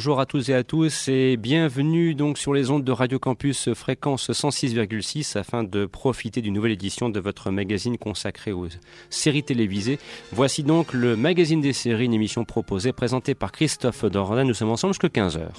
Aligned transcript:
Bonjour 0.00 0.18
à 0.18 0.24
tous 0.24 0.48
et 0.48 0.54
à 0.54 0.64
tous 0.64 1.08
et 1.08 1.36
bienvenue 1.36 2.14
donc 2.14 2.38
sur 2.38 2.54
les 2.54 2.70
ondes 2.70 2.84
de 2.84 2.90
Radio 2.90 3.18
Campus 3.18 3.74
fréquence 3.74 4.30
106,6 4.30 5.36
afin 5.36 5.62
de 5.62 5.84
profiter 5.84 6.40
d'une 6.40 6.54
nouvelle 6.54 6.72
édition 6.72 7.10
de 7.10 7.20
votre 7.20 7.50
magazine 7.50 7.98
consacré 7.98 8.50
aux 8.50 8.68
séries 9.10 9.42
télévisées. 9.42 9.98
Voici 10.32 10.62
donc 10.62 10.94
le 10.94 11.16
magazine 11.16 11.60
des 11.60 11.74
séries, 11.74 12.06
une 12.06 12.14
émission 12.14 12.46
proposée 12.46 12.92
présentée 12.92 13.34
par 13.34 13.52
Christophe 13.52 14.06
Dordain. 14.06 14.44
Nous 14.44 14.54
sommes 14.54 14.70
ensemble 14.70 14.94
jusqu'à 14.94 15.08
15h. 15.08 15.50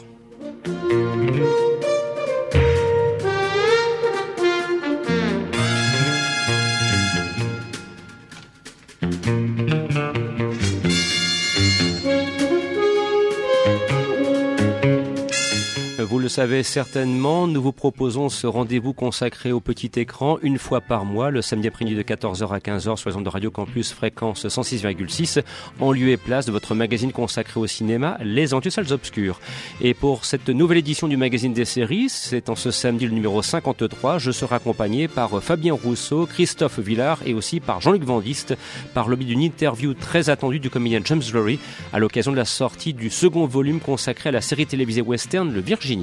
Vous 16.12 16.20
le 16.20 16.28
savez 16.28 16.62
certainement, 16.62 17.48
nous 17.48 17.62
vous 17.62 17.72
proposons 17.72 18.28
ce 18.28 18.45
rendez-vous 18.45 18.92
consacré 18.92 19.54
au 19.54 19.62
petit 19.62 19.92
écran 19.95 20.40
une 20.42 20.58
fois 20.58 20.81
par 20.81 21.06
mois, 21.06 21.31
le 21.31 21.42
samedi 21.42 21.70
après-midi 21.70 21.95
de 21.95 22.04
14h 22.04 22.54
à 22.54 22.59
15h 22.59 22.98
sur 22.98 23.22
de 23.22 23.30
Radio 23.30 23.50
Campus 23.50 23.94
fréquence 23.94 24.45
106,6, 24.45 25.42
en 25.80 25.94
lieu 25.94 26.09
et 26.09 26.17
place 26.17 26.45
de 26.45 26.52
votre 26.52 26.76
magazine 26.76 27.14
consacré 27.14 27.62
au 27.62 27.66
cinéma, 27.66 28.17
Les 28.26 28.48
Salles 28.48 28.92
Obscures. 28.92 29.39
Et 29.80 29.94
pour 29.94 30.26
cette 30.26 30.50
nouvelle 30.50 30.80
édition 30.80 31.08
du 31.08 31.16
magazine 31.16 31.54
des 31.54 31.64
séries, 31.64 32.09
c'est 32.09 32.50
en 32.50 32.58
ce 32.58 32.72
samedi 32.72 33.06
le 33.06 33.14
numéro 33.14 33.42
53, 33.42 34.17
je 34.17 34.32
serai 34.32 34.56
accompagné 34.56 35.08
par 35.08 35.42
Fabien 35.42 35.76
Rousseau, 35.76 36.26
Christophe 36.26 36.80
Villard 36.80 37.20
et 37.26 37.34
aussi 37.34 37.62
par 37.62 37.80
Jean-Luc 37.80 38.04
Vandiste, 38.04 38.58
par 38.94 39.08
le 39.08 39.16
biais 39.16 39.30
d'une 39.30 39.44
interview 39.44 39.94
très 39.94 40.30
attendue 40.30 40.59
du 40.59 40.70
comédien 40.70 41.00
James 41.06 41.23
Lurie 41.34 41.59
à 41.94 42.00
l'occasion 42.00 42.34
de 42.34 42.38
la 42.38 42.44
sortie 42.44 42.94
du 42.94 43.09
second 43.09 43.45
volume 43.45 43.80
consacré 43.80 44.28
à 44.28 44.34
la 44.34 44.42
série 44.42 44.66
télévisée 44.66 45.00
western 45.00 45.50
Le 45.50 45.62
Virginie. 45.62 46.01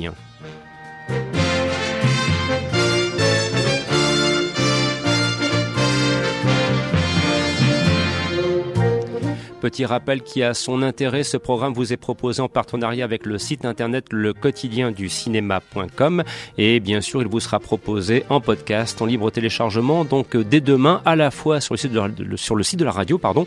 Petit 9.61 9.85
rappel 9.85 10.23
qui 10.23 10.43
a 10.45 10.55
son 10.55 10.83
intérêt, 10.83 11.25
ce 11.25 11.37
programme 11.37 11.73
vous 11.73 11.93
est 11.93 11.97
proposé 11.97 12.41
en 12.41 12.49
partenariat 12.49 13.05
avec 13.05 13.27
le 13.27 13.39
site 13.39 13.65
internet 13.65 14.07
le 14.13 14.33
quotidien 14.33 14.93
du 14.93 15.09
cinéma.com 15.09 16.23
et 16.57 16.79
bien 16.79 17.01
sûr 17.01 17.23
il 17.23 17.29
vous 17.29 17.41
sera 17.41 17.59
proposé 17.59 18.25
en 18.29 18.41
podcast, 18.41 19.03
en 19.03 19.07
libre 19.07 19.31
téléchargement, 19.31 20.05
donc 20.05 20.37
dès 20.37 20.61
demain 20.61 21.03
à 21.05 21.17
la 21.17 21.33
fois 21.33 21.61
sur 21.61 21.75
le 21.75 21.79
site 21.79 21.93
de 21.93 21.99
la, 21.99 22.09
sur 22.37 22.55
le 22.55 22.63
site 22.63 22.79
de 22.79 22.85
la 22.85 22.93
radio, 22.93 23.19
pardon, 23.19 23.47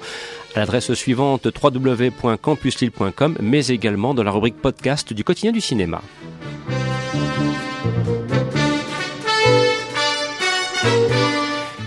à 0.54 0.60
l'adresse 0.60 0.94
suivante 0.94 1.48
www.campuslille.com 1.48 3.38
mais 3.40 3.68
également 3.68 4.14
dans 4.14 4.24
la 4.24 4.32
rubrique 4.32 4.62
podcast 4.62 5.14
du 5.14 5.24
quotidien 5.24 5.54
du 5.54 5.62
cinéma. 5.62 6.02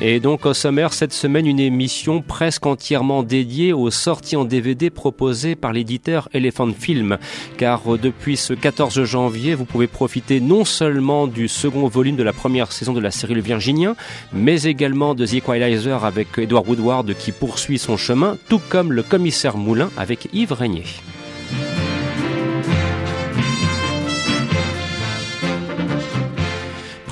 Et 0.07 0.21
donc 0.21 0.45
au 0.45 0.53
sommaire 0.53 0.93
cette 0.93 1.15
semaine 1.15 1.47
une 1.47 1.59
émission 1.59 2.21
presque 2.21 2.67
entièrement 2.67 3.23
dédiée 3.23 3.73
aux 3.73 3.91
sorties 3.91 4.37
en 4.37 4.45
DVD 4.45 4.91
proposées 4.91 5.55
par 5.55 5.73
l'éditeur 5.73 6.29
Elephant 6.35 6.71
Film. 6.79 7.17
Car 7.57 7.95
euh, 7.95 7.97
depuis 7.97 8.37
ce 8.37 8.53
14 8.53 9.03
janvier, 9.05 9.55
vous 9.55 9.65
pouvez 9.65 9.87
profiter 9.87 10.41
non 10.41 10.67
seulement 10.67 11.27
du 11.27 11.49
second 11.49 11.89
volume 11.89 12.17
de 12.17 12.23
la 12.23 12.35
première 12.35 12.71
saison 12.71 12.93
de 12.93 13.01
la 13.01 13.11
série 13.11 13.33
Le 13.33 13.41
Virginien, 13.41 13.97
mais 14.35 14.65
également 14.65 15.15
de 15.15 15.25
The 15.25 15.37
Equalizer 15.37 16.05
avec 16.05 16.37
Edward 16.37 16.69
Woodward 16.69 17.15
qui 17.15 17.33
poursuit 17.33 17.79
son 17.79 17.97
chemin, 17.97 18.37
tout 18.51 18.61
comme 18.69 18.93
Le 18.93 19.03
Commissaire 19.03 19.57
Moulin 19.57 19.89
avec 19.97 20.29
Yves 20.35 20.53
Régnier. 20.53 20.85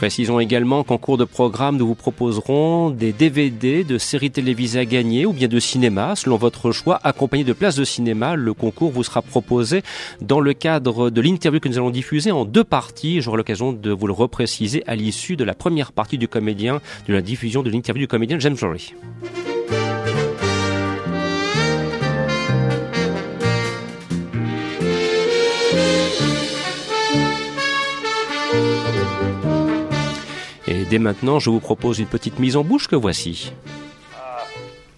Précisons 0.03 0.41
également 0.41 0.83
qu'en 0.83 0.99
cours 0.99 1.17
de 1.17 1.25
programme, 1.25 1.77
nous 1.77 1.87
vous 1.87 1.95
proposerons 1.95 2.91
des 2.91 3.13
DVD 3.13 3.85
de 3.85 3.99
séries 3.99 4.33
télévisées 4.33 4.81
à 4.81 4.85
gagner 4.85 5.27
ou 5.27 5.33
bien 5.33 5.47
de 5.47 5.61
cinéma, 5.61 6.17
selon 6.17 6.39
votre 6.39 6.73
choix, 6.73 6.99
accompagné 7.05 7.45
de 7.45 7.53
places 7.53 7.77
de 7.77 7.85
cinéma. 7.85 8.35
Le 8.35 8.53
concours 8.53 8.91
vous 8.91 9.05
sera 9.05 9.23
proposé 9.23 9.83
dans 10.21 10.41
le 10.41 10.55
cadre 10.55 11.09
de 11.09 11.21
l'interview 11.21 11.61
que 11.61 11.69
nous 11.69 11.79
allons 11.79 11.91
diffuser 11.91 12.33
en 12.33 12.45
deux 12.45 12.65
parties. 12.65 13.21
J'aurai 13.21 13.37
l'occasion 13.37 13.73
de 13.73 13.93
vous 13.93 14.09
le 14.09 14.12
repréciser 14.12 14.83
à 14.89 14.97
l'issue 14.97 15.37
de 15.37 15.45
la 15.45 15.55
première 15.55 15.93
partie 15.93 16.19
du 16.19 16.27
comédien, 16.27 16.81
de 17.07 17.15
la 17.15 17.23
diffusion 17.23 17.62
de 17.62 17.71
l'interview 17.71 18.01
du 18.01 18.09
comédien 18.09 18.41
James 18.41 18.57
Jory. 18.57 18.95
Et 30.72 30.87
dès 30.87 30.99
maintenant, 30.99 31.38
je 31.38 31.50
vous 31.50 31.60
propose 31.60 31.99
une 31.99 32.06
petite 32.06 32.38
mise 32.38 32.56
en 32.56 32.65
bouche 32.65 32.88
que 32.88 32.97
voici. 32.97 33.53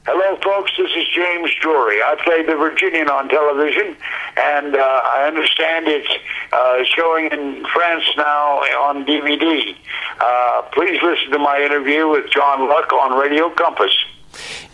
Hello, 0.07 0.39
folks. 0.41 0.71
This 0.77 0.91
is 0.95 1.05
James 1.13 1.51
Drury. 1.61 1.97
I 1.97 2.15
played 2.23 2.47
the 2.47 2.55
Virginian 2.55 3.09
on 3.09 3.29
television, 3.29 3.97
and 4.37 4.77
uh, 4.77 4.79
I 4.79 5.27
understand 5.27 5.89
it's 5.89 6.07
uh, 6.53 6.85
showing 6.95 7.27
in 7.33 7.65
France 7.73 8.05
now 8.17 8.61
on 8.87 9.05
DVD. 9.05 9.75
Uh, 10.21 10.63
please 10.73 11.03
listen 11.03 11.33
to 11.33 11.39
my 11.41 11.59
interview 11.59 12.07
with 12.09 12.31
John 12.31 12.69
Luck 12.69 12.93
on 12.93 13.19
Radio 13.19 13.51
Compass. 13.51 13.97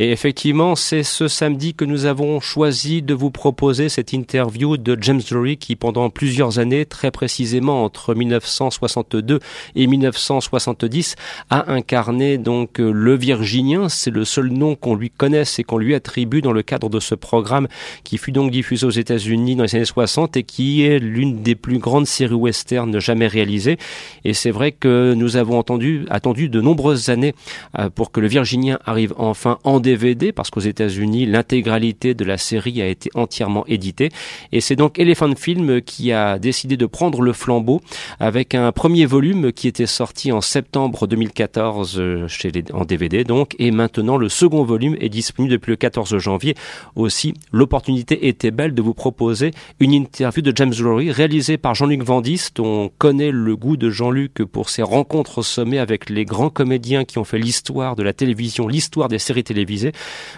Et 0.03 0.13
effectivement, 0.13 0.77
c'est 0.77 1.03
ce 1.03 1.29
samedi 1.29 1.75
que 1.75 1.85
nous 1.85 2.07
avons 2.07 2.41
choisi 2.41 3.03
de 3.03 3.13
vous 3.13 3.31
proposer 3.31 3.91
cette 3.91 4.15
interview 4.15 4.79
de 4.79 4.97
James 4.99 5.21
Drury 5.21 5.59
qui, 5.59 5.77
pendant 5.77 6.09
plusieurs 6.09 6.59
années, 6.59 6.87
très 6.87 7.11
précisément 7.11 7.85
entre 7.85 8.15
1962 8.15 9.41
et 9.75 9.87
1970, 9.87 11.17
a 11.51 11.71
incarné 11.71 12.39
donc 12.39 12.79
le 12.79 13.15
Virginien. 13.15 13.91
C'est 13.91 14.11
le 14.11 14.25
seul 14.25 14.49
nom 14.49 14.75
qu'on 14.75 14.95
lui 14.95 15.11
connaisse 15.11 15.59
et 15.59 15.65
qu'on 15.65 15.77
lui 15.77 15.95
attribue 15.95 16.41
dans 16.41 16.53
le 16.53 16.63
cadre 16.63 16.89
de 16.89 16.99
ce 16.99 17.15
programme 17.15 17.69
qui 18.03 18.17
fut 18.17 18.33
donc 18.33 18.51
diffusé 18.51 18.87
aux 18.87 18.91
États-Unis 18.91 19.55
dans 19.55 19.65
les 19.65 19.75
années 19.75 19.85
60 19.85 20.35
et 20.39 20.45
qui 20.45 20.83
est 20.83 20.99
l'une 20.99 21.43
des 21.43 21.55
plus 21.55 21.79
grandes 21.79 22.07
séries 22.07 22.33
western 22.33 22.99
jamais 23.01 23.27
réalisées. 23.27 23.77
Et 24.25 24.33
c'est 24.33 24.51
vrai 24.51 24.73
que 24.73 25.13
nous 25.13 25.37
avons 25.37 25.59
entendu, 25.59 26.07
attendu 26.09 26.49
de 26.49 26.63
nombreuses 26.63 27.11
années 27.11 27.35
euh, 27.79 27.91
pour 27.91 28.13
que 28.13 28.21
le 28.21 28.29
Virginien 28.29 28.79
arrive 28.87 29.13
enfin 29.19 29.59
en 29.63 29.79
DVD 29.91 30.31
parce 30.31 30.51
qu'aux 30.51 30.61
États-Unis, 30.61 31.27
l'intégralité 31.27 32.15
de 32.15 32.25
la 32.25 32.39
série 32.39 32.81
a 32.81 32.87
été 32.87 33.11
entièrement 33.15 33.65
éditée. 33.67 34.11
Et 34.53 34.61
c'est 34.61 34.77
donc 34.77 35.01
Elephant 35.01 35.35
Film 35.35 35.83
qui 35.83 36.13
a 36.13 36.39
décidé 36.39 36.77
de 36.77 36.87
prendre 36.87 37.23
le 37.23 37.33
flambeau 37.33 37.81
avec 38.21 38.55
un 38.55 38.71
premier 38.71 39.05
volume 39.05 39.53
qui 39.53 39.67
était 39.67 39.87
sorti 39.87 40.31
en 40.31 40.41
septembre 40.41 41.09
2014 41.09 41.97
euh, 41.99 42.29
chez 42.29 42.53
en 42.73 42.85
DVD 42.85 43.25
donc. 43.25 43.57
Et 43.59 43.73
maintenant, 43.73 44.17
le 44.17 44.29
second 44.29 44.63
volume 44.63 44.97
est 45.01 45.09
disponible 45.09 45.53
depuis 45.53 45.71
le 45.71 45.77
14 45.77 46.19
janvier. 46.19 46.55
Aussi, 46.95 47.35
l'opportunité 47.53 48.29
était 48.29 48.53
belle 48.53 48.75
de 48.75 48.83
vous 48.83 48.95
proposer 48.95 49.51
une 49.81 49.93
interview 49.93 50.43
de 50.43 50.53
James 50.55 50.75
Lurie 50.79 51.11
réalisée 51.11 51.59
par 51.59 51.75
Jean-Luc 51.75 52.03
Vandiste. 52.03 52.61
On 52.61 52.93
connaît 52.99 53.33
le 53.33 53.57
goût 53.57 53.77
de 53.77 53.91
Jean-Luc 53.91 54.45
pour 54.45 54.69
ses 54.69 54.83
rencontres 54.83 55.39
au 55.39 55.43
sommet 55.43 55.79
avec 55.79 56.11
les 56.11 56.25
grands 56.25 56.51
comédiens 56.51 57.05
qui 57.05 57.19
ont 57.19 57.25
fait 57.25 57.39
l'histoire 57.39 57.97
de 57.97 58.05
la 58.05 58.13
télévision, 58.13 58.69
l'histoire 58.69 59.09
des 59.09 59.19
séries 59.19 59.43
télévisées 59.43 59.70
euh, 59.71 59.91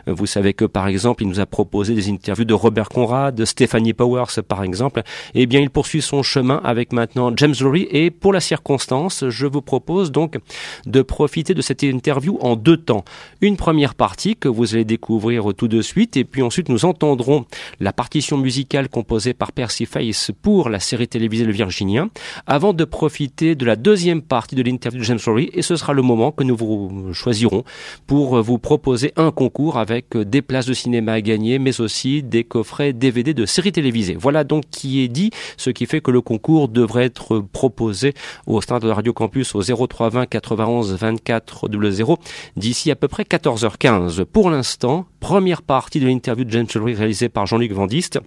vous 0.06 0.26
savez 0.26 0.54
que 0.54 0.64
par 0.64 0.88
exemple, 0.88 1.22
il 1.22 1.28
nous 1.28 1.40
a 1.40 1.46
proposé 1.46 1.94
des 1.94 2.08
interviews 2.08 2.44
de 2.44 2.54
Robert 2.54 2.88
Conrad, 2.88 3.34
de 3.34 3.44
Stephanie 3.44 3.92
Powers 3.92 4.42
par 4.46 4.62
exemple. 4.62 5.02
Eh 5.34 5.46
bien, 5.46 5.60
il 5.60 5.70
poursuit 5.70 6.02
son 6.02 6.22
chemin 6.22 6.60
avec 6.64 6.92
maintenant 6.92 7.32
James 7.36 7.54
Lurie 7.60 7.88
et 7.90 8.10
pour 8.10 8.32
la 8.32 8.40
circonstance, 8.40 9.24
je 9.28 9.46
vous 9.46 9.62
propose 9.62 10.12
donc 10.12 10.38
de 10.86 11.02
profiter 11.02 11.54
de 11.54 11.62
cette 11.62 11.82
interview 11.82 12.38
en 12.40 12.56
deux 12.56 12.76
temps. 12.76 13.04
Une 13.40 13.56
première 13.56 13.94
partie 13.94 14.36
que 14.36 14.48
vous 14.48 14.74
allez 14.74 14.84
découvrir 14.84 15.52
tout 15.56 15.68
de 15.68 15.82
suite 15.82 16.16
et 16.16 16.24
puis 16.24 16.42
ensuite 16.42 16.68
nous 16.68 16.84
entendrons 16.84 17.46
la 17.80 17.92
partition 17.92 18.36
musicale 18.36 18.88
composée 18.88 19.34
par 19.34 19.52
Percy 19.52 19.86
Face 19.86 20.30
pour 20.42 20.68
la 20.68 20.80
série 20.80 21.08
télévisée 21.08 21.44
Le 21.44 21.52
Virginien 21.52 22.10
avant 22.46 22.72
de 22.72 22.84
profiter 22.84 23.54
de 23.54 23.64
la 23.64 23.76
deuxième 23.76 24.22
partie 24.22 24.54
de 24.54 24.62
l'interview 24.62 25.00
de 25.00 25.04
James 25.04 25.18
Lurie 25.26 25.50
et 25.52 25.62
ce 25.62 25.76
sera 25.76 25.92
le 25.92 26.02
moment 26.02 26.32
que 26.32 26.44
nous 26.44 26.56
vous 26.56 27.12
choisirons 27.12 27.64
pour 28.06 28.40
vous 28.42 28.58
proposer 28.58 29.12
un 29.16 29.21
concours 29.30 29.78
avec 29.78 30.16
euh, 30.16 30.24
des 30.24 30.42
places 30.42 30.66
de 30.66 30.74
cinéma 30.74 31.12
à 31.12 31.20
gagner, 31.20 31.58
mais 31.58 31.80
aussi 31.80 32.22
des 32.22 32.44
coffrets 32.44 32.92
DVD 32.92 33.34
de 33.34 33.46
séries 33.46 33.72
télévisées. 33.72 34.16
Voilà 34.18 34.44
donc 34.44 34.64
qui 34.70 35.02
est 35.02 35.08
dit, 35.08 35.30
ce 35.56 35.70
qui 35.70 35.86
fait 35.86 36.00
que 36.00 36.10
le 36.10 36.20
concours 36.20 36.68
devrait 36.68 37.04
être 37.04 37.40
proposé 37.52 38.14
au 38.46 38.60
stade 38.60 38.82
de 38.82 38.90
Radio 38.90 39.12
Campus 39.12 39.54
au 39.54 39.62
0320 39.62 40.26
91 40.26 40.94
24 40.94 41.68
00 41.70 42.18
d'ici 42.56 42.90
à 42.90 42.96
peu 42.96 43.08
près 43.08 43.22
14h15. 43.22 44.24
Pour 44.24 44.50
l'instant, 44.50 45.06
première 45.20 45.62
partie 45.62 46.00
de 46.00 46.06
l'interview 46.06 46.44
de 46.44 46.50
James 46.50 46.66
réalisée 46.74 47.28
par 47.28 47.46
Jean-Luc 47.46 47.72
Vandiste. 47.72 48.20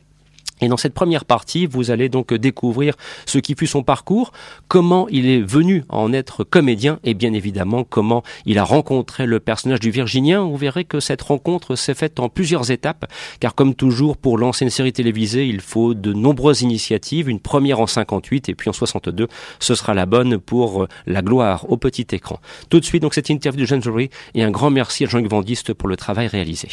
Et 0.62 0.68
dans 0.70 0.78
cette 0.78 0.94
première 0.94 1.26
partie, 1.26 1.66
vous 1.66 1.92
allez 1.92 2.08
donc 2.08 2.34
découvrir 2.34 2.96
ce 3.26 3.40
qui 3.40 3.56
fut 3.56 3.68
son 3.68 3.84
parcours, 3.84 4.32
comment 4.68 5.08
il 5.10 5.28
est 5.28 5.42
venu 5.42 5.84
en 5.90 6.14
être 6.14 6.44
comédien 6.44 7.00
et 7.04 7.14
bien 7.14 7.34
évidemment 7.34 7.84
comment 7.84 8.24
il 8.46 8.58
a 8.58 8.64
rencontré 8.64 9.26
le 9.26 9.42
personnage 9.42 9.82
du 9.82 9.92
Virginien. 9.92 10.44
Vous 10.44 10.56
verrez 10.56 10.86
que 10.86 11.02
cette 11.02 11.22
rencontre 11.22 11.76
s'est 11.76 11.94
faite 11.94 12.20
en 12.20 12.30
plusieurs 12.30 12.72
étapes, 12.72 13.12
car 13.42 13.54
comme 13.54 13.76
toujours 13.76 14.16
pour 14.16 14.38
lancer 14.38 14.64
une 14.64 14.72
série 14.72 14.94
télévisée, 14.94 15.46
il 15.48 15.60
faut 15.60 15.94
de 15.94 16.14
nombreuses 16.14 16.62
initiatives. 16.62 17.30
Une 17.30 17.42
première 17.42 17.82
en 17.82 17.88
58 17.88 18.48
et 18.48 18.56
puis 18.56 18.70
en 18.70 18.74
62, 18.74 19.28
ce 19.60 19.76
sera 19.76 19.94
la 19.94 20.06
bonne 20.06 20.38
pour 20.38 20.88
la 21.06 21.22
gloire 21.22 21.70
au 21.70 21.76
petit 21.76 22.08
écran. 22.12 22.40
Tout 22.70 22.80
de 22.80 22.86
suite 22.86 23.02
donc 23.02 23.14
cette 23.14 23.30
interview 23.30 23.62
de 23.62 23.66
James 23.66 23.82
Drury 23.82 24.10
et 24.34 24.44
un 24.44 24.52
grand 24.52 24.70
merci 24.70 25.04
à 25.04 25.08
Jean-Yves 25.08 25.30
Vandiste 25.30 25.74
pour 25.74 25.90
le 25.90 25.98
travail 25.98 26.28
réalisé. 26.28 26.70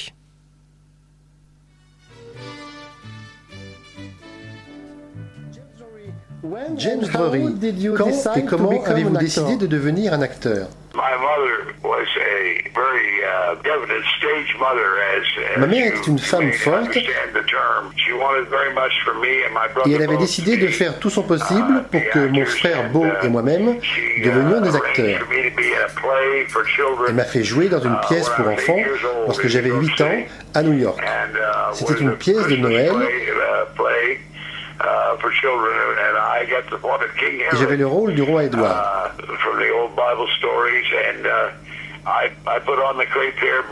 James 6.77 7.01
Drury, 7.13 7.55
quand 7.97 8.37
et 8.37 8.45
comment 8.45 8.83
avez-vous 8.85 9.17
décidé 9.17 9.57
de 9.57 9.67
devenir 9.67 10.13
un 10.13 10.23
acteur? 10.23 10.69
Ma 15.57 15.67
mère 15.67 15.87
était 15.87 16.11
une 16.11 16.19
femme 16.19 16.53
forte 16.53 16.97
et 19.87 19.93
elle 19.93 20.03
avait 20.03 20.17
décidé 20.17 20.57
de 20.57 20.67
faire 20.67 20.99
tout 20.99 21.11
son 21.11 21.23
possible 21.23 21.85
pour 21.91 22.01
que 22.13 22.27
mon 22.27 22.45
frère 22.45 22.91
Beau 22.91 23.07
et 23.23 23.29
moi-même 23.29 23.77
devenions 24.25 24.61
des 24.61 24.75
acteurs. 24.75 25.21
Elle 27.09 27.15
m'a 27.15 27.25
fait 27.25 27.45
jouer 27.45 27.69
dans 27.69 27.81
une 27.81 28.01
pièce 28.09 28.29
pour 28.31 28.49
enfants 28.49 28.81
lorsque 29.27 29.47
j'avais 29.47 29.71
8 29.71 30.01
ans 30.01 30.17
à 30.55 30.63
New 30.63 30.73
York. 30.73 31.01
C'était 31.73 32.01
une 32.01 32.17
pièce 32.17 32.49
de 32.49 32.57
Noël 32.57 32.95
j'avais 37.59 37.77
le 37.77 37.87
rôle 37.87 38.15
du 38.15 38.23
roi 38.23 38.45
Édouard. 38.45 39.11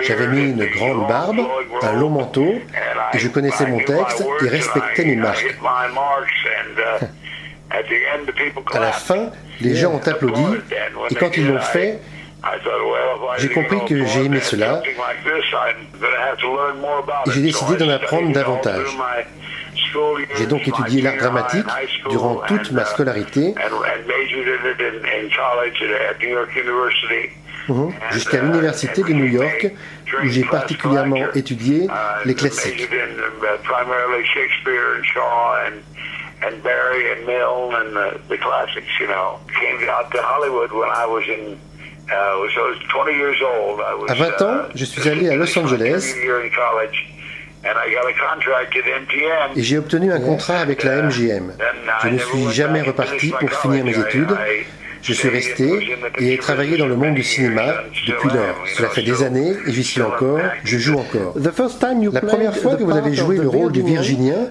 J'avais 0.01 0.27
mis 0.29 0.51
une 0.51 0.65
grande 0.67 1.09
barbe, 1.09 1.41
un 1.83 1.93
long 1.95 2.11
manteau, 2.11 2.55
et 3.13 3.19
je 3.19 3.29
connaissais 3.29 3.67
mon 3.67 3.79
texte 3.79 4.25
et 4.45 4.49
respectais 4.49 5.05
mes 5.05 5.17
marques. 5.17 5.57
à 8.73 8.79
la 8.81 8.93
fin, 8.93 9.31
les 9.61 9.75
gens 9.75 9.93
ont 9.93 10.01
applaudi, 10.07 10.45
et 11.11 11.15
quand 11.15 11.37
ils 11.37 11.49
l'ont 11.49 11.61
fait, 11.61 11.99
j'ai 13.39 13.49
compris 13.49 13.85
que 13.85 14.05
j'ai 14.07 14.25
aimé 14.25 14.41
cela, 14.41 14.83
et 14.85 14.91
j'ai 17.31 17.43
décidé 17.43 17.77
d'en 17.77 17.89
apprendre 17.91 18.33
davantage. 18.33 18.87
J'ai 20.37 20.47
donc 20.47 20.67
étudié 20.67 21.03
l'art 21.03 21.17
dramatique 21.17 21.67
durant 22.09 22.37
toute 22.47 22.73
ma 22.73 22.85
scolarité 22.85 23.55
mhm. 27.69 27.93
jusqu'à 28.13 28.41
l'université 28.43 29.03
de 29.03 29.13
New 29.13 29.27
York 29.27 29.67
où 30.23 30.29
j'ai 30.29 30.45
particulièrement 30.45 31.33
étudié 31.35 31.89
les 32.25 32.35
classiques. 32.35 32.89
À 44.09 44.15
20 44.15 44.43
ans, 44.43 44.63
je 44.75 44.85
suis 44.85 45.09
allé 45.09 45.29
à 45.29 45.37
Los 45.37 45.59
Angeles 45.59 46.15
et 49.57 49.63
j'ai 49.63 49.79
obtenu 49.79 50.13
un 50.13 50.21
contrat 50.21 50.59
avec 50.59 50.83
la 50.83 51.03
MGM. 51.03 51.53
Je 52.03 52.09
ne 52.09 52.19
suis 52.19 52.51
jamais 52.51 52.83
reparti 52.83 53.33
pour 53.39 53.51
finir 53.51 53.85
mes 53.85 53.99
études. 53.99 54.35
Je 55.03 55.15
suis 55.15 55.29
resté 55.31 55.97
et 56.19 56.35
ai 56.35 56.39
travaillé 56.39 56.77
dans 56.77 56.87
le 56.87 56.95
monde 56.95 57.15
du 57.15 57.23
cinéma 57.23 57.75
depuis 58.07 58.29
lors. 58.29 58.57
Cela 58.77 58.89
fait 58.91 59.03
des 59.03 59.23
années 59.23 59.55
et 59.67 59.73
j'y 59.73 59.83
suis 59.83 60.03
encore, 60.03 60.41
je 60.63 60.79
joue 60.79 60.99
encore. 60.99 61.35
La 61.37 62.21
première 62.21 62.55
fois 62.57 62.77
que 62.77 62.83
vous 62.83 62.97
avez 62.97 63.15
joué 63.15 63.37
le 63.37 63.49
rôle 63.49 63.73
du 63.73 63.83
Virginien 63.83 64.51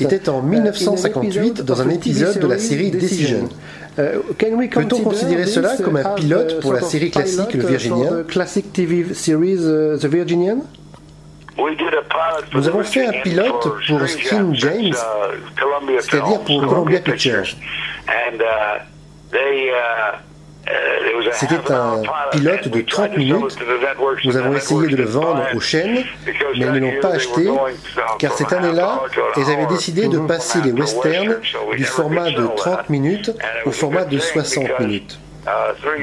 était 0.00 0.28
en 0.28 0.42
1958 0.42 1.62
dans 1.62 1.82
un 1.82 1.90
épisode 1.90 2.38
de 2.38 2.46
la 2.46 2.58
série 2.58 2.90
Decision. 2.90 3.48
Euh, 3.98 4.20
Peut-on 4.38 5.00
considérer 5.00 5.46
cela 5.46 5.76
comme 5.82 5.96
un 5.96 6.14
pilote 6.14 6.60
pour 6.60 6.72
la 6.74 6.82
série 6.82 7.10
classique 7.10 7.54
Le 7.54 7.66
Virginien 7.66 8.24
Classic 8.24 8.72
TV 8.72 9.14
series 9.14 9.54
uh, 9.54 9.98
The 9.98 10.06
Virginian? 10.06 10.58
Nous 12.52 12.68
avons 12.68 12.82
fait 12.82 13.06
un 13.06 13.12
pilote 13.22 13.62
pour 13.86 14.06
Skin 14.06 14.52
James, 14.52 14.92
uh, 14.92 16.00
c'est-à-dire 16.00 16.40
pour 16.40 16.66
Columbia 16.66 17.00
Pictures. 17.00 17.56
C'était 21.32 21.72
un 21.72 22.02
pilote 22.32 22.68
de 22.68 22.80
30 22.80 23.16
minutes. 23.16 23.58
Nous 24.24 24.36
avons 24.36 24.54
essayé 24.54 24.88
de 24.88 24.96
le 24.96 25.04
vendre 25.04 25.42
aux 25.54 25.60
chaînes, 25.60 26.04
mais 26.26 26.32
elles 26.60 26.72
ne 26.72 26.78
l'ont 26.78 27.00
pas 27.00 27.14
acheté, 27.14 27.48
car 28.18 28.32
cette 28.32 28.52
année-là, 28.52 29.02
elles 29.36 29.50
avaient 29.52 29.66
décidé 29.66 30.08
de 30.08 30.18
passer 30.18 30.60
les 30.62 30.72
westerns 30.72 31.36
du 31.76 31.84
format 31.84 32.30
de 32.30 32.46
30 32.56 32.90
minutes 32.90 33.32
au 33.64 33.70
format 33.70 34.04
de 34.04 34.18
60 34.18 34.80
minutes. 34.80 35.18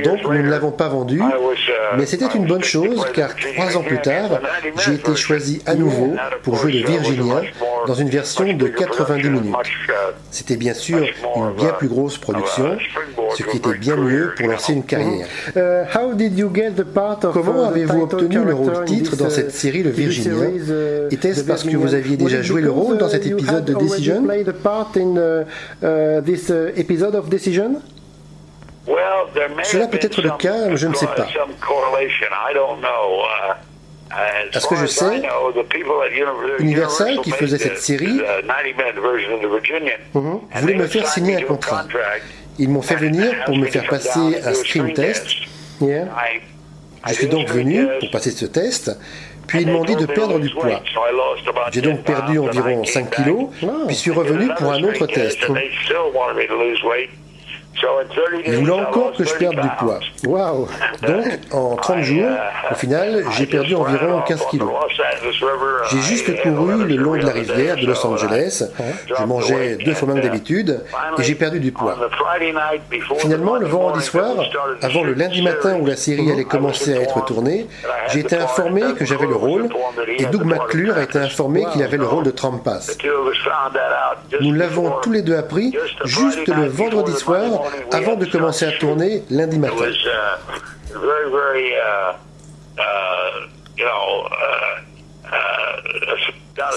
Donc 0.03 0.23
nous 0.23 0.41
ne 0.41 0.49
l'avons 0.49 0.71
pas 0.71 0.87
vendu, 0.87 1.21
mais 1.97 2.05
c'était 2.05 2.27
une 2.33 2.45
bonne 2.45 2.63
chose 2.63 3.05
car 3.13 3.35
trois 3.35 3.77
ans 3.77 3.83
plus 3.83 4.01
tard, 4.01 4.39
j'ai 4.77 4.93
été 4.93 5.15
choisi 5.15 5.61
à 5.65 5.75
nouveau 5.75 6.15
pour 6.43 6.55
jouer 6.55 6.71
le 6.71 6.87
Virginien 6.87 7.41
dans 7.87 7.93
une 7.93 8.09
version 8.09 8.53
de 8.53 8.67
90 8.67 9.29
minutes. 9.29 9.55
C'était 10.31 10.55
bien 10.55 10.73
sûr 10.73 11.05
une 11.35 11.53
bien 11.53 11.73
plus 11.73 11.87
grosse 11.87 12.17
production, 12.17 12.77
ce 13.35 13.43
qui 13.43 13.57
était 13.57 13.77
bien 13.77 13.97
mieux 13.97 14.33
pour 14.37 14.47
lancer 14.47 14.73
une 14.73 14.83
carrière. 14.83 15.27
Comment 17.33 17.65
avez-vous 17.67 18.01
obtenu 18.03 18.43
le 18.43 18.53
rôle 18.53 18.85
titre 18.85 19.15
dans 19.15 19.29
cette 19.29 19.51
série 19.51 19.83
Le 19.83 19.89
Virginien 19.89 20.51
Était-ce 21.11 21.43
parce 21.43 21.63
que 21.63 21.75
vous 21.75 21.93
aviez 21.93 22.17
déjà 22.17 22.41
joué 22.41 22.61
le 22.61 22.71
rôle 22.71 22.97
dans 22.97 23.09
cet 23.09 23.25
épisode 23.25 23.65
de 23.65 23.73
Decision? 23.73 24.23
Cela 29.63 29.87
peut 29.87 29.99
être 30.01 30.21
le 30.21 30.31
cas, 30.31 30.75
je 30.75 30.87
ne 30.87 30.93
sais 30.93 31.07
pas. 31.07 31.27
À 34.55 34.59
ce 34.59 34.67
que 34.67 34.75
je 34.75 34.85
sais, 34.85 35.21
Universal, 36.59 37.19
qui 37.21 37.31
faisait 37.31 37.57
cette 37.57 37.79
série, 37.79 38.21
mhm, 40.13 40.39
voulait 40.55 40.75
me 40.75 40.87
faire 40.87 41.07
signer 41.07 41.37
un 41.37 41.41
contrat. 41.41 41.85
Ils 42.59 42.69
m'ont 42.69 42.81
fait 42.83 42.95
venir 42.95 43.33
pour 43.45 43.57
me 43.57 43.65
faire 43.65 43.87
passer 43.87 44.41
un 44.45 44.53
screen 44.53 44.93
test. 44.93 45.25
Je 45.81 47.13
suis 47.13 47.27
donc 47.27 47.49
venu 47.49 47.87
pour 47.99 48.11
passer 48.11 48.31
ce 48.31 48.45
test. 48.45 48.91
Puis 49.47 49.61
ils 49.61 49.67
m'ont 49.67 49.83
dit 49.83 49.95
de 49.95 50.05
perdre 50.05 50.39
du 50.39 50.49
poids. 50.49 50.81
J'ai 51.71 51.81
donc 51.81 52.03
perdu 52.03 52.39
environ 52.39 52.83
5 52.83 53.09
kilos, 53.09 53.49
puis 53.87 53.95
suis 53.95 54.11
revenu 54.11 54.49
pour 54.57 54.71
un 54.71 54.83
autre 54.83 55.05
test. 55.07 55.39
Il 58.45 58.55
voulait 58.57 58.71
encore 58.71 59.13
que 59.13 59.23
je 59.23 59.33
perde 59.35 59.55
du 59.55 59.67
poids. 59.79 59.99
Waouh 60.25 60.67
Donc, 61.01 61.25
en 61.51 61.75
30 61.75 62.01
jours, 62.01 62.29
au 62.71 62.75
final, 62.75 63.23
j'ai 63.31 63.45
perdu 63.45 63.75
environ 63.75 64.21
15 64.21 64.45
kilos. 64.49 64.71
J'ai 65.91 66.01
juste 66.01 66.41
couru 66.41 66.85
le 66.85 66.95
long 66.95 67.15
de 67.15 67.25
la 67.25 67.31
rivière 67.31 67.75
de 67.75 67.85
Los 67.85 68.05
Angeles. 68.05 68.63
Je 69.05 69.23
mangeais 69.23 69.77
deux 69.77 69.93
fois 69.93 70.07
moins 70.07 70.19
que 70.19 70.25
d'habitude 70.25 70.81
et 71.17 71.23
j'ai 71.23 71.35
perdu 71.35 71.59
du 71.59 71.71
poids. 71.71 71.97
Finalement, 73.17 73.55
le 73.55 73.67
vendredi 73.67 74.03
soir, 74.03 74.35
avant 74.81 75.03
le 75.03 75.13
lundi 75.13 75.41
matin 75.41 75.77
où 75.79 75.85
la 75.85 75.95
série 75.95 76.31
allait 76.31 76.43
commencer 76.43 76.97
à 76.97 77.01
être 77.01 77.25
tournée, 77.25 77.67
j'ai 78.09 78.19
été 78.19 78.37
informé 78.37 78.81
que 78.97 79.05
j'avais 79.05 79.27
le 79.27 79.35
rôle 79.35 79.69
et 80.17 80.25
Doug 80.25 80.45
McClure 80.45 80.97
a 80.97 81.03
été 81.03 81.19
informé 81.19 81.65
qu'il 81.71 81.83
avait 81.83 81.97
le 81.97 82.05
rôle 82.05 82.23
de 82.23 82.31
Trampas. 82.31 82.97
Nous 84.41 84.53
l'avons 84.53 84.99
tous 85.01 85.11
les 85.11 85.21
deux 85.21 85.35
appris 85.35 85.75
juste 86.05 86.47
le 86.47 86.67
vendredi 86.67 87.13
soir 87.13 87.62
avant 87.91 88.15
de 88.15 88.25
commencer 88.25 88.65
à 88.65 88.71
tourner 88.73 89.23
lundi 89.29 89.59
matin. 89.59 89.75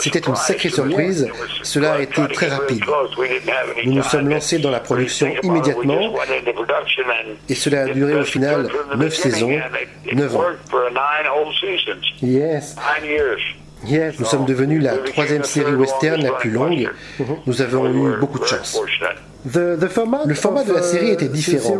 C'était 0.00 0.20
une 0.20 0.36
sacrée 0.36 0.68
surprise. 0.70 1.28
Cela 1.62 1.94
a 1.94 2.00
été 2.00 2.26
très 2.28 2.48
rapide. 2.48 2.82
Nous 3.84 3.92
nous 3.92 4.02
sommes 4.02 4.28
lancés 4.28 4.58
dans 4.58 4.70
la 4.70 4.80
production 4.80 5.32
immédiatement 5.42 6.14
et 7.48 7.54
cela 7.54 7.82
a 7.82 7.86
duré 7.88 8.14
au 8.14 8.24
final 8.24 8.68
9 8.96 9.14
saisons, 9.14 9.60
9 10.12 10.36
ans. 10.36 10.44
Yes. 12.22 12.76
Nous 14.18 14.24
sommes 14.24 14.44
devenus 14.46 14.82
la 14.82 14.96
troisième 14.98 15.44
série 15.44 15.74
western 15.74 16.22
la 16.22 16.32
plus 16.32 16.50
longue. 16.50 16.88
Nous 17.46 17.62
avons 17.62 17.86
eu 17.88 18.16
beaucoup 18.18 18.38
de 18.38 18.44
chance. 18.44 18.78
Le 19.54 20.34
format 20.34 20.64
de 20.64 20.72
la 20.72 20.82
série 20.82 21.10
était 21.10 21.28
différent. 21.28 21.78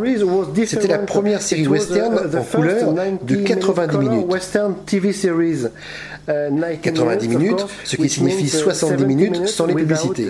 C'était 0.66 0.88
la 0.88 0.98
première 0.98 1.42
série 1.42 1.66
western 1.66 2.16
en 2.36 2.42
couleur 2.44 2.94
de 3.22 3.36
90 3.36 3.98
minutes. 3.98 4.26
90 6.26 7.28
minutes, 7.28 7.66
ce 7.84 7.96
qui 7.96 8.08
signifie 8.08 8.48
70 8.48 9.04
minutes 9.06 9.46
sans 9.48 9.66
les 9.66 9.74
publicités. 9.74 10.28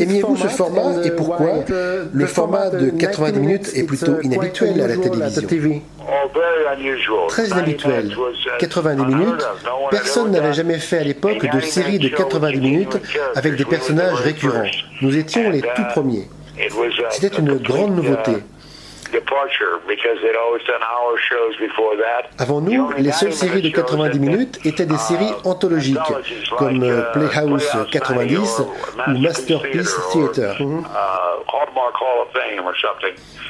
Aimiez-vous 0.00 0.36
ce 0.36 0.48
format 0.48 1.04
et 1.04 1.10
pourquoi 1.10 1.64
Le 2.12 2.26
format 2.26 2.70
de 2.70 2.90
90 2.90 3.38
minutes 3.40 3.70
est 3.74 3.84
plutôt 3.84 4.20
inhabituel 4.22 4.80
à 4.80 4.86
la 4.88 4.96
télévision. 4.96 5.82
Très 7.28 7.48
inhabituel. 7.48 8.16
90 8.58 9.04
minutes, 9.04 9.46
personne 9.90 10.30
n'avait 10.30 10.52
jamais 10.54 10.78
fait 10.78 10.98
à 10.98 11.04
l'époque 11.04 11.46
de 11.52 11.60
série 11.60 11.98
de 11.98 12.08
90 12.08 12.60
minutes 12.60 12.98
avec 13.34 13.56
des 13.56 13.64
personnages 13.64 14.20
récurrents. 14.20 14.64
Nous 15.02 15.16
étions 15.16 15.50
les 15.50 15.60
tout 15.60 15.84
premiers. 15.92 16.28
C'était 17.10 17.36
une 17.36 17.56
grande 17.56 17.96
nouveauté. 17.96 18.32
Avant 22.38 22.60
nous, 22.60 22.90
les 22.98 23.12
seules 23.12 23.32
séries 23.32 23.62
de 23.62 23.70
90 23.70 24.18
minutes 24.18 24.60
étaient 24.64 24.86
des 24.86 24.98
séries 24.98 25.32
anthologiques, 25.44 25.98
comme 26.56 26.80
Playhouse 27.12 27.68
90 27.90 28.62
ou 29.06 29.10
Masterpiece 29.18 29.96
Theater. 30.12 30.56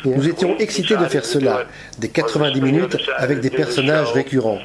Nous 0.05 0.29
étions 0.29 0.57
excités 0.59 0.97
de 0.97 1.05
faire 1.07 1.25
cela, 1.25 1.65
des 1.99 2.09
90 2.09 2.61
minutes 2.61 2.97
avec 3.17 3.41
des 3.41 3.51
personnages 3.51 4.13
récurrents. 4.13 4.61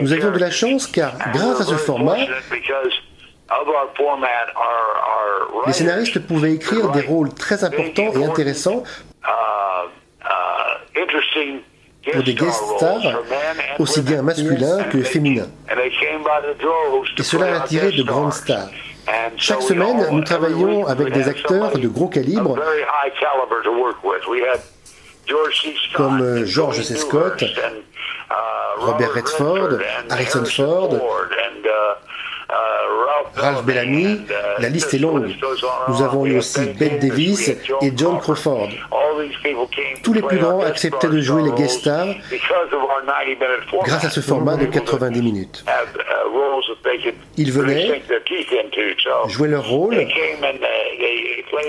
Nous 0.00 0.12
avions 0.12 0.30
de 0.30 0.38
la 0.38 0.50
chance 0.50 0.86
car, 0.86 1.12
grâce 1.32 1.60
à 1.60 1.64
ce 1.64 1.74
format, 1.74 2.16
les 5.66 5.72
scénaristes 5.72 6.26
pouvaient 6.26 6.54
écrire 6.54 6.90
des 6.90 7.02
rôles 7.02 7.32
très 7.34 7.64
importants 7.64 8.12
et 8.14 8.24
intéressants. 8.24 8.82
Pour 12.12 12.22
des 12.22 12.34
guest 12.34 12.62
stars, 12.76 13.22
aussi 13.78 14.00
bien 14.00 14.22
masculins 14.22 14.84
que 14.84 15.02
féminins. 15.02 15.48
Et 17.18 17.22
cela 17.22 17.54
a 17.54 17.62
attiré 17.62 17.92
de 17.92 18.02
grandes 18.02 18.32
stars. 18.32 18.70
Chaque 19.36 19.62
semaine, 19.62 20.06
nous 20.10 20.22
travaillions 20.22 20.86
avec 20.86 21.12
des 21.12 21.28
acteurs 21.28 21.72
de 21.72 21.88
gros 21.88 22.08
calibre. 22.08 22.56
comme 25.94 26.44
George 26.44 26.82
C. 26.82 26.96
Scott, 26.96 27.44
Robert 28.78 29.12
Redford, 29.12 29.78
Harrison 30.08 30.44
Ford, 30.44 30.90
Ralph 33.34 33.64
Bellamy, 33.64 34.20
la 34.58 34.68
liste 34.68 34.94
est 34.94 34.98
longue. 34.98 35.34
Nous 35.88 36.02
avons 36.02 36.26
eu 36.26 36.38
aussi 36.38 36.60
Bette 36.78 37.00
Davis 37.00 37.48
et 37.48 37.92
John 37.96 38.18
Crawford. 38.18 38.68
Tous 40.02 40.12
les 40.12 40.22
plus 40.22 40.38
grands 40.38 40.60
acceptaient 40.60 41.08
de 41.08 41.20
jouer 41.20 41.42
les 41.42 41.52
guest 41.52 41.80
stars 41.80 42.08
grâce 43.84 44.04
à 44.04 44.10
ce 44.10 44.20
format 44.20 44.56
de 44.56 44.66
90 44.66 45.22
minutes. 45.22 45.64
Ils 47.36 47.52
venaient, 47.52 48.02
jouer 49.28 49.48
leur 49.48 49.68
rôle, 49.68 49.94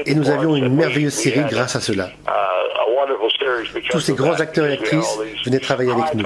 et 0.05 0.15
nous 0.15 0.29
avions 0.29 0.55
une 0.55 0.73
merveilleuse 0.73 1.13
série 1.13 1.43
grâce 1.49 1.75
à 1.75 1.79
cela. 1.79 2.09
Tous 3.89 3.99
ces 3.99 4.13
grands 4.13 4.39
acteurs 4.39 4.65
et 4.65 4.73
actrices 4.73 5.17
venaient 5.45 5.59
travailler 5.59 5.91
avec 5.91 6.13
nous. 6.15 6.23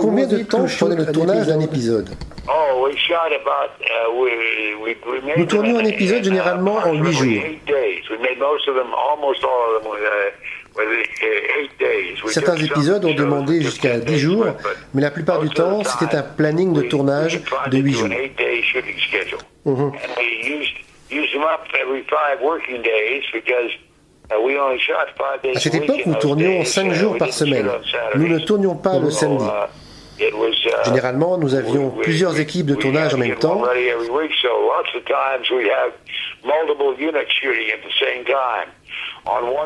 Combien 0.00 0.26
de 0.26 0.38
temps 0.38 0.64
prenait 0.78 0.96
le 0.96 1.12
tournage 1.12 1.46
d'un 1.46 1.60
épisode 1.60 2.08
Nous 5.36 5.44
tournions 5.46 5.78
un 5.78 5.84
épisode 5.84 6.24
généralement 6.24 6.76
en 6.76 6.94
8 6.94 7.12
jours. 7.12 7.42
Certains 12.28 12.56
épisodes 12.56 13.04
ont 13.04 13.14
demandé 13.14 13.60
jusqu'à 13.60 13.98
10 13.98 14.18
jours, 14.18 14.46
mais 14.94 15.02
la 15.02 15.10
plupart 15.10 15.40
du 15.40 15.50
temps, 15.50 15.82
c'était 15.84 16.16
un 16.16 16.22
planning 16.22 16.72
de 16.72 16.82
tournage 16.82 17.40
de 17.70 17.78
8 17.78 17.92
jours. 17.92 18.08
À 24.30 25.60
cette 25.60 25.74
époque, 25.74 26.02
nous 26.06 26.14
tournions 26.16 26.64
5 26.64 26.92
jours 26.92 27.16
par 27.16 27.32
semaine. 27.32 27.68
Nous 28.14 28.28
ne 28.28 28.38
tournions 28.38 28.76
pas 28.76 28.98
le 28.98 29.10
samedi. 29.10 29.46
Généralement, 30.84 31.38
nous 31.38 31.54
avions 31.54 31.90
plusieurs 31.90 32.38
équipes 32.38 32.66
de 32.66 32.74
tournage 32.74 33.14
en 33.14 33.18
même 33.18 33.36
temps. 33.36 33.62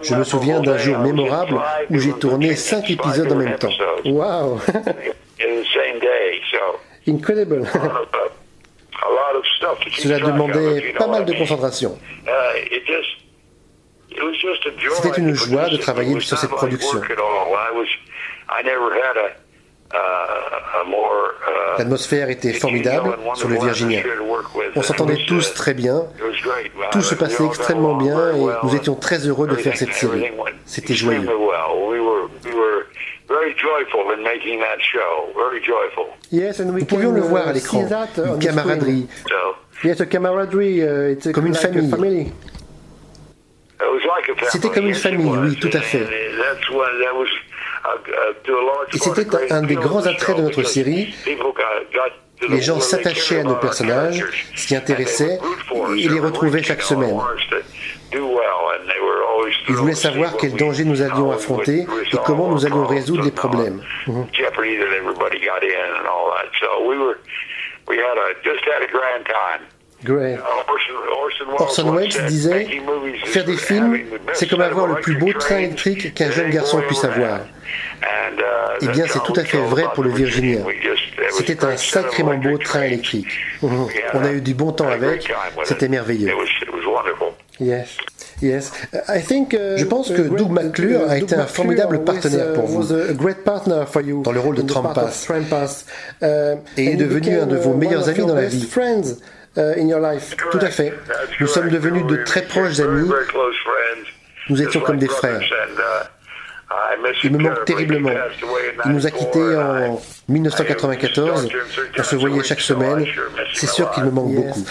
Je 0.03 0.15
me 0.15 0.25
souviens 0.25 0.61
d'un 0.61 0.79
jour 0.79 0.99
mémorable 0.99 1.59
où 1.91 1.99
j'ai 1.99 2.13
tourné 2.13 2.55
5 2.55 2.91
épisodes 2.91 3.33
en 3.33 3.37
même 3.37 3.57
temps. 3.57 3.71
Wow! 4.05 4.61
Incredible! 7.09 7.67
Cela 9.99 10.19
demandait 10.19 10.93
pas 10.99 11.07
mal 11.07 11.25
de 11.25 11.33
concentration. 11.33 11.99
C'était 14.95 15.21
une 15.21 15.35
joie 15.35 15.69
de 15.69 15.77
travailler 15.77 16.19
sur 16.21 16.39
cette 16.39 16.51
production. 16.51 17.01
L'atmosphère 21.79 22.31
était 22.31 22.53
formidable 22.53 23.17
sur 23.35 23.49
le 23.49 23.57
Virginia. 23.57 24.03
On 24.77 24.83
s'entendait 24.83 25.25
tous 25.27 25.55
très 25.55 25.75
bien. 25.75 26.05
Tout 26.91 27.03
se 27.03 27.15
passait 27.15 27.45
extrêmement 27.45 27.97
bien 27.97 28.35
et 28.35 28.47
nous 28.63 28.75
étions 28.75 28.95
très 28.95 29.27
heureux 29.27 29.49
de 29.49 29.57
faire 29.57 29.77
cette 29.77 29.95
série. 29.95 30.31
C'était 30.67 30.95
joyeux. 30.95 31.29
Nous 36.65 36.85
pouvions 36.85 37.13
le 37.13 37.21
voir 37.21 37.49
à 37.49 37.53
l'écran. 37.53 37.85
Une 38.17 38.39
camaraderie. 38.39 39.09
Uh, 39.85 41.33
comme 41.33 41.47
une 41.47 41.55
famille. 41.55 42.33
C'était 44.49 44.71
comme 44.71 44.87
une 44.87 44.95
famille, 44.95 45.37
oui, 45.37 45.57
tout 45.59 45.71
à 45.73 45.81
fait. 45.81 46.07
Et 48.95 48.99
c'était 48.99 49.53
un 49.53 49.63
des 49.63 49.75
grands 49.75 50.07
attraits 50.07 50.37
de 50.37 50.43
notre 50.43 50.63
série. 50.63 51.15
Les 52.49 52.61
gens 52.61 52.81
s'attachaient 52.81 53.41
à 53.41 53.45
nos 53.45 53.57
personnages, 53.57 54.25
s'y 54.57 54.75
intéressaient 54.75 55.39
et 55.97 56.09
les 56.09 56.21
retrouvaient 56.21 56.63
chaque 56.63 56.83
semaine. 56.83 57.19
Ils 59.69 59.75
voulaient 59.75 59.95
savoir 59.95 60.37
quels 60.37 60.55
dangers 60.55 60.85
nous 60.85 61.03
allions 61.03 61.31
affronter 61.31 61.87
et 62.13 62.17
comment 62.27 62.49
nous 62.49 62.67
allions 62.67 62.87
résoudre 62.87 63.25
les 63.25 63.31
problèmes. 63.31 63.81
Mhm. 70.05 70.39
Orson 71.59 71.93
Welles 71.93 72.27
disait 72.27 72.67
Faire 73.25 73.45
des 73.45 73.57
films, 73.57 73.99
c'est 74.33 74.49
comme 74.49 74.61
avoir 74.61 74.87
le 74.87 74.97
plus 74.97 75.17
beau 75.17 75.33
train 75.33 75.59
électrique 75.59 76.15
qu'un 76.15 76.31
jeune 76.31 76.51
garçon 76.51 76.81
puisse 76.87 77.05
avoir. 77.05 77.41
Eh 78.81 78.89
bien, 78.89 79.05
c'est 79.09 79.23
tout 79.23 79.35
à 79.37 79.45
fait 79.45 79.59
vrai 79.59 79.85
pour 79.95 80.05
le 80.05 80.11
Virginia. 80.11 80.61
C'était 81.31 81.65
un 81.65 81.77
sacrément 81.77 82.37
beau 82.37 82.59
train 82.59 82.83
électrique. 82.83 83.29
On 83.63 84.25
a 84.25 84.33
eu 84.33 84.41
du 84.41 84.55
bon 84.55 84.73
temps 84.73 84.89
avec, 84.89 85.33
c'était 85.65 85.89
merveilleux. 85.89 86.33
Yes. 87.61 87.97
Yes. 88.41 88.73
I 89.09 89.23
think, 89.23 89.53
uh, 89.53 89.77
Je 89.77 89.85
pense 89.85 90.11
que 90.11 90.23
Doug 90.23 90.51
McClure 90.51 91.09
a 91.09 91.19
été 91.19 91.37
un 91.37 91.47
formidable 91.47 92.03
partenaire 92.03 92.55
pour 92.55 92.67
vous 92.67 92.83
dans 92.83 94.33
le 94.33 94.41
rôle 94.41 94.57
de 94.57 94.63
Trampas 94.63 95.85
et 96.77 96.87
est 96.87 96.97
devenu 96.97 97.39
un 97.39 97.47
de 97.47 97.57
vos 97.57 97.75
meilleurs 97.75 98.09
amis 98.09 98.27
dans 98.27 98.35
la 98.35 98.47
vie. 98.47 98.69
Uh, 99.57 99.75
in 99.77 99.87
your 99.87 100.01
life. 100.01 100.35
Tout 100.51 100.59
à 100.63 100.71
fait. 100.71 100.95
Nous 101.39 101.47
sommes 101.47 101.69
devenus 101.69 102.07
de 102.07 102.17
très 102.25 102.43
proches 102.43 102.81
amis. 102.81 103.11
Nous 104.49 104.63
étions 104.63 104.81
comme 104.81 104.97
des 104.97 105.09
frères. 105.09 105.41
Il 107.23 107.33
me 107.33 107.39
manque 107.39 107.65
terriblement. 107.67 108.11
Il 108.87 108.93
nous 108.93 109.07
a 109.07 109.11
quittés 109.11 109.57
en 109.57 110.01
1994. 110.29 111.49
On 111.99 112.03
se 112.03 112.17
voyait 112.17 112.43
chaque 112.43 112.61
semaine. 112.61 113.05
C'est 113.53 113.69
sûr 113.69 113.91
qu'il 113.91 114.05
me 114.05 114.11
manque 114.11 114.35
beaucoup. 114.35 114.65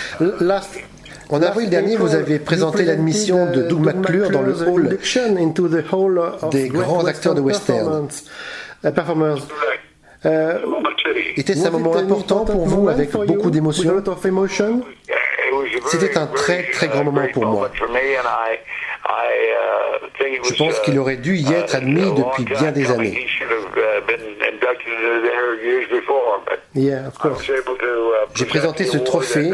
En 1.30 1.42
avril 1.42 1.70
dernier, 1.70 1.96
vous 1.96 2.14
avez 2.14 2.40
présenté 2.40 2.84
l'admission 2.84 3.52
de 3.52 3.62
Doug 3.62 3.86
McClure 3.86 4.32
dans 4.32 4.42
le 4.42 4.54
hall 4.68 4.98
des 6.52 6.70
grands 6.70 7.06
acteurs 7.06 7.36
de 7.36 7.42
western. 7.42 8.08
Euh, 10.26 10.60
Était-ce 11.36 11.68
un 11.68 11.72
moment 11.72 11.96
important 11.96 12.46
pour 12.46 12.66
vous 12.66 12.90
avec 12.90 13.12
beaucoup 13.12 13.50
d'émotion 13.50 14.04
C'était 15.88 16.18
un 16.18 16.28
très 16.28 16.70
très 16.72 16.88
grand 16.88 17.04
moment 17.04 17.28
pour 17.34 17.46
moi. 17.46 17.72
Je 20.44 20.54
pense 20.56 20.80
qu'il 20.82 21.00
aurait 21.00 21.18
dû 21.18 21.36
y 21.38 21.52
être 21.54 21.76
admis 21.76 22.12
depuis 22.14 22.46
bien 22.46 22.72
des 22.72 22.92
années. 22.92 23.28
J'ai 28.36 28.46
présenté 28.46 28.86
ce 28.86 28.98
trophée. 28.98 29.52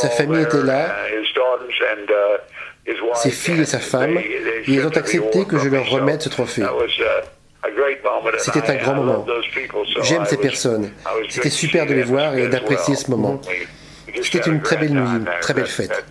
Sa 0.00 0.08
famille 0.10 0.42
était 0.42 0.62
là. 0.62 0.96
ses 3.14 3.30
filles 3.30 3.60
et 3.60 3.64
sa 3.64 3.80
femme, 3.80 4.16
et 4.16 4.40
ils 4.66 4.86
ont 4.86 4.96
accepté 4.96 5.44
que 5.44 5.58
je 5.58 5.68
leur 5.68 5.88
remette 5.90 6.22
ce 6.22 6.28
trophée. 6.28 6.62
C'était 8.38 8.70
un 8.70 8.76
grand 8.76 8.94
moment. 8.94 9.26
J'aime 10.02 10.24
ces 10.26 10.36
personnes. 10.36 10.90
C'était 11.28 11.50
super 11.50 11.86
de 11.86 11.94
les 11.94 12.02
voir 12.02 12.36
et 12.36 12.48
d'apprécier 12.48 12.94
ce 12.94 13.10
moment. 13.10 13.40
C'était 14.22 14.50
une 14.50 14.62
très 14.62 14.76
belle 14.76 14.92
nuit, 14.92 15.00
une 15.00 15.28
très 15.40 15.54
belle 15.54 15.66
fête. 15.66 16.04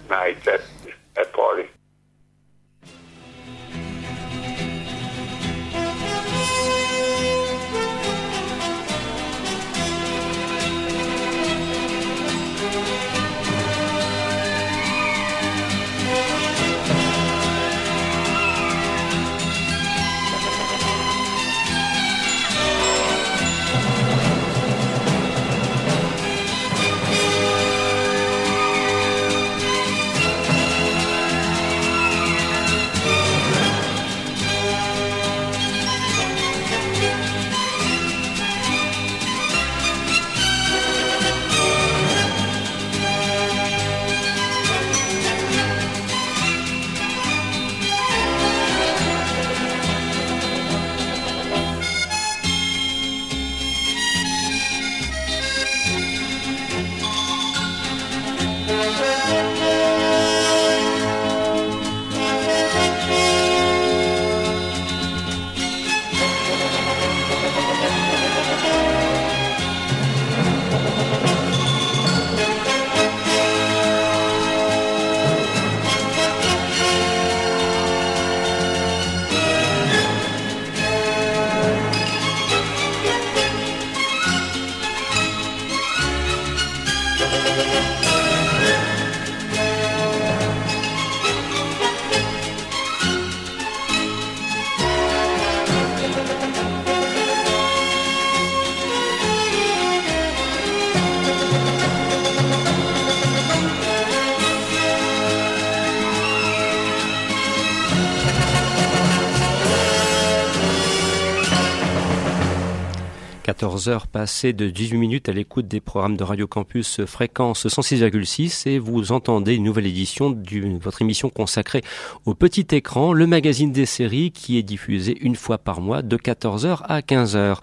14 113.77 113.89
heures 113.89 114.07
passées 114.07 114.53
de 114.53 114.71
18 114.71 114.97
minutes 114.97 115.29
à 115.29 115.33
l'écoute 115.33 115.67
des 115.67 115.81
programmes 115.81 116.17
de 116.17 116.23
Radio 116.23 116.47
Campus 116.47 117.05
fréquence 117.05 117.67
106,6 117.67 118.67
et 118.67 118.79
vous 118.79 119.11
entendez 119.11 119.53
une 119.53 119.65
nouvelle 119.65 119.85
édition 119.85 120.31
de 120.31 120.79
votre 120.81 121.03
émission 121.03 121.29
consacrée 121.29 121.83
au 122.25 122.33
petit 122.33 122.65
écran, 122.71 123.13
le 123.13 123.27
magazine 123.27 123.71
des 123.71 123.85
séries 123.85 124.31
qui 124.31 124.57
est 124.57 124.63
diffusé 124.63 125.15
une 125.21 125.35
fois 125.35 125.59
par 125.59 125.79
mois 125.79 126.01
de 126.01 126.17
14h 126.17 126.79
à 126.85 127.01
15h. 127.01 127.57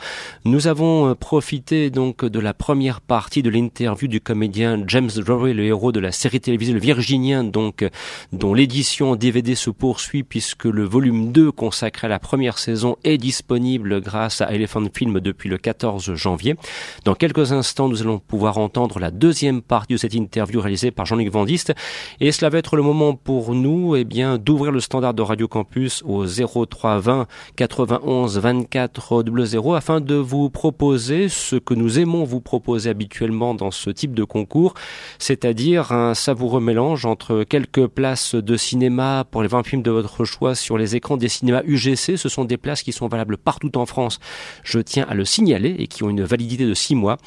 Nous 0.44 0.68
avons 0.68 1.08
euh, 1.08 1.14
profité 1.16 1.90
donc 1.90 2.24
de 2.24 2.38
la 2.38 2.54
première 2.54 3.00
partie 3.00 3.42
de 3.42 3.50
l'interview 3.50 4.06
du 4.06 4.20
comédien 4.20 4.84
James 4.86 5.10
Drury, 5.16 5.52
le 5.52 5.64
héros 5.64 5.90
de 5.90 5.98
la 6.00 6.12
série 6.12 6.40
télévisée 6.40 6.74
Le 6.74 6.78
Virginien, 6.78 7.42
donc 7.42 7.84
dont 8.32 8.54
l'édition 8.54 9.16
DVD 9.16 9.56
se 9.56 9.70
poursuit 9.70 10.22
puisque 10.22 10.66
le 10.66 10.84
volume 10.84 11.32
2 11.32 11.50
consacré 11.50 12.06
à 12.06 12.10
la 12.10 12.20
première 12.20 12.58
saison 12.58 12.96
est 13.02 13.18
disponible 13.18 14.00
grâce 14.00 14.40
à 14.42 14.52
Elephant 14.52 14.84
Film 14.94 15.18
depuis 15.18 15.48
le 15.48 15.58
4 15.58 15.84
14 16.04 16.14
janvier. 16.14 16.56
Dans 17.04 17.14
quelques 17.14 17.52
instants, 17.52 17.88
nous 17.88 18.02
allons 18.02 18.18
pouvoir 18.18 18.58
entendre 18.58 18.98
la 18.98 19.10
deuxième 19.10 19.62
partie 19.62 19.94
de 19.94 19.98
cette 19.98 20.14
interview 20.14 20.60
réalisée 20.60 20.90
par 20.90 21.06
Jean-Luc 21.06 21.30
Vandiste. 21.30 21.74
Et 22.20 22.32
cela 22.32 22.50
va 22.50 22.58
être 22.58 22.76
le 22.76 22.82
moment 22.82 23.14
pour 23.14 23.54
nous, 23.54 23.96
eh 23.96 24.04
bien, 24.04 24.38
d'ouvrir 24.38 24.72
le 24.72 24.80
standard 24.80 25.14
de 25.14 25.22
Radio 25.22 25.48
Campus 25.48 26.02
au 26.06 26.24
0320 26.24 27.26
91 27.56 28.38
24 28.38 29.24
00 29.46 29.74
afin 29.74 30.00
de 30.00 30.14
vous 30.14 30.50
proposer 30.50 31.28
ce 31.28 31.56
que 31.56 31.74
nous 31.74 31.98
aimons 31.98 32.24
vous 32.24 32.40
proposer 32.40 32.90
habituellement 32.90 33.54
dans 33.54 33.70
ce 33.70 33.90
type 33.90 34.14
de 34.14 34.24
concours, 34.24 34.74
c'est-à-dire 35.18 35.92
un 35.92 36.14
savoureux 36.14 36.60
mélange 36.60 37.06
entre 37.06 37.44
quelques 37.44 37.86
places 37.86 38.34
de 38.34 38.56
cinéma 38.56 39.24
pour 39.30 39.42
les 39.42 39.48
20 39.48 39.62
films 39.64 39.82
de 39.82 39.90
votre 39.90 40.24
choix 40.24 40.54
sur 40.54 40.78
les 40.78 40.96
écrans 40.96 41.16
des 41.16 41.28
cinémas 41.28 41.62
UGC. 41.64 42.16
Ce 42.16 42.28
sont 42.28 42.44
des 42.44 42.56
places 42.56 42.82
qui 42.82 42.92
sont 42.92 43.08
valables 43.08 43.36
partout 43.36 43.76
en 43.78 43.86
France. 43.86 44.18
Je 44.62 44.80
tiens 44.80 45.06
à 45.08 45.14
le 45.14 45.24
signaler 45.24 45.76
et 45.78 45.86
qui 45.86 45.93
ont 46.02 46.10
une 46.10 46.24
validité 46.24 46.66
de 46.66 46.74
six 46.74 46.94
mois. 46.94 47.18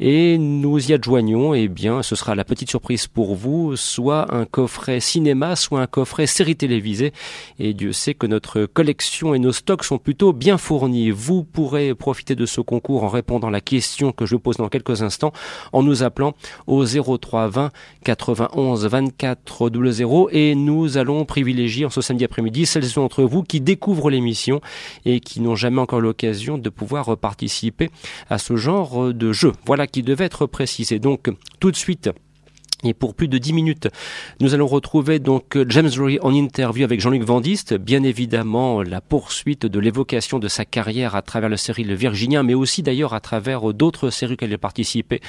Et 0.00 0.38
nous 0.38 0.90
y 0.90 0.94
adjoignons, 0.94 1.54
eh 1.54 1.68
bien, 1.68 2.02
ce 2.02 2.16
sera 2.16 2.34
la 2.34 2.44
petite 2.44 2.70
surprise 2.70 3.06
pour 3.06 3.34
vous, 3.34 3.76
soit 3.76 4.34
un 4.34 4.44
coffret 4.44 5.00
cinéma, 5.00 5.56
soit 5.56 5.80
un 5.80 5.86
coffret 5.86 6.26
série 6.26 6.56
télévisée. 6.56 7.12
Et 7.58 7.74
Dieu 7.74 7.92
sait 7.92 8.14
que 8.14 8.26
notre 8.26 8.66
collection 8.66 9.34
et 9.34 9.38
nos 9.38 9.52
stocks 9.52 9.84
sont 9.84 9.98
plutôt 9.98 10.32
bien 10.32 10.58
fournis. 10.58 11.10
Vous 11.10 11.44
pourrez 11.44 11.94
profiter 11.94 12.34
de 12.34 12.46
ce 12.46 12.60
concours 12.60 13.04
en 13.04 13.08
répondant 13.08 13.48
à 13.48 13.50
la 13.50 13.60
question 13.60 14.12
que 14.12 14.26
je 14.26 14.34
vous 14.34 14.40
pose 14.40 14.56
dans 14.56 14.68
quelques 14.68 15.02
instants 15.02 15.32
en 15.72 15.82
nous 15.82 16.02
appelant 16.02 16.34
au 16.66 16.84
03 16.84 17.48
20 17.48 17.70
91 18.04 18.86
24 18.86 19.70
00 19.92 20.28
et 20.30 20.54
nous 20.54 20.96
allons 20.98 21.24
privilégier 21.24 21.84
en 21.84 21.90
ce 21.90 22.00
samedi 22.00 22.24
après-midi 22.24 22.66
celles 22.66 22.90
d'entre 22.92 23.22
vous 23.22 23.42
qui 23.42 23.60
découvrent 23.60 24.10
l'émission 24.10 24.60
et 25.04 25.20
qui 25.20 25.40
n'ont 25.40 25.54
jamais 25.54 25.80
encore 25.80 26.00
l'occasion 26.00 26.58
de 26.58 26.68
pouvoir 26.68 27.16
participer 27.16 27.90
à 28.30 28.38
ce 28.38 28.56
genre 28.56 29.12
de 29.12 29.32
jeu. 29.32 29.52
Voilà 29.66 29.86
qui 29.86 30.02
devait 30.02 30.24
être 30.24 30.46
précisé. 30.46 30.98
Donc 30.98 31.30
tout 31.60 31.70
de 31.70 31.76
suite, 31.76 32.10
et 32.84 32.94
pour 32.94 33.14
plus 33.14 33.28
de 33.28 33.38
10 33.38 33.52
minutes, 33.52 33.88
nous 34.40 34.54
allons 34.54 34.66
retrouver 34.66 35.18
donc 35.18 35.58
James 35.68 35.90
Rory 35.96 36.18
en 36.22 36.32
interview 36.32 36.84
avec 36.84 37.00
Jean-Luc 37.00 37.22
Vandiste, 37.22 37.74
bien 37.74 38.02
évidemment 38.02 38.82
la 38.82 39.00
poursuite 39.00 39.66
de 39.66 39.78
l'évocation 39.78 40.38
de 40.38 40.48
sa 40.48 40.64
carrière 40.64 41.14
à 41.14 41.22
travers 41.22 41.48
la 41.48 41.56
série 41.56 41.84
Le 41.84 41.94
Virginien, 41.94 42.42
mais 42.42 42.54
aussi 42.54 42.82
d'ailleurs 42.82 43.14
à 43.14 43.20
travers 43.20 43.72
d'autres 43.72 44.10
séries 44.10 44.36
qu'elle 44.36 44.52
a 44.52 44.58
participé. 44.58 45.20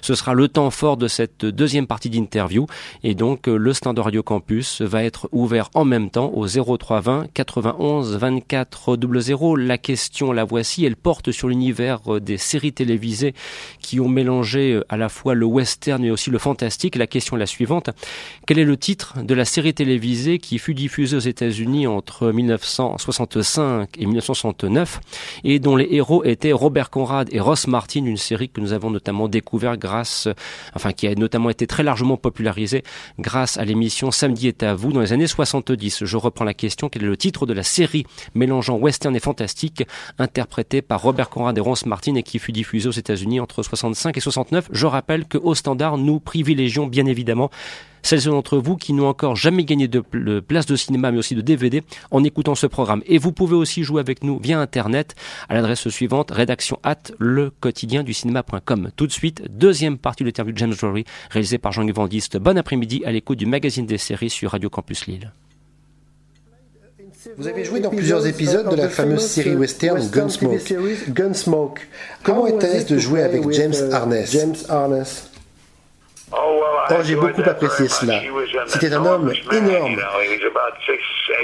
Ce 0.00 0.14
sera 0.14 0.34
le 0.34 0.48
temps 0.48 0.70
fort 0.70 0.96
de 0.96 1.08
cette 1.08 1.44
deuxième 1.44 1.86
partie 1.86 2.10
d'interview 2.10 2.66
et 3.02 3.14
donc 3.14 3.46
le 3.46 3.72
stand 3.72 3.96
de 3.96 4.00
Radio 4.00 4.22
Campus 4.22 4.80
va 4.80 5.04
être 5.04 5.28
ouvert 5.32 5.70
en 5.74 5.84
même 5.84 6.10
temps 6.10 6.32
au 6.34 6.46
0320 6.46 7.26
91 7.34 8.16
24 8.16 8.98
00. 9.22 9.56
La 9.56 9.78
question, 9.78 10.32
la 10.32 10.44
voici, 10.44 10.84
elle 10.84 10.96
porte 10.96 11.30
sur 11.30 11.48
l'univers 11.48 12.20
des 12.20 12.38
séries 12.38 12.72
télévisées 12.72 13.34
qui 13.80 14.00
ont 14.00 14.08
mélangé 14.08 14.80
à 14.88 14.96
la 14.96 15.08
fois 15.08 15.34
le 15.34 15.46
western 15.46 16.04
et 16.04 16.10
aussi 16.10 16.30
le 16.30 16.38
fantastique 16.38 16.96
la 17.02 17.08
question 17.08 17.36
est 17.36 17.40
la 17.40 17.46
suivante. 17.46 17.90
Quel 18.46 18.60
est 18.60 18.64
le 18.64 18.76
titre 18.76 19.24
de 19.24 19.34
la 19.34 19.44
série 19.44 19.74
télévisée 19.74 20.38
qui 20.38 20.58
fut 20.58 20.72
diffusée 20.72 21.16
aux 21.16 21.20
États-Unis 21.20 21.88
entre 21.88 22.30
1965 22.30 23.88
et 23.98 24.06
1969 24.06 25.00
et 25.42 25.58
dont 25.58 25.74
les 25.74 25.88
héros 25.90 26.22
étaient 26.22 26.52
Robert 26.52 26.90
Conrad 26.90 27.28
et 27.32 27.40
Ross 27.40 27.66
Martin, 27.66 28.04
une 28.04 28.16
série 28.16 28.48
que 28.48 28.60
nous 28.60 28.72
avons 28.72 28.90
notamment 28.90 29.26
découvert 29.26 29.76
grâce, 29.76 30.28
enfin 30.76 30.92
qui 30.92 31.08
a 31.08 31.14
notamment 31.16 31.50
été 31.50 31.66
très 31.66 31.82
largement 31.82 32.16
popularisée 32.16 32.84
grâce 33.18 33.56
à 33.56 33.64
l'émission 33.64 34.12
Samedi 34.12 34.46
est 34.46 34.62
à 34.62 34.74
vous 34.74 34.92
dans 34.92 35.00
les 35.00 35.12
années 35.12 35.26
70. 35.26 36.04
Je 36.04 36.16
reprends 36.16 36.44
la 36.44 36.54
question. 36.54 36.88
Quel 36.88 37.02
est 37.02 37.06
le 37.06 37.16
titre 37.16 37.46
de 37.46 37.52
la 37.52 37.64
série 37.64 38.06
mélangeant 38.36 38.76
western 38.76 39.16
et 39.16 39.20
fantastique 39.20 39.84
interprétée 40.20 40.82
par 40.82 41.02
Robert 41.02 41.30
Conrad 41.30 41.58
et 41.58 41.60
Ross 41.60 41.84
Martin 41.84 42.14
et 42.14 42.22
qui 42.22 42.38
fut 42.38 42.52
diffusée 42.52 42.88
aux 42.88 42.92
États-Unis 42.92 43.40
entre 43.40 43.64
65 43.64 44.16
et 44.16 44.20
69 44.20 44.68
Je 44.70 44.86
rappelle 44.86 45.26
que 45.26 45.38
au 45.38 45.56
standard, 45.56 45.98
nous 45.98 46.20
privilégions 46.20 46.86
bien 46.92 47.06
évidemment 47.06 47.50
celles 48.02 48.24
d'entre 48.24 48.58
vous 48.58 48.76
qui 48.76 48.92
n'ont 48.92 49.08
encore 49.08 49.36
jamais 49.36 49.64
gagné 49.64 49.88
de 49.88 50.00
place 50.40 50.66
de 50.66 50.76
cinéma 50.76 51.10
mais 51.10 51.18
aussi 51.18 51.34
de 51.34 51.40
DVD 51.40 51.82
en 52.10 52.22
écoutant 52.24 52.54
ce 52.54 52.66
programme. 52.66 53.02
Et 53.06 53.18
vous 53.18 53.32
pouvez 53.32 53.56
aussi 53.56 53.84
jouer 53.84 54.00
avec 54.00 54.22
nous 54.24 54.38
via 54.38 54.60
internet 54.60 55.14
à 55.48 55.54
l'adresse 55.54 55.88
suivante 55.88 56.30
rédaction 56.30 56.78
at 56.82 56.98
le 57.18 57.50
quotidien 57.50 58.02
du 58.02 58.12
cinéma.com. 58.12 58.90
Tout 58.96 59.06
de 59.06 59.12
suite, 59.12 59.42
deuxième 59.50 59.98
partie 59.98 60.24
de 60.24 60.28
l'interview 60.28 60.52
de 60.52 60.58
James 60.58 60.74
Drury 60.74 61.04
réalisée 61.30 61.58
par 61.58 61.72
Jean-Yves 61.72 61.92
Bon 62.40 62.58
après-midi 62.58 63.02
à 63.04 63.12
l'écoute 63.12 63.38
du 63.38 63.46
magazine 63.46 63.86
des 63.86 63.98
séries 63.98 64.30
sur 64.30 64.50
Radio 64.50 64.68
Campus 64.68 65.06
Lille. 65.06 65.32
Vous 67.36 67.46
avez 67.46 67.64
joué 67.64 67.78
dans 67.78 67.90
plusieurs 67.90 68.26
épisodes 68.26 68.68
de 68.68 68.74
la 68.74 68.88
fameuse 68.88 69.24
série 69.24 69.54
western 69.54 70.02
Gunsmoke. 71.08 71.80
Comment 72.24 72.48
était-ce 72.48 72.92
de 72.92 72.98
jouer 72.98 73.22
avec 73.22 73.48
James 73.52 73.74
Harness 73.92 75.31
Oh, 76.32 76.94
j'ai 77.02 77.16
beaucoup 77.16 77.42
apprécié 77.42 77.88
cela. 77.88 78.20
C'était 78.66 78.92
un 78.92 79.04
homme 79.04 79.32
énorme. 79.52 79.96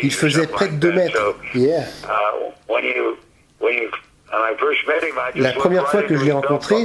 Il 0.02 0.12
faisait 0.12 0.46
près 0.46 0.68
de 0.68 0.76
2 0.76 0.92
mètres. 0.92 1.34
La 5.36 5.52
première 5.52 5.88
fois 5.88 6.02
que 6.02 6.16
je 6.16 6.24
l'ai 6.24 6.32
rencontré, 6.32 6.76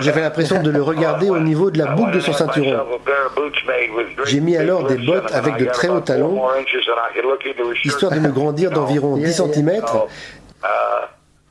j'avais 0.00 0.20
l'impression 0.20 0.62
de 0.62 0.70
le 0.70 0.82
regarder 0.90 1.30
au 1.30 1.38
niveau 1.38 1.70
de 1.70 1.78
la 1.78 1.86
boucle 1.86 2.12
de 2.12 2.20
son 2.20 2.32
ceinturon. 2.32 2.84
J'ai 4.24 4.40
mis 4.40 4.56
alors 4.56 4.84
des 4.84 4.96
bottes 4.96 5.32
avec 5.32 5.56
de 5.56 5.66
très 5.66 5.88
hauts 5.88 6.00
talons, 6.00 6.42
histoire 7.84 8.12
de 8.12 8.20
me 8.20 8.30
grandir 8.30 8.70
d'environ 8.72 9.16
10 9.16 9.32
cm, 9.32 9.82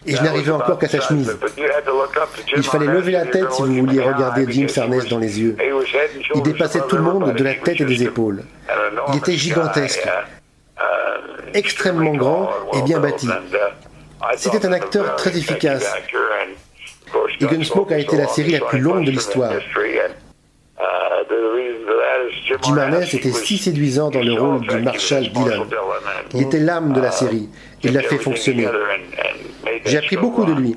et 0.06 0.16
je 0.16 0.22
n'arrivais 0.22 0.52
encore 0.52 0.78
qu'à 0.78 0.88
sa 0.88 1.02
chemise. 1.02 1.38
Il 2.56 2.63
fallait 2.63 2.88
lever 2.88 3.12
la 3.13 3.26
tête 3.26 3.52
si 3.52 3.62
vous 3.62 3.74
vouliez 3.74 4.02
regarder 4.02 4.46
Jim 4.50 4.68
Sarnes 4.68 5.04
dans 5.10 5.20
les 5.20 5.39
yeux. 5.39 5.56
Il 6.36 6.42
dépassait 6.42 6.82
tout 6.88 6.96
le 6.96 7.04
monde 7.04 7.34
de 7.34 7.44
la 7.44 7.54
tête 7.56 7.82
et 7.82 7.86
des 7.86 8.04
épaules. 8.04 8.44
Il 9.10 9.18
était 9.18 9.34
gigantesque, 9.34 10.08
extrêmement 11.54 12.16
grand 12.16 12.50
et 12.74 12.82
bien 12.82 13.00
bâti. 13.00 13.30
C'était 14.38 14.66
un 14.66 14.74
acteur 14.74 15.16
très 15.16 15.38
efficace. 15.38 15.94
Et 17.39 17.46
Gunsmoke 17.46 17.94
a 17.94 17.98
été 18.00 18.18
la 18.18 18.28
série 18.28 18.52
la 18.52 18.62
plus 18.62 18.80
longue 18.80 19.06
de 19.06 19.12
l'histoire. 19.12 19.54
Jim 22.63 22.78
Harness 22.78 23.13
était 23.13 23.32
si 23.32 23.58
séduisant 23.58 24.10
dans 24.10 24.22
le 24.22 24.34
rôle 24.34 24.62
du 24.62 24.78
Marshal 24.78 25.30
Dillon. 25.30 25.68
Il 26.34 26.42
était 26.42 26.60
l'âme 26.60 26.94
de 26.94 27.02
la 27.02 27.12
série. 27.12 27.50
Il 27.84 27.94
l'a 27.94 28.02
fait 28.02 28.18
fonctionner. 28.18 28.68
J'ai 29.86 29.97
appris 29.97 30.17
beaucoup 30.17 30.45
de 30.45 30.53
lui. 30.53 30.75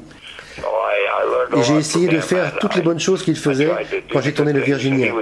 Et 1.57 1.63
j'ai 1.63 1.77
essayé 1.77 2.09
de 2.09 2.21
faire 2.21 2.57
toutes 2.59 2.75
les 2.75 2.83
bonnes 2.83 3.01
choses 3.01 3.23
qu'il 3.23 3.37
faisait 3.37 3.71
quand 4.13 4.21
j'ai 4.21 4.33
tourné 4.33 4.53
le 4.53 4.61
Virginia. 4.61 5.13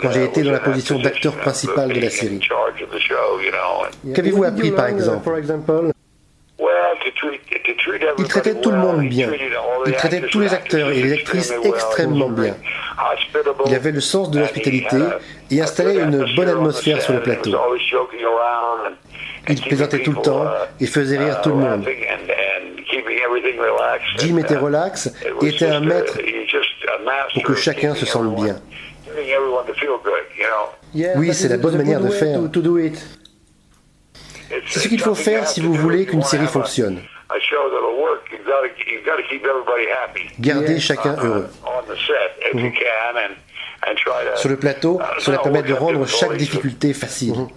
Quand 0.00 0.10
j'ai 0.12 0.24
été 0.24 0.42
dans 0.42 0.52
la 0.52 0.60
position 0.60 0.98
d'acteur 0.98 1.36
principal 1.36 1.92
de 1.92 2.00
la 2.00 2.10
série. 2.10 2.40
Qu'avez-vous 4.14 4.44
appris 4.44 4.70
par 4.70 4.86
exemple? 4.86 5.30
il 8.18 8.28
traitait 8.28 8.54
tout 8.60 8.70
le 8.70 8.78
monde 8.78 9.08
bien. 9.08 9.30
Il 9.86 9.92
traitait 9.94 10.20
tous 10.22 10.40
les 10.40 10.52
acteurs 10.52 10.90
et 10.90 11.02
les 11.02 11.12
actrices 11.12 11.52
extrêmement 11.64 12.28
bien. 12.28 12.54
Il 13.66 13.74
avait 13.74 13.92
le 13.92 14.00
sens 14.00 14.30
de 14.30 14.40
l'hospitalité 14.40 14.98
et 15.50 15.60
installait 15.60 16.00
une 16.00 16.34
bonne 16.34 16.48
atmosphère 16.48 17.00
sur 17.00 17.14
le 17.14 17.20
plateau. 17.20 17.52
Il 19.50 19.60
plaisantait 19.60 20.02
tout 20.02 20.12
le 20.12 20.22
temps 20.22 20.46
et 20.80 20.86
faisait 20.86 21.18
rire 21.18 21.40
tout 21.42 21.50
le 21.50 21.56
monde. 21.56 21.86
Jim 24.18 24.38
était 24.38 24.56
relax 24.56 25.12
et 25.42 25.46
était 25.46 25.66
un 25.66 25.80
maître 25.80 26.18
pour 27.34 27.42
que 27.42 27.54
chacun 27.54 27.94
se 27.94 28.06
sente 28.06 28.34
bien. 28.36 28.60
Oui, 31.16 31.34
c'est 31.34 31.48
la 31.48 31.56
bonne 31.58 31.76
manière 31.76 32.00
de 32.00 32.08
faire. 32.10 32.40
C'est 34.66 34.80
ce 34.80 34.88
qu'il 34.88 35.00
faut 35.00 35.14
faire 35.14 35.46
si 35.48 35.60
vous 35.60 35.74
voulez 35.74 36.06
qu'une 36.06 36.22
série 36.22 36.46
fonctionne. 36.46 37.00
Gardez 40.40 40.80
chacun 40.80 41.16
heureux. 41.22 41.48
Mhm. 42.54 42.72
Sur 44.36 44.48
le 44.50 44.56
plateau, 44.56 45.00
cela 45.18 45.38
permet 45.38 45.62
de 45.62 45.72
rendre 45.72 46.06
chaque 46.06 46.36
difficulté 46.36 46.92
facile. 46.92 47.34
Mhm. 47.34 47.48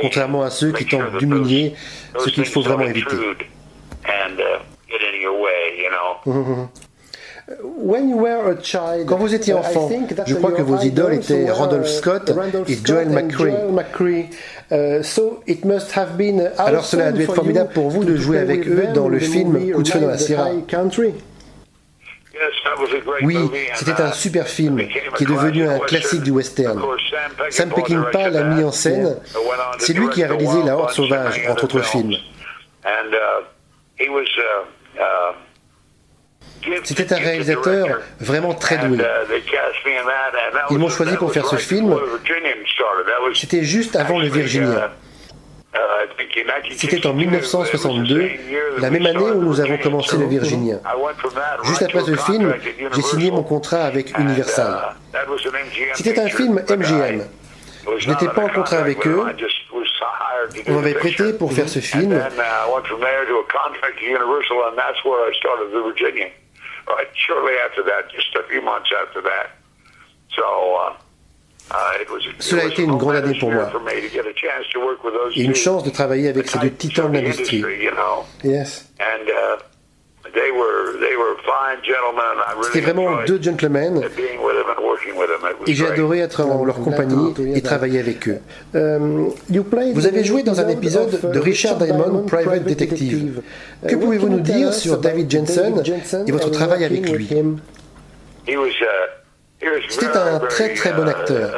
Contrairement 0.00 0.42
à 0.42 0.50
ceux 0.50 0.72
qui 0.72 0.86
tentent 0.86 1.16
d'humilier, 1.18 1.74
ce 2.18 2.30
qu'il 2.30 2.46
faut 2.46 2.62
vraiment 2.62 2.84
éviter. 2.84 3.16
Quand 9.06 9.16
vous 9.18 9.34
étiez 9.34 9.54
enfant, 9.54 9.88
je 10.26 10.34
crois 10.34 10.52
que 10.52 10.62
vos 10.62 10.78
idoles 10.78 11.14
étaient 11.14 11.50
Randolph 11.50 11.86
Scott 11.86 12.32
et 12.66 12.78
Joel 12.84 13.08
McCree. 13.10 14.28
Uh, 14.72 15.00
Alors 16.58 16.84
cela 16.84 17.06
a 17.06 17.12
dû 17.12 17.22
être 17.22 17.34
formidable 17.34 17.72
pour 17.72 17.88
vous 17.90 18.04
de 18.04 18.16
jouer 18.16 18.38
avec 18.38 18.66
eux 18.66 18.88
dans 18.92 19.08
le 19.08 19.20
film 19.20 19.72
Coup 19.72 19.82
de 19.82 19.88
feu 19.88 20.00
dans 20.00 20.08
la 20.08 20.18
Sierra. 20.18 20.48
Oui, 23.22 23.38
c'était 23.74 24.02
un 24.02 24.12
super 24.12 24.48
film 24.48 24.78
qui 25.16 25.22
est 25.22 25.26
devenu 25.26 25.68
un 25.68 25.78
classique 25.78 26.22
du 26.22 26.32
western. 26.32 26.82
Sam 27.50 27.70
Peckinpah 27.70 28.28
l'a 28.28 28.42
mis 28.42 28.64
en 28.64 28.72
scène. 28.72 29.16
C'est 29.78 29.92
lui 29.92 30.08
qui 30.10 30.24
a 30.24 30.28
réalisé 30.28 30.62
La 30.64 30.76
Horde 30.76 30.90
sauvage, 30.90 31.46
entre 31.48 31.64
autres 31.64 31.84
films. 31.84 32.16
C'était 36.84 37.12
un 37.12 37.18
réalisateur 37.18 38.00
vraiment 38.20 38.54
très 38.54 38.78
doué. 38.78 38.98
Ils 40.70 40.78
m'ont 40.78 40.88
choisi 40.88 41.16
pour 41.16 41.32
faire 41.32 41.46
ce 41.46 41.56
film. 41.56 41.96
C'était 43.34 43.62
juste 43.62 43.96
avant 43.96 44.18
le 44.18 44.28
Virginia. 44.28 44.90
C'était 46.76 47.06
en 47.06 47.12
1962, 47.12 48.30
la 48.78 48.90
même 48.90 49.06
année 49.06 49.18
où 49.18 49.42
nous 49.42 49.60
avons 49.60 49.78
commencé 49.78 50.16
le 50.16 50.26
Virginia. 50.26 50.76
Juste 51.64 51.82
après 51.82 52.00
ce 52.00 52.16
film, 52.16 52.54
j'ai 52.94 53.02
signé 53.02 53.30
mon 53.30 53.42
contrat 53.42 53.84
avec 53.84 54.16
Universal. 54.18 54.94
C'était 55.94 56.18
un 56.20 56.28
film 56.28 56.62
MGM. 56.68 57.24
Je 57.98 58.08
n'étais 58.08 58.28
pas 58.28 58.42
en 58.42 58.48
contrat 58.48 58.78
avec 58.78 59.06
eux. 59.06 59.22
On 60.68 60.72
m'avait 60.72 60.94
prêté 60.94 61.32
pour 61.32 61.52
faire 61.52 61.68
ce 61.68 61.80
film. 61.80 62.20
Cela 72.38 72.62
a 72.62 72.66
été 72.66 72.82
une 72.82 72.96
grande 72.96 73.16
année 73.16 73.36
pour 73.38 73.50
moi. 73.50 73.70
Et 75.34 75.42
une 75.42 75.54
chance 75.54 75.82
de 75.82 75.90
travailler 75.90 76.28
avec 76.28 76.48
ces 76.48 76.58
deux 76.58 76.70
titans 76.70 77.10
de 77.10 77.18
l'industrie. 77.18 77.64
Yes. 78.44 78.92
C'était 82.62 82.80
vraiment 82.80 83.22
deux 83.26 83.40
gentlemen. 83.42 84.02
et 85.66 85.74
j'ai 85.74 85.86
adoré 85.86 86.20
être 86.20 86.44
en 86.44 86.64
leur 86.64 86.76
compagnie 86.76 87.34
et 87.54 87.62
travailler 87.62 88.00
avec 88.00 88.28
eux. 88.28 88.38
Um, 88.74 89.30
Vous 89.94 90.06
avez 90.06 90.24
joué 90.24 90.42
dans 90.42 90.60
un 90.60 90.68
épisode 90.68 91.32
de 91.32 91.38
Richard 91.38 91.76
Diamond, 91.76 92.24
Private 92.26 92.64
Detective. 92.64 93.42
Que 93.86 93.94
pouvez-vous 93.96 94.28
nous 94.28 94.40
dire 94.40 94.72
sur 94.74 94.98
David 94.98 95.30
Jensen 95.30 95.82
et 96.26 96.32
votre 96.32 96.50
travail 96.50 96.84
avec 96.84 97.08
lui? 97.10 97.28
C'était 99.88 100.06
un 100.16 100.38
très 100.40 100.74
très 100.74 100.92
bon 100.92 101.08
acteur. 101.08 101.50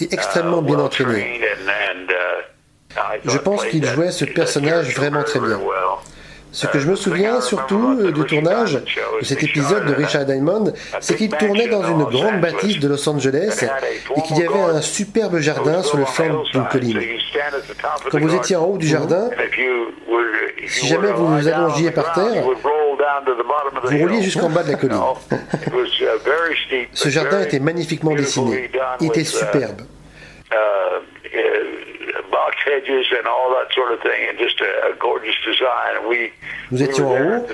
et 0.00 0.08
extrêmement 0.12 0.62
bien 0.62 0.78
entraîné. 0.78 1.40
Je 3.24 3.38
pense 3.38 3.64
qu'il 3.66 3.84
jouait 3.84 4.10
ce 4.10 4.24
personnage 4.24 4.94
vraiment 4.96 5.22
très 5.22 5.40
bien. 5.40 5.58
Ce 6.58 6.66
que 6.66 6.80
je 6.80 6.88
me 6.90 6.96
souviens 6.96 7.40
surtout 7.40 8.10
du 8.10 8.24
tournage 8.24 8.82
de 9.20 9.24
cet 9.24 9.44
épisode 9.44 9.84
de 9.86 9.94
Richard 9.94 10.24
Diamond, 10.24 10.72
c'est 10.98 11.14
qu'il 11.14 11.30
tournait 11.30 11.68
dans 11.68 11.84
une 11.86 12.02
grande 12.02 12.40
bâtisse 12.40 12.80
de 12.80 12.88
Los 12.88 13.08
Angeles 13.08 13.64
et 14.16 14.22
qu'il 14.22 14.38
y 14.38 14.42
avait 14.42 14.58
un 14.58 14.80
superbe 14.80 15.38
jardin 15.38 15.84
sur 15.84 15.98
le 15.98 16.04
flanc 16.04 16.42
d'une 16.52 16.66
colline. 16.66 17.00
Quand 18.10 18.18
vous 18.18 18.34
étiez 18.34 18.56
en 18.56 18.64
haut 18.64 18.76
du 18.76 18.88
jardin, 18.88 19.30
si 20.66 20.88
jamais 20.88 21.12
vous 21.12 21.28
vous 21.28 21.46
allongiez 21.46 21.92
par 21.92 22.12
terre, 22.14 22.42
vous 22.42 23.96
rouliez 23.96 24.22
jusqu'en 24.22 24.50
bas 24.50 24.64
de 24.64 24.72
la 24.72 24.78
colline. 24.78 25.00
Ce 26.92 27.08
jardin 27.08 27.40
était 27.40 27.60
magnifiquement 27.60 28.16
dessiné. 28.16 28.68
Il 29.00 29.06
était 29.06 29.22
superbe. 29.22 29.82
Nous 36.70 36.82
étions 36.82 37.10
en 37.10 37.20
haut? 37.20 37.46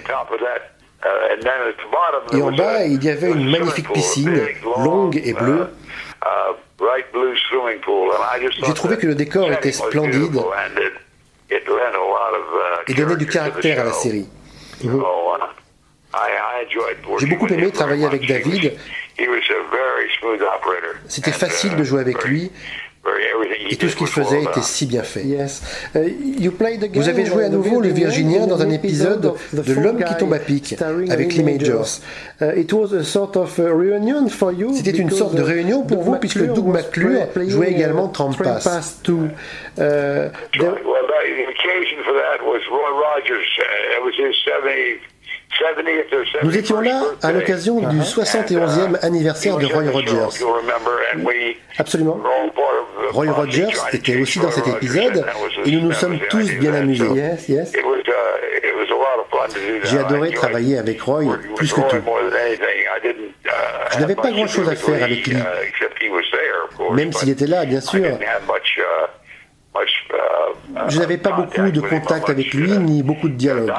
Et 2.32 2.42
en 2.42 2.52
bas, 2.52 2.84
il 2.84 3.02
y 3.04 3.10
avait 3.10 3.30
une 3.30 3.50
magnifique 3.50 3.92
piscine, 3.92 4.40
longue 4.78 5.20
et 5.22 5.32
bleue. 5.32 5.68
Uh, 6.24 6.54
J'ai 8.66 8.74
trouvé 8.74 8.96
que 8.96 9.06
le 9.06 9.14
décor 9.14 9.52
était 9.52 9.72
splendide 9.72 10.34
uh, 10.34 10.40
et 12.88 12.94
donnait 12.94 13.16
du 13.16 13.26
caractère 13.26 13.80
à 13.80 13.84
la 13.84 13.92
série. 13.92 14.26
Uh, 14.82 14.88
J'ai 17.18 17.26
beaucoup 17.26 17.46
aimé 17.48 17.70
travailler 17.70 18.06
avec 18.06 18.26
David. 18.26 18.72
C'était 21.08 21.32
facile 21.32 21.76
de 21.76 21.84
jouer 21.84 22.00
avec 22.00 22.24
lui 22.24 22.50
Et 23.70 23.76
tout 23.76 23.88
ce 23.88 23.96
qu'il 23.96 24.06
faisait 24.06 24.42
était 24.42 24.62
si 24.62 24.86
bien 24.86 25.02
fait. 25.02 25.22
Uh, 25.22 25.38
Vous 26.94 27.08
avez 27.08 27.24
joué 27.24 27.44
à 27.44 27.48
nouveau 27.48 27.80
le 27.80 27.88
Virginien 27.88 28.46
dans 28.46 28.60
un 28.62 28.70
épisode 28.70 29.34
de 29.52 29.72
L'homme 29.74 30.02
qui 30.04 30.16
tombe 30.16 30.32
à 30.32 30.38
pic 30.38 30.76
avec 31.10 31.34
Lee 31.34 31.42
Majors. 31.42 32.00
Uh, 32.40 32.64
C'était 34.74 34.90
une 34.98 35.10
sorte 35.10 35.34
de 35.34 35.42
réunion 35.42 35.82
pour 35.82 36.02
vous 36.02 36.16
puisque 36.16 36.44
Doug 36.44 36.66
McClure 36.66 37.26
jouait 37.48 37.70
également 37.70 38.08
Trampas. 38.08 38.60
Uh, 39.78 40.28
nous 46.42 46.56
étions 46.56 46.80
là 46.80 47.02
à 47.22 47.32
l'occasion 47.32 47.80
du 47.88 48.00
71e 48.00 48.98
anniversaire 49.02 49.56
de 49.56 49.66
Roy 49.66 49.90
Rogers. 49.90 50.44
Absolument. 51.78 52.20
Roy 53.10 53.30
Rogers 53.30 53.74
était 53.92 54.20
aussi 54.20 54.38
dans 54.40 54.50
cet 54.50 54.66
épisode 54.66 55.24
et 55.64 55.70
nous 55.72 55.80
nous 55.80 55.92
sommes 55.92 56.18
tous 56.30 56.50
bien 56.54 56.74
amusés. 56.74 57.06
J'ai 59.84 59.98
adoré 59.98 60.32
travailler 60.32 60.78
avec 60.78 61.00
Roy 61.02 61.24
plus 61.56 61.72
que 61.72 61.80
tout. 61.80 62.02
Je 63.92 64.00
n'avais 64.00 64.14
pas 64.14 64.30
grand-chose 64.30 64.68
à 64.68 64.76
faire 64.76 65.02
avec 65.02 65.26
lui, 65.26 65.36
même 66.92 67.12
s'il 67.12 67.30
était 67.30 67.46
là, 67.46 67.64
bien 67.64 67.80
sûr. 67.80 68.04
Je 70.88 70.98
n'avais 70.98 71.18
pas 71.18 71.32
beaucoup 71.32 71.70
de 71.70 71.80
contact 71.80 72.30
avec 72.30 72.52
lui, 72.54 72.70
ni 72.78 73.02
beaucoup 73.02 73.28
de 73.28 73.34
dialogue. 73.34 73.72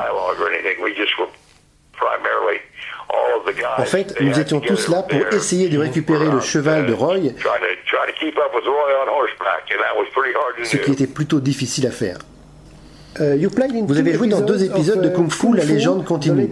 En 3.77 3.86
fait, 3.86 4.19
nous 4.21 4.39
étions 4.39 4.60
tous 4.60 4.88
là 4.88 5.03
pour 5.03 5.19
essayer 5.34 5.69
de 5.69 5.77
récupérer 5.77 6.29
le 6.29 6.39
cheval 6.39 6.86
de 6.86 6.93
Roy, 6.93 7.17
ce 10.63 10.77
qui 10.77 10.91
était 10.91 11.08
plutôt 11.08 11.39
difficile 11.39 11.88
à 11.88 11.91
faire. 11.91 12.17
Euh, 13.21 13.38
vous 13.88 13.97
avez 13.97 14.13
joué 14.13 14.27
dans 14.27 14.41
deux 14.41 14.63
épisodes 14.63 15.01
de 15.01 15.10
Kung 15.10 15.31
Fu, 15.31 15.55
La 15.55 15.63
légende 15.63 16.03
continue. 16.03 16.49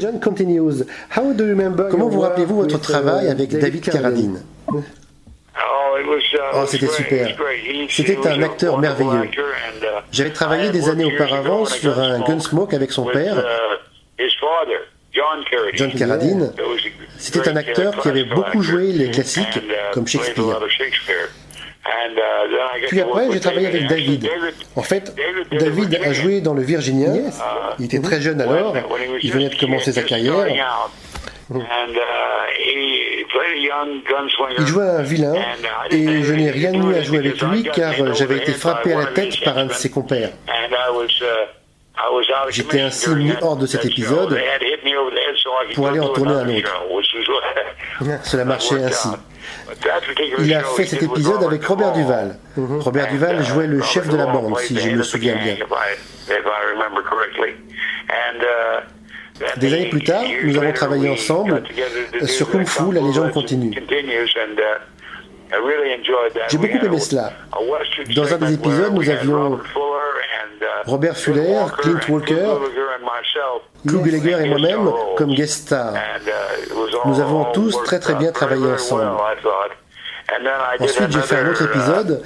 Comment 1.92 2.08
vous 2.08 2.22
rappelez-vous 2.22 2.62
votre 2.62 2.80
travail 2.80 3.28
avec 3.28 3.58
David 3.58 3.82
Carradine? 3.84 4.42
Oh, 4.68 4.82
oh 6.56 6.66
c'était 6.68 6.88
super. 6.88 7.28
C'était 7.90 8.28
un 8.28 8.42
acteur 8.42 8.78
merveilleux. 8.80 9.30
J'avais 10.12 10.32
travaillé 10.32 10.70
des 10.70 10.90
années 10.90 11.06
auparavant 11.06 11.66
sur 11.66 12.00
un 12.00 12.22
Gunsmoke 12.22 12.74
avec 12.74 12.92
son 12.92 13.06
père. 13.06 13.44
John 15.76 15.94
Carradine, 15.94 16.54
c'était 17.18 17.48
un 17.48 17.56
acteur 17.56 17.98
qui 18.02 18.08
avait 18.08 18.24
beaucoup 18.24 18.62
joué 18.62 18.92
les 18.92 19.12
classiques 19.12 19.60
comme 19.94 20.08
Shakespeare. 20.08 20.60
Puis 22.88 23.02
après, 23.02 23.32
j'ai 23.32 23.40
travaillé 23.40 23.68
avec 23.68 23.88
David. 23.88 24.30
En 24.76 24.82
fait, 24.82 25.16
David 25.52 26.00
a 26.04 26.14
joué 26.14 26.42
dans 26.42 26.54
Le 26.54 26.62
Virginien. 26.62 27.14
Il 27.80 27.86
était 27.86 28.00
très 28.00 28.22
jeune 28.22 28.42
alors. 28.42 28.76
Il 29.22 29.32
venait 29.32 29.50
de 29.50 29.56
commencer 29.56 29.92
sa 29.92 30.02
carrière. 30.04 30.48
Il 34.58 34.66
jouait 34.68 34.84
un 34.84 35.02
vilain 35.02 35.36
et 35.92 36.24
je 36.24 36.34
n'ai 36.34 36.52
rien 36.52 36.74
eu 36.74 36.96
à 36.96 37.02
jouer 37.02 37.20
avec 37.20 37.42
lui 37.42 37.64
car 37.64 37.94
j'avais 38.14 38.38
été 38.38 38.54
frappé 38.54 38.94
à 38.94 39.00
la 39.00 39.06
tête 39.08 39.44
par 39.44 39.58
un 39.58 39.66
de 39.66 39.74
ses 39.74 39.90
compères. 39.90 40.32
J'étais 42.50 42.82
ainsi 42.82 43.10
mis 43.16 43.34
hors 43.42 43.56
de 43.58 43.66
cet 43.66 43.86
épisode 43.86 44.40
pour 45.76 45.88
aller 45.88 46.00
en 46.00 46.10
tourner 46.10 46.34
un 46.34 46.50
autre. 46.50 46.72
Cela 48.24 48.46
marchait 48.54 48.84
ainsi. 48.84 49.10
Il 50.40 50.54
a 50.54 50.64
fait 50.64 50.86
cet 50.86 51.04
épisode 51.04 51.44
avec 51.44 51.64
Robert 51.66 51.94
Duval. 51.94 52.38
Robert 52.58 53.08
Duval 53.10 53.44
jouait 53.44 53.68
le 53.68 53.82
chef 53.82 54.08
de 54.10 54.18
la 54.18 54.26
bande, 54.28 54.58
si 54.60 54.80
je 54.80 54.90
me 54.90 55.04
souviens 55.04 55.36
bien. 55.36 55.58
Des 59.58 59.74
années 59.74 59.90
plus 59.90 60.04
tard, 60.04 60.24
nous 60.44 60.58
avons 60.58 60.74
travaillé 60.74 61.10
ensemble 61.10 61.64
sur 62.26 62.50
Kung 62.50 62.66
Fu, 62.68 62.92
la 62.92 63.02
légende 63.02 63.32
continue. 63.32 63.72
J'ai 66.50 66.58
beaucoup 66.58 66.86
aimé 66.86 67.00
cela. 67.00 67.32
Dans 68.16 68.34
un 68.34 68.38
des 68.38 68.54
épisodes, 68.54 68.94
nous 68.94 69.10
avions 69.10 69.60
Robert 70.86 71.18
Fuller, 71.18 71.60
Clint 71.78 72.00
Walker, 72.10 72.56
Lou 73.86 74.02
Gallagher 74.02 74.46
et 74.46 74.50
moi-même 74.50 74.92
comme 75.18 75.34
guest 75.34 75.68
star. 75.68 75.94
Nous 77.06 77.20
avons 77.20 77.52
tous 77.52 77.82
très 77.84 78.00
très 78.00 78.16
bien 78.16 78.32
travaillé 78.32 78.66
ensemble. 78.72 79.12
Ensuite, 80.80 81.12
j'ai 81.12 81.22
fait 81.22 81.38
un 81.38 81.50
autre 81.50 81.64
épisode 81.64 82.24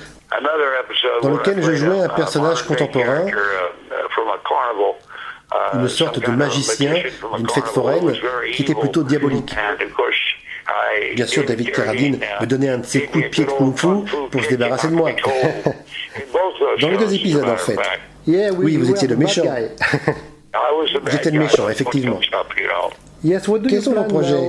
dans 1.22 1.30
lequel 1.30 1.62
je 1.64 1.72
jouais 1.74 2.02
un 2.02 2.10
personnage 2.10 2.64
contemporain, 2.64 3.26
une 5.74 5.88
sorte 5.88 6.20
de 6.20 6.32
magicien 6.32 6.94
d'une 7.38 7.50
fête 7.50 7.66
foraine 7.68 8.14
qui 8.54 8.64
était 8.64 8.76
plutôt 8.76 9.04
diabolique. 9.04 9.56
Bien 11.16 11.26
sûr, 11.26 11.46
David 11.46 11.72
Carradine 11.72 12.20
me 12.42 12.46
donnait 12.46 12.70
un 12.70 12.80
de 12.80 12.86
ses 12.86 13.04
coups 13.04 13.24
de 13.26 13.30
pied 13.30 13.46
de 13.46 13.52
kung-fu 13.52 13.88
pour 14.32 14.44
se 14.44 14.50
débarrasser 14.50 14.88
de 14.90 14.94
moi. 14.94 15.12
Dans 16.82 16.90
les 16.90 16.98
deux 17.06 17.14
épisodes, 17.14 17.48
en 17.48 17.58
fait. 17.58 17.78
Oui, 18.28 18.78
vous 18.78 18.90
étiez 18.92 19.08
le 19.08 19.16
méchant. 19.16 19.44
J'étais 21.12 21.32
le 21.32 21.40
méchant, 21.40 21.70
effectivement. 21.70 22.20
Quels 23.70 23.82
sont 23.82 23.94
vos 23.94 24.04
projets 24.04 24.40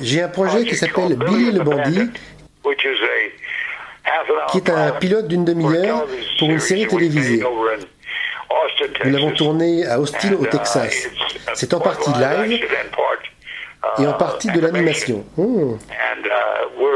J'ai 0.00 0.22
un 0.22 0.28
projet 0.28 0.64
qui 0.64 0.74
s'appelle 0.76 1.16
Billy 1.16 1.52
le 1.52 1.60
bandit, 1.62 2.10
qui 4.50 4.58
est 4.58 4.70
un 4.70 4.90
pilote 4.92 5.28
d'une 5.28 5.44
demi-heure 5.44 6.06
pour 6.38 6.50
une 6.50 6.60
série 6.60 6.86
télévisée. 6.88 7.42
Nous 9.04 9.10
l'avons 9.10 9.32
tourné 9.32 9.86
à 9.86 10.00
Austin, 10.00 10.34
au 10.34 10.46
Texas. 10.46 11.08
C'est 11.54 11.74
en 11.74 11.80
partie 11.80 12.10
live 12.12 12.64
et 13.98 14.06
en 14.06 14.12
partie 14.14 14.48
de 14.48 14.60
l'animation. 14.60 15.24
Hmm. 15.36 15.76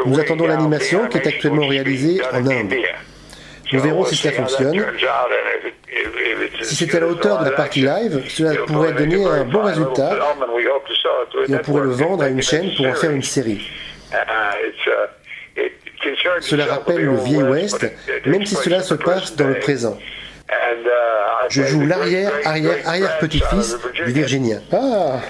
Nous 0.06 0.18
attendons 0.18 0.46
l'animation 0.46 1.08
qui 1.08 1.18
est 1.18 1.26
actuellement 1.26 1.66
réalisée 1.66 2.20
en 2.32 2.46
Inde. 2.46 2.74
Nous 3.72 3.80
verrons 3.80 4.04
si 4.04 4.16
cela 4.16 4.34
fonctionne. 4.34 4.84
Si 6.62 6.76
c'est 6.76 6.94
à 6.94 7.00
la 7.00 7.06
hauteur 7.06 7.40
de 7.40 7.44
la 7.46 7.50
partie 7.52 7.82
live, 7.82 8.22
cela 8.28 8.54
pourrait 8.66 8.92
donner 8.92 9.24
un 9.24 9.44
bon 9.44 9.62
résultat 9.62 10.18
et 11.48 11.54
on 11.54 11.58
pourrait 11.58 11.82
le 11.82 11.90
vendre 11.90 12.24
à 12.24 12.28
une 12.28 12.42
chaîne 12.42 12.74
pour 12.74 12.86
en 12.86 12.94
faire 12.94 13.10
une 13.10 13.22
série. 13.22 13.68
Cela 16.40 16.66
rappelle 16.66 17.04
le 17.04 17.16
vieil 17.16 17.42
Ouest, 17.42 17.86
même 18.26 18.44
si 18.44 18.54
cela 18.54 18.82
se 18.82 18.94
passe 18.94 19.36
dans 19.36 19.48
le 19.48 19.58
présent. 19.58 19.98
Je 21.48 21.62
joue 21.64 21.80
l'arrière, 21.82 22.32
arrière, 22.44 22.76
arrière 22.86 23.18
petit-fils 23.18 23.76
du 24.04 24.12
Virginien. 24.12 24.60
Ah 24.72 25.20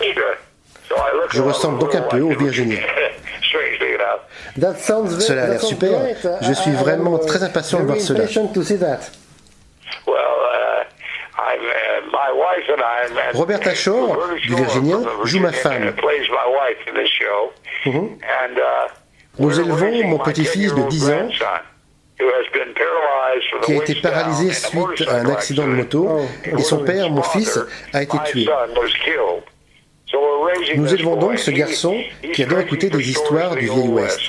Je 1.30 1.42
ressemble 1.42 1.78
donc 1.78 1.94
un 1.94 2.02
peu 2.02 2.20
au 2.20 2.30
Virginien. 2.30 2.78
Cela 5.20 5.44
a 5.44 5.46
l'air 5.48 5.62
super. 5.62 6.00
Je 6.42 6.52
suis 6.52 6.72
vraiment 6.72 7.18
très 7.18 7.42
impatient 7.42 7.80
de 7.80 7.85
voir 7.87 8.00
cela. 8.00 8.24
Roberta 13.32 13.74
Shaw, 13.74 14.16
du 14.42 14.54
Virginien, 14.54 15.00
joue 15.24 15.40
ma 15.40 15.52
femme. 15.52 15.94
Mhm. 17.87 18.18
Nous 19.38 19.61
élevons 19.61 20.06
mon 20.08 20.18
petit-fils 20.18 20.74
de 20.74 20.82
10 20.82 21.11
ans 21.11 21.28
qui 23.62 23.72
a 23.72 23.76
été 23.76 23.94
paralysé 23.96 24.52
suite 24.52 25.08
à 25.08 25.16
un 25.16 25.30
accident 25.30 25.66
de 25.66 25.72
moto 25.72 26.08
et 26.44 26.62
son 26.62 26.85
père, 26.85 27.11
mon 27.11 27.22
fils, 27.22 27.58
a 27.92 28.02
été 28.02 28.16
tué. 28.26 28.48
Nous 30.76 30.94
élevons 30.94 31.16
donc 31.16 31.38
ce 31.38 31.50
garçon 31.50 32.02
qui 32.32 32.42
adore 32.42 32.61
écouter 32.61 32.90
des 32.90 33.11
histoires 33.11 33.54
du 33.56 33.66
vieil 33.66 33.88
Ouest. 33.88 34.20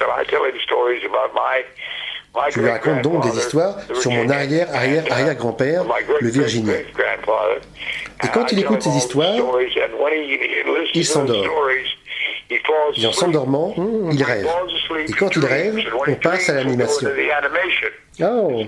Je 2.49 2.59
lui 2.59 2.69
raconte 2.69 3.01
donc 3.01 3.23
des 3.23 3.37
histoires 3.37 3.75
sur 3.93 4.11
mon 4.11 4.29
arrière-arrière-arrière-grand-père, 4.29 5.83
le 6.19 6.29
Virginien. 6.29 6.73
Et 8.23 8.27
quand 8.33 8.51
il 8.51 8.59
écoute 8.59 8.81
ces 8.81 8.95
histoires, 8.95 9.35
il 10.93 11.05
s'endort. 11.05 11.45
Et 12.49 13.05
en 13.05 13.11
s'endormant, 13.11 13.73
il 14.11 14.23
rêve. 14.23 14.47
Et 15.07 15.13
quand 15.13 15.35
il 15.35 15.45
rêve, 15.45 15.79
on 16.07 16.15
passe 16.15 16.49
à 16.49 16.53
l'animation. 16.53 17.09
Oh. 18.21 18.63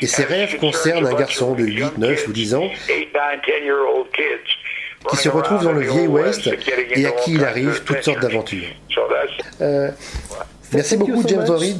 Et 0.00 0.06
ces 0.06 0.24
rêves 0.24 0.58
concernent 0.58 1.06
un 1.06 1.14
garçon 1.14 1.54
de 1.54 1.64
8, 1.64 1.98
9 1.98 2.28
ou 2.28 2.32
10 2.32 2.54
ans 2.54 2.70
qui 5.10 5.16
se 5.16 5.28
retrouve 5.28 5.62
dans 5.64 5.72
le 5.72 5.80
vieil 5.82 6.06
Ouest 6.06 6.48
et 6.94 7.06
à 7.06 7.12
qui 7.12 7.34
il 7.34 7.44
arrive 7.44 7.84
toutes 7.84 8.02
sortes 8.02 8.20
d'aventures. 8.20 8.64
Euh, 9.60 9.90
merci 10.72 10.96
beaucoup 10.96 11.22
James 11.26 11.44
Dory 11.44 11.76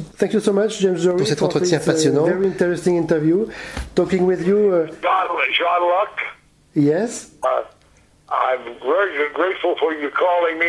pour 1.17 1.27
cet 1.27 1.41
entretien 1.41 1.79
passionnant. 1.79 2.25
Very 2.25 2.47
interesting 2.47 2.97
interview. 2.97 3.47
Talking 3.95 4.25
with 4.25 4.45
you. 4.45 4.71
Uh, 4.71 4.87
John, 5.01 5.81
Luck? 5.81 6.21
Yes. 6.75 7.31
Uh, 7.43 7.63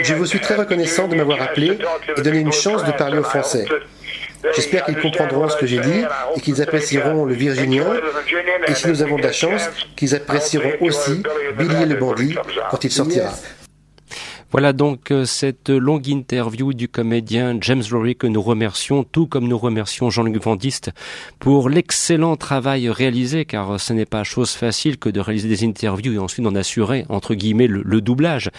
Je 0.02 0.14
vous 0.14 0.26
suis 0.26 0.40
très 0.40 0.54
reconnaissant 0.54 1.08
de 1.08 1.16
m'avoir 1.16 1.42
appelé 1.42 1.78
et 2.16 2.20
donné 2.22 2.38
une 2.38 2.52
chance 2.52 2.84
de 2.84 2.92
parler 2.92 3.18
au 3.18 3.24
Français. 3.24 3.66
J'espère 4.54 4.84
qu'ils 4.84 5.00
comprendront 5.00 5.48
ce 5.48 5.56
que 5.56 5.66
j'ai 5.66 5.80
dit 5.80 6.04
et 6.36 6.40
qu'ils 6.40 6.62
apprécieront 6.62 7.24
le 7.24 7.34
Virginien. 7.34 7.86
Et 8.68 8.74
si 8.74 8.88
nous 8.88 9.02
avons 9.02 9.16
de 9.16 9.22
la 9.22 9.32
chance, 9.32 9.68
qu'ils 9.96 10.14
apprécieront 10.14 10.72
aussi 10.80 11.22
Billy 11.58 11.86
le 11.86 11.96
bandit 11.96 12.36
quand 12.70 12.84
il 12.84 12.90
sortira. 12.90 13.30
Voilà 14.52 14.72
donc 14.72 15.10
euh, 15.10 15.24
cette 15.24 15.70
longue 15.70 16.06
interview 16.06 16.72
du 16.72 16.86
comédien 16.86 17.58
James 17.60 17.82
Rory 17.90 18.14
que 18.14 18.28
nous 18.28 18.40
remercions, 18.40 19.02
tout 19.02 19.26
comme 19.26 19.48
nous 19.48 19.58
remercions 19.58 20.08
Jean-Luc 20.08 20.40
Vandiste 20.40 20.92
pour 21.40 21.68
l'excellent 21.68 22.36
travail 22.36 22.88
réalisé, 22.88 23.44
car 23.44 23.80
ce 23.80 23.92
n'est 23.92 24.06
pas 24.06 24.22
chose 24.22 24.52
facile 24.52 24.98
que 24.98 25.08
de 25.08 25.18
réaliser 25.18 25.48
des 25.48 25.64
interviews 25.64 26.12
et 26.12 26.18
ensuite 26.18 26.44
d'en 26.44 26.54
assurer, 26.54 27.04
entre 27.08 27.34
guillemets, 27.34 27.66
le, 27.66 28.00
doublage. 28.00 28.50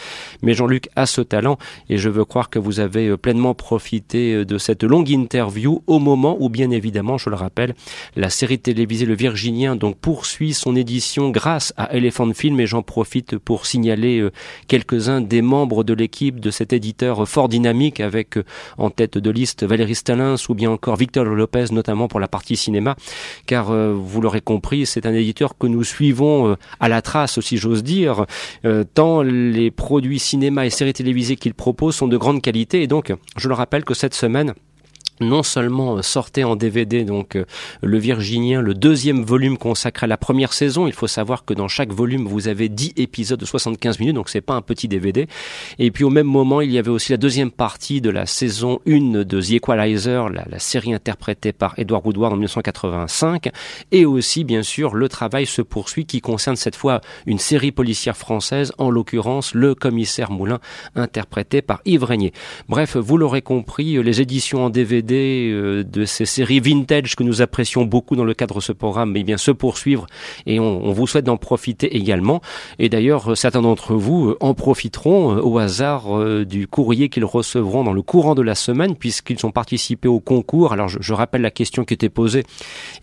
Mais 0.42 0.54
Jean-Luc 0.54 0.90
a 0.98 1.06
ce 1.06 1.22
talent 1.22 1.58
et 1.88 1.98
je 1.98 2.10
veux 2.10 2.26
croire 2.26 2.50
que 2.50 2.60
vous 2.60 2.82
avez 2.82 3.08
euh, 3.08 3.18
pleinement 3.18 3.54
profité 3.54 4.34
euh, 4.34 4.46
de 4.46 4.58
cette 4.58 4.84
longue 4.84 5.10
interview 5.10 5.84
au 5.88 6.00
moment 6.00 6.36
où, 6.38 6.50
bien 6.50 6.70
évidemment, 6.70 7.18
je 7.18 7.30
le 7.30 7.38
rappelle, 7.38 7.76
la 8.18 8.30
série 8.30 8.60
télévisée 8.60 9.06
Le 9.06 9.16
Virginien 9.16 9.78
donc 9.78 9.96
poursuit 9.96 10.54
son 10.54 10.76
édition 10.76 11.30
grâce 11.30 11.74
à 11.78 11.96
Elephant 11.96 12.34
Film 12.34 12.60
et 12.60 12.68
j'en 12.68 12.82
profite 12.82 13.38
pour 13.38 13.66
signaler 13.66 14.28
quelques-uns 14.68 15.22
des 15.22 15.42
membres 15.42 15.77
de 15.84 15.94
l'équipe 15.94 16.40
de 16.40 16.52
cet 16.52 16.74
éditeur 16.74 17.28
fort 17.28 17.50
dynamique 17.50 18.00
avec 18.00 18.38
euh, 18.38 18.44
en 18.78 18.90
tête 18.90 19.18
de 19.18 19.30
liste 19.30 19.64
Valérie 19.64 19.96
Stalins 19.96 20.36
ou 20.50 20.54
bien 20.54 20.72
encore 20.72 20.96
Victor 20.96 21.26
Lopez 21.26 21.66
notamment 21.72 22.08
pour 22.08 22.20
la 22.20 22.28
partie 22.28 22.56
cinéma. 22.56 22.96
Car 23.46 23.72
euh, 23.72 23.94
vous 23.94 24.22
l'aurez 24.22 24.42
compris 24.42 24.86
c'est 24.86 25.06
un 25.06 25.14
éditeur 25.14 25.58
que 25.58 25.68
nous 25.68 25.84
suivons 25.84 26.52
euh, 26.52 26.56
à 26.80 26.90
la 26.90 27.02
trace 27.02 27.40
si 27.40 27.58
j'ose 27.58 27.84
dire 27.84 28.26
tant 28.94 29.22
les 29.22 29.72
produits 29.72 30.20
cinéma 30.20 30.66
et 30.66 30.70
séries 30.70 30.94
télévisées 30.94 31.36
qu'il 31.36 31.54
propose 31.54 31.96
sont 31.96 32.08
de 32.08 32.18
grande 32.18 32.42
qualité. 32.42 32.82
Et 32.82 32.88
donc 32.88 33.14
je 33.36 33.48
le 33.48 33.54
rappelle 33.54 33.84
que 33.84 33.94
cette 33.94 34.14
semaine 34.14 34.54
non 35.20 35.44
seulement 35.44 36.02
sortait 36.02 36.44
en 36.44 36.56
DVD 36.56 37.04
donc 37.04 37.36
euh, 37.36 37.46
le 37.82 37.98
Virginien, 37.98 38.62
le 38.62 38.74
deuxième 38.74 39.24
volume 39.24 39.58
consacré 39.58 40.06
à 40.06 40.08
la 40.08 40.18
première 40.18 40.54
saison. 40.54 40.88
Il 40.88 40.94
faut 40.94 41.08
savoir 41.08 41.46
que 41.46 41.54
dans 41.54 41.68
chaque 41.68 41.92
volume 41.92 42.28
vous 42.28 42.48
avez 42.48 42.70
10 42.70 42.94
épisodes 42.98 43.40
de 43.40 43.46
75 43.46 44.00
minutes, 44.00 44.16
donc 44.16 44.30
c'est 44.30 44.42
pas 44.42 44.54
un 44.54 44.62
petit 44.62 44.88
DVD. 44.88 45.28
Et 45.80 45.92
puis 45.92 46.04
au 46.04 46.10
même 46.10 46.28
moment 46.28 46.62
il 46.62 46.72
y 46.72 46.78
avait 46.78 46.92
aussi 46.92 47.12
la 47.12 47.18
deuxième 47.18 47.52
partie 47.52 48.02
de 48.02 48.10
la 48.10 48.26
saison 48.26 48.80
1 48.88 49.24
de 49.24 49.42
The 49.42 49.52
Equalizer, 49.52 50.30
la, 50.30 50.60
série 50.60 50.94
interprétée 50.94 51.54
par 51.54 51.78
Edward 51.78 52.06
Woodward 52.06 52.34
en 52.34 52.36
1985, 52.36 53.50
et 53.92 54.06
aussi 54.06 54.44
bien 54.44 54.64
sûr 54.64 54.96
le 54.96 55.08
travail 55.08 55.46
se 55.46 55.62
poursuit 55.62 56.06
qui 56.06 56.20
concerne 56.20 56.56
cette 56.56 56.76
fois 56.76 57.02
une 57.26 57.40
série 57.40 57.72
policière 57.72 58.18
française, 58.18 58.72
en 58.78 58.90
l'occurrence 58.90 59.54
le 59.54 59.76
commissaire 59.76 60.32
Moulin 60.32 60.60
interprété 60.96 61.62
par 61.62 61.82
Yves 61.86 62.04
Régnier. 62.04 62.34
Bref, 62.68 62.98
vous 62.98 63.18
l'aurez 63.18 63.42
compris, 63.42 64.02
les 64.02 64.22
éditions 64.22 64.66
en 64.66 64.70
DVD 64.70 65.07
euh, 65.16 65.84
de 65.84 66.06
ces 66.06 66.26
séries 66.26 66.60
vintage 66.60 67.16
que 67.16 67.24
nous 67.24 67.42
apprécions 67.42 67.86
beaucoup 67.86 68.16
dans 68.16 68.26
le 68.26 68.34
cadre 68.34 68.56
de 68.56 68.62
ce 68.62 68.72
programme, 68.72 69.12
mais 69.12 69.24
bien 69.24 69.38
se 69.38 69.52
poursuivre 69.52 70.08
et 70.46 70.60
on, 70.60 70.92
vous 70.92 71.08
souhaite 71.08 71.26
d'en 71.26 71.38
profiter 71.38 71.96
également. 71.96 72.42
Et 72.80 72.90
d'ailleurs, 72.90 73.32
euh, 73.32 73.36
certains 73.36 73.62
d'entre 73.62 73.96
vous 73.96 74.30
euh, 74.30 74.38
en 74.40 74.54
profiteront 74.54 75.38
au 75.38 75.58
hasard 75.58 76.08
du 76.46 76.68
courrier 76.68 77.10
qu'ils 77.10 77.26
recevront 77.26 77.84
dans 77.84 77.94
le 77.94 78.02
courant 78.02 78.36
de 78.36 78.42
la 78.42 78.56
semaine 78.56 78.96
puisqu'ils 78.96 79.46
ont 79.46 79.52
participé 79.52 80.08
au 80.08 80.20
concours. 80.20 80.74
Alors 80.74 80.90
je, 80.90 81.14
rappelle 81.14 81.42
la 81.42 81.52
question 81.52 81.84
qui 81.84 81.94
était 81.94 82.10
posée 82.10 82.44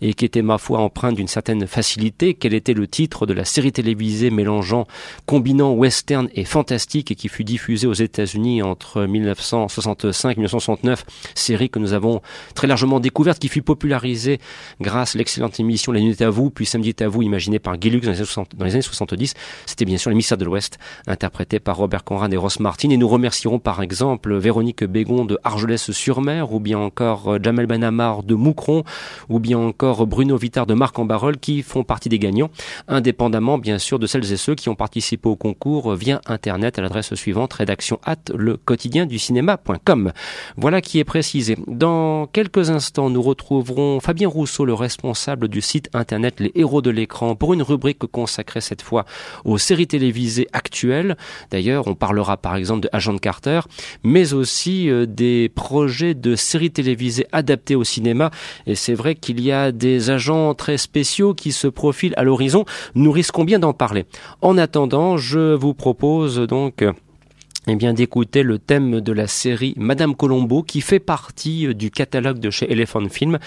et 0.01 0.13
qui 0.13 0.25
était 0.25 0.41
ma 0.41 0.57
foi 0.57 0.79
empreinte 0.79 1.15
d'une 1.15 1.27
certaine 1.27 1.67
facilité. 1.67 2.33
Quel 2.33 2.53
était 2.53 2.73
le 2.73 2.87
titre 2.87 3.25
de 3.25 3.33
la 3.33 3.45
série 3.45 3.71
télévisée 3.71 4.29
mélangeant, 4.29 4.87
combinant 5.25 5.73
western 5.73 6.29
et 6.33 6.45
fantastique 6.45 7.11
et 7.11 7.15
qui 7.15 7.27
fut 7.27 7.43
diffusée 7.43 7.87
aux 7.87 7.93
États-Unis 7.93 8.61
entre 8.61 9.05
1965 9.05 10.31
et 10.31 10.35
1969, 10.35 11.05
série 11.35 11.69
que 11.69 11.79
nous 11.79 11.93
avons 11.95 12.21
très 12.53 12.67
largement 12.67 12.99
découverte, 12.99 13.39
qui 13.39 13.49
fut 13.49 13.61
popularisée 13.63 14.39
grâce 14.79 15.15
à 15.15 15.17
l'excellente 15.17 15.59
émission 15.59 15.91
La 15.91 15.99
Nuit 16.01 16.21
à 16.21 16.29
vous, 16.29 16.49
puis 16.51 16.65
Samedi 16.65 16.89
est 16.89 17.01
à 17.01 17.07
vous, 17.07 17.21
imaginée 17.21 17.59
par 17.59 17.77
Guy 17.77 17.89
dans 17.89 18.11
les 18.11 18.73
années, 18.73 18.81
70. 18.81 19.33
C'était 19.65 19.85
bien 19.85 19.97
sûr 19.97 20.09
les 20.09 20.15
Mystères 20.15 20.37
de 20.37 20.45
l'Ouest, 20.45 20.77
interprété 21.07 21.59
par 21.59 21.77
Robert 21.77 22.03
Conrad 22.03 22.31
et 22.33 22.37
Ross 22.37 22.59
Martin. 22.59 22.89
Et 22.89 22.97
nous 22.97 23.07
remercierons 23.07 23.59
par 23.59 23.81
exemple 23.81 24.35
Véronique 24.35 24.83
Bégon 24.83 25.25
de 25.25 25.37
Argelès-sur-Mer, 25.43 26.51
ou 26.51 26.59
bien 26.59 26.79
encore 26.79 27.33
euh, 27.33 27.39
Jamel 27.41 27.67
Benamar 27.67 28.23
de 28.23 28.35
Moucron, 28.35 28.83
ou 29.29 29.39
bien 29.39 29.57
encore 29.57 30.07
Bruno 30.07 30.37
Vittard 30.37 30.65
de 30.65 30.73
Marc 30.73 30.97
en 30.99 31.05
Barol, 31.05 31.37
qui 31.37 31.61
font 31.61 31.83
partie 31.83 32.09
des 32.09 32.19
gagnants, 32.19 32.49
indépendamment 32.87 33.57
bien 33.57 33.77
sûr 33.77 33.99
de 33.99 34.07
celles 34.07 34.31
et 34.31 34.37
ceux 34.37 34.55
qui 34.55 34.69
ont 34.69 34.75
participé 34.75 35.29
au 35.29 35.35
concours 35.35 35.93
via 35.95 36.21
Internet 36.25 36.79
à 36.79 36.81
l'adresse 36.81 37.13
suivante, 37.15 37.53
rédaction 37.53 37.99
at 38.03 38.15
le 38.33 38.57
quotidien 38.57 39.05
du 39.05 39.19
cinéma.com. 39.19 40.11
Voilà 40.57 40.81
qui 40.81 40.99
est 40.99 41.03
précisé. 41.03 41.57
Quelques 42.31 42.69
instants, 42.69 43.09
nous 43.09 43.21
retrouverons 43.21 43.99
Fabien 43.99 44.27
Rousseau, 44.27 44.65
le 44.65 44.73
responsable 44.73 45.47
du 45.47 45.61
site 45.61 45.89
internet 45.93 46.39
Les 46.39 46.51
Héros 46.55 46.81
de 46.81 46.89
l'écran, 46.89 47.35
pour 47.35 47.53
une 47.53 47.61
rubrique 47.61 48.05
consacrée 48.11 48.61
cette 48.61 48.81
fois 48.81 49.05
aux 49.43 49.57
séries 49.57 49.87
télévisées 49.87 50.47
actuelles. 50.53 51.17
D'ailleurs, 51.51 51.87
on 51.87 51.95
parlera 51.95 52.37
par 52.37 52.55
exemple 52.55 52.81
de 52.81 52.89
Agent 52.91 53.17
Carter, 53.17 53.61
mais 54.03 54.33
aussi 54.33 54.89
euh, 54.89 55.05
des 55.05 55.49
projets 55.53 56.13
de 56.13 56.35
séries 56.35 56.71
télévisées 56.71 57.27
adaptées 57.31 57.75
au 57.75 57.83
cinéma. 57.83 58.31
Et 58.67 58.75
c'est 58.75 58.93
vrai 58.93 59.15
qu'il 59.15 59.41
y 59.41 59.51
a 59.51 59.71
des 59.71 60.09
agents 60.09 60.53
très 60.53 60.77
spéciaux 60.77 61.33
qui 61.33 61.51
se 61.51 61.67
profilent 61.67 62.13
à 62.17 62.23
l'horizon. 62.23 62.65
Nous 62.95 63.11
risquons 63.11 63.43
bien 63.43 63.59
d'en 63.59 63.73
parler. 63.73 64.05
En 64.41 64.57
attendant, 64.57 65.17
je 65.17 65.53
vous 65.55 65.73
propose 65.73 66.39
donc 66.39 66.83
eh 67.67 67.75
bien 67.75 67.93
d'écouter 67.93 68.43
le 68.43 68.59
thème 68.59 69.01
de 69.01 69.11
la 69.11 69.27
série 69.27 69.73
Madame 69.77 70.15
Colombo 70.15 70.61
qui 70.61 70.81
fait 70.81 70.99
partie 70.99 71.67
euh, 71.67 71.73
du 71.73 71.89
catalogue 71.89 72.39
de 72.39 72.49
chez 72.49 72.71
Elephant 72.71 73.07
Film, 73.09 73.39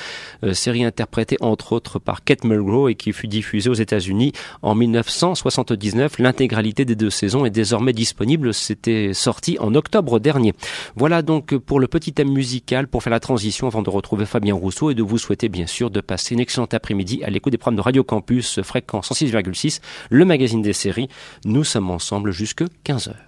euh, 0.43 0.55
série 0.55 0.85
interprétée 0.85 1.37
entre 1.41 1.73
autres 1.73 1.99
par 1.99 2.25
Kate 2.25 2.45
Mulgrew 2.45 2.89
et 2.89 2.95
qui 2.95 3.13
fut 3.13 3.29
diffusée 3.29 3.71
aux 3.71 3.75
États-Unis 3.75 4.33
en 4.63 4.75
1979. 4.75 6.19
L'intégralité 6.19 6.85
des 6.85 6.97
deux 6.97 7.11
saisons 7.11 7.45
est 7.45 7.51
désormais 7.51 7.93
disponible, 7.93 8.53
c'était 8.53 9.13
sorti 9.15 9.57
en 9.61 9.75
octobre 9.75 10.19
dernier. 10.19 10.53
Voilà 10.97 11.23
donc 11.23 11.57
pour 11.57 11.79
le 11.79 11.87
petit 11.87 12.13
thème 12.13 12.33
musical 12.33 12.89
pour 12.89 13.03
faire 13.03 13.13
la 13.13 13.21
transition 13.21 13.67
avant 13.67 13.83
de 13.83 13.91
retrouver 13.91 14.27
Fabien 14.27 14.55
Rousseau 14.55 14.91
et 14.91 14.95
de 14.95 15.03
vous 15.03 15.19
souhaiter 15.19 15.49
bien 15.49 15.67
sûr 15.67 15.91
de 15.91 16.01
passer 16.01 16.35
une 16.35 16.41
excellente 16.41 16.75
après-midi 16.75 17.23
à 17.25 17.31
l'écoute 17.31 17.53
des 17.53 17.59
programmes 17.59 17.77
de 17.77 17.83
Radio 17.83 18.03
Campus 18.03 18.61
fréquence 18.63 19.13
106,6, 19.13 19.81
le 20.11 20.25
magazine 20.25 20.63
des 20.63 20.73
séries. 20.73 21.09
Nous 21.45 21.65
sommes 21.65 21.91
ensemble 21.91 22.33
jusque 22.33 22.65
15 22.85 23.09
heures. 23.09 23.28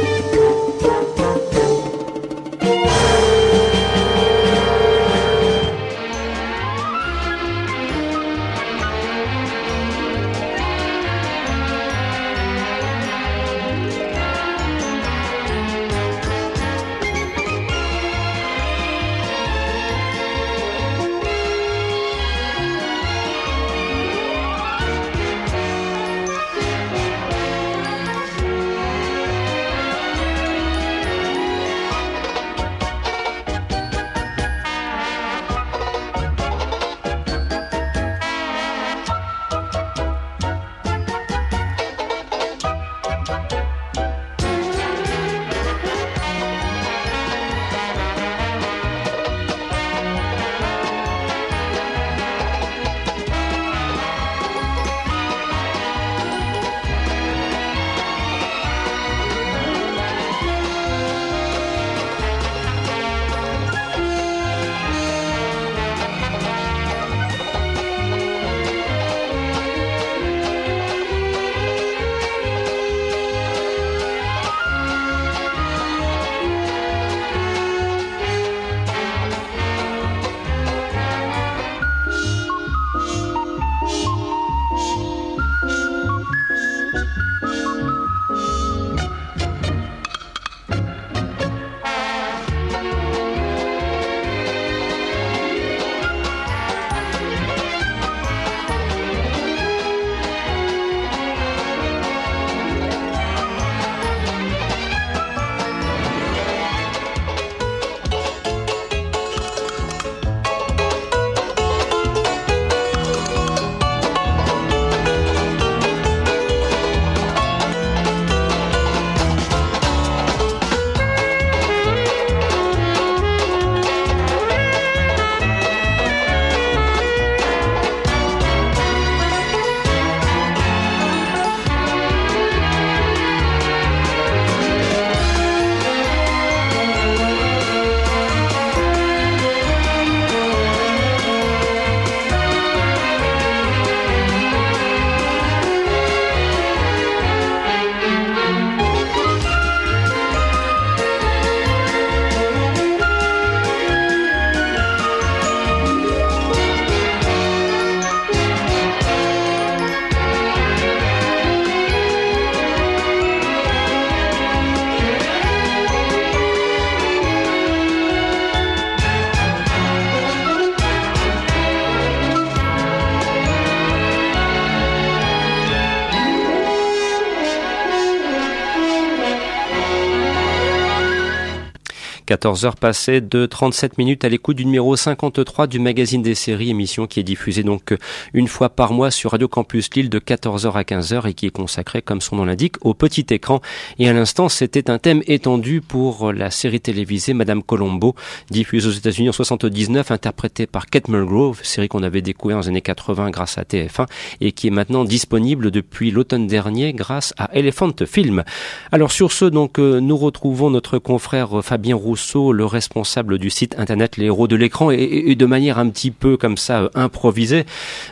14h 182.41 182.75
passées 182.75 183.21
de 183.21 183.45
37 183.45 183.99
minutes 183.99 184.25
à 184.25 184.29
l'écoute 184.29 184.57
du 184.57 184.65
numéro 184.65 184.95
53 184.95 185.67
du 185.67 185.77
magazine 185.77 186.23
des 186.23 186.33
séries, 186.33 186.71
émission 186.71 187.05
qui 187.05 187.19
est 187.19 187.23
diffusée 187.23 187.61
donc 187.61 187.95
une 188.33 188.47
fois 188.47 188.69
par 188.69 188.93
mois 188.93 189.11
sur 189.11 189.29
Radio 189.31 189.47
Campus 189.47 189.93
Lille 189.93 190.09
de 190.09 190.17
14h 190.17 190.71
à 190.71 190.81
15h 190.81 191.29
et 191.29 191.35
qui 191.35 191.45
est 191.45 191.51
consacrée, 191.51 192.01
comme 192.01 192.19
son 192.19 192.37
nom 192.37 192.45
l'indique, 192.45 192.77
au 192.81 192.95
petit 192.95 193.27
écran. 193.29 193.61
Et 193.99 194.09
à 194.09 194.13
l'instant, 194.13 194.49
c'était 194.49 194.89
un 194.89 194.97
thème 194.97 195.21
étendu 195.27 195.81
pour 195.81 196.33
la 196.33 196.49
série 196.49 196.81
télévisée 196.81 197.35
Madame 197.35 197.61
Colombo, 197.61 198.15
diffusée 198.49 198.87
aux 198.87 198.91
États-Unis 198.91 199.29
en 199.29 199.33
79, 199.33 200.09
interprétée 200.09 200.65
par 200.65 200.87
Kate 200.87 201.09
Mulgrove, 201.09 201.59
série 201.61 201.89
qu'on 201.89 202.01
avait 202.01 202.23
découvert 202.23 202.57
dans 202.57 202.63
les 202.63 202.69
années 202.69 202.81
80 202.81 203.29
grâce 203.29 203.59
à 203.59 203.65
TF1 203.65 204.07
et 204.39 204.51
qui 204.51 204.65
est 204.65 204.71
maintenant 204.71 205.03
disponible 205.03 205.69
depuis 205.69 206.09
l'automne 206.09 206.47
dernier 206.47 206.93
grâce 206.93 207.35
à 207.37 207.51
Elephant 207.53 207.91
Film. 208.07 208.43
Alors 208.91 209.11
sur 209.11 209.31
ce, 209.31 209.45
donc, 209.45 209.77
euh, 209.77 209.99
nous 209.99 210.17
retrouvons 210.17 210.71
notre 210.71 210.97
confrère 210.97 211.59
euh, 211.59 211.61
Fabien 211.61 211.95
Rousseau, 211.95 212.30
le 212.35 212.65
responsable 212.65 213.37
du 213.37 213.49
site 213.49 213.75
internet 213.77 214.17
Les 214.17 214.25
Héros 214.25 214.47
de 214.47 214.55
l'écran, 214.55 214.91
et, 214.91 215.35
de 215.35 215.45
manière 215.45 215.79
un 215.79 215.89
petit 215.89 216.11
peu 216.11 216.37
comme 216.37 216.57
ça 216.57 216.81
euh, 216.81 216.89
improvisée. 216.95 217.65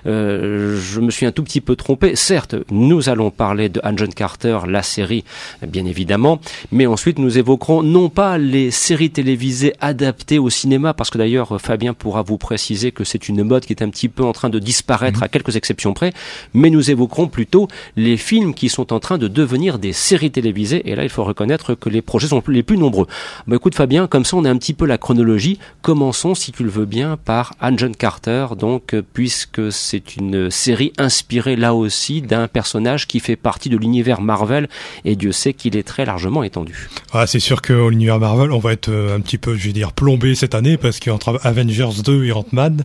je 0.06 1.00
me 1.00 1.12
suis 1.12 1.26
un 1.26 1.32
tout 1.32 1.44
petit 1.44 1.62
peu 1.62 1.76
trompé. 1.76 2.16
Certes, 2.16 2.56
nous 2.72 3.10
allons 3.10 3.32
parler 3.32 3.70
de 3.70 3.82
John 3.96 4.14
Carter, 4.14 4.60
la 4.68 4.84
série, 4.84 5.24
bien 5.66 5.86
évidemment, 5.86 6.40
mais 6.72 6.86
ensuite 6.86 7.20
nous 7.20 7.38
évoquerons 7.38 7.84
non 7.84 8.10
pas 8.10 8.38
les 8.38 8.72
séries 8.72 9.12
télévisées 9.12 9.74
adaptées 9.80 10.40
au 10.40 10.50
cinéma, 10.50 10.94
parce 10.94 11.10
que 11.10 11.18
d'ailleurs 11.18 11.60
Fabien 11.62 11.94
pourra 11.94 12.22
vous 12.22 12.38
préciser 12.38 12.92
que 12.92 13.04
c'est 13.04 13.30
une 13.30 13.44
mode 13.44 13.66
qui 13.66 13.74
est 13.74 13.84
un 13.84 13.90
petit 13.90 14.10
peu 14.10 14.24
en 14.24 14.34
train 14.34 14.50
de 14.50 14.60
disparaître 14.60 15.20
mhm. 15.20 15.24
à 15.24 15.28
quelques 15.28 15.56
exceptions 15.56 15.94
près, 15.94 16.14
mais 16.54 16.70
nous 16.70 16.92
évoquerons 16.92 17.28
plutôt 17.28 17.68
les 17.96 18.18
films 18.18 18.54
qui 18.54 18.70
sont 18.70 18.94
en 18.94 19.00
train 19.00 19.18
de 19.18 19.28
devenir 19.28 19.80
des 19.80 19.94
séries 19.94 20.32
télévisées, 20.32 20.90
et 20.90 20.96
là 20.96 21.04
il 21.04 21.10
faut 21.10 21.24
reconnaître 21.24 21.76
que 21.76 21.90
les 21.90 22.02
projets 22.02 22.28
sont 22.28 22.44
les 22.48 22.64
plus 22.64 22.78
nombreux. 22.78 23.08
Bah 23.48 23.56
écoute 23.56 23.76
Fabien, 23.76 24.08
comme 24.10 24.26
ça 24.26 24.38
on 24.38 24.45
a 24.45 24.49
un 24.49 24.57
petit 24.57 24.74
peu 24.74 24.86
la 24.86 24.97
chronologie. 24.97 25.60
Commençons, 25.82 26.36
si 26.36 26.51
tu 26.51 26.64
le 26.64 26.70
veux 26.70 26.86
bien, 26.86 27.18
par 27.18 27.53
Anne 27.60 27.78
John 27.78 27.95
Carter, 27.95 28.47
donc 28.57 28.95
puisque 29.14 29.72
c'est 29.72 30.16
une 30.16 30.51
série 30.51 30.93
inspirée 30.97 31.55
là 31.55 31.74
aussi 31.74 32.22
d'un 32.22 32.47
personnage 32.47 33.07
qui 33.07 33.20
fait 33.20 33.36
partie 33.36 33.70
de 33.70 33.78
l'univers 33.78 34.22
Marvel, 34.22 34.70
et 35.05 35.16
Dieu 35.16 35.32
sait 35.32 35.53
qu'il 35.53 35.78
est 35.78 35.84
très 35.84 36.05
largement 36.05 36.43
étendu. 36.43 36.89
Ah, 37.14 37.28
c'est 37.28 37.39
sûr 37.39 37.62
qu'au 37.62 37.89
l'univers 37.89 38.20
Marvel, 38.20 38.51
on 38.51 38.60
va 38.60 38.74
être 38.74 38.89
euh, 38.89 39.16
un 39.16 39.22
petit 39.22 39.38
peu, 39.38 39.55
je 39.55 39.68
vais 39.68 39.74
dire, 39.74 39.93
plombé 39.93 40.36
cette 40.36 40.55
année 40.55 40.78
parce 40.78 40.99
qu'entre 40.99 41.39
Avengers 41.43 42.01
2 42.03 42.26
et 42.26 42.32
Ant-Man, 42.32 42.84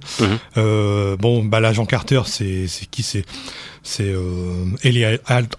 euh, 0.56 1.16
bon, 1.16 1.44
bah 1.44 1.60
l'agent 1.60 1.86
Carter, 1.86 2.22
c'est 2.26 2.66
qui 2.90 3.02
c'est 3.02 3.24
c'est 3.84 4.08
euh, 4.08 4.64
Ellie 4.82 5.04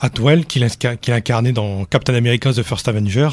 Atwell 0.02 0.46
qui 0.46 0.60
l'a 0.60 0.68
incarné 1.08 1.52
dans 1.52 1.86
Captain 1.86 2.16
America 2.16 2.52
The 2.52 2.64
First 2.64 2.88
Avenger. 2.88 3.30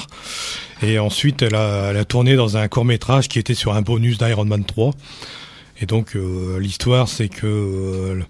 Et 0.82 0.98
ensuite, 0.98 1.42
a, 1.42 1.90
elle 1.90 1.96
a 1.96 2.04
tourné 2.04 2.36
dans 2.36 2.56
un 2.56 2.68
court 2.68 2.84
métrage 2.84 3.28
qui 3.28 3.38
était 3.38 3.54
sur 3.54 3.72
un 3.74 3.82
bonus 3.82 4.18
d'Iron 4.18 4.44
Man 4.44 4.64
3. 4.64 4.92
Et 5.82 5.86
donc 5.86 6.14
euh, 6.14 6.60
l'histoire, 6.60 7.08
c'est 7.08 7.28
que 7.28 7.46
euh, 7.46 8.22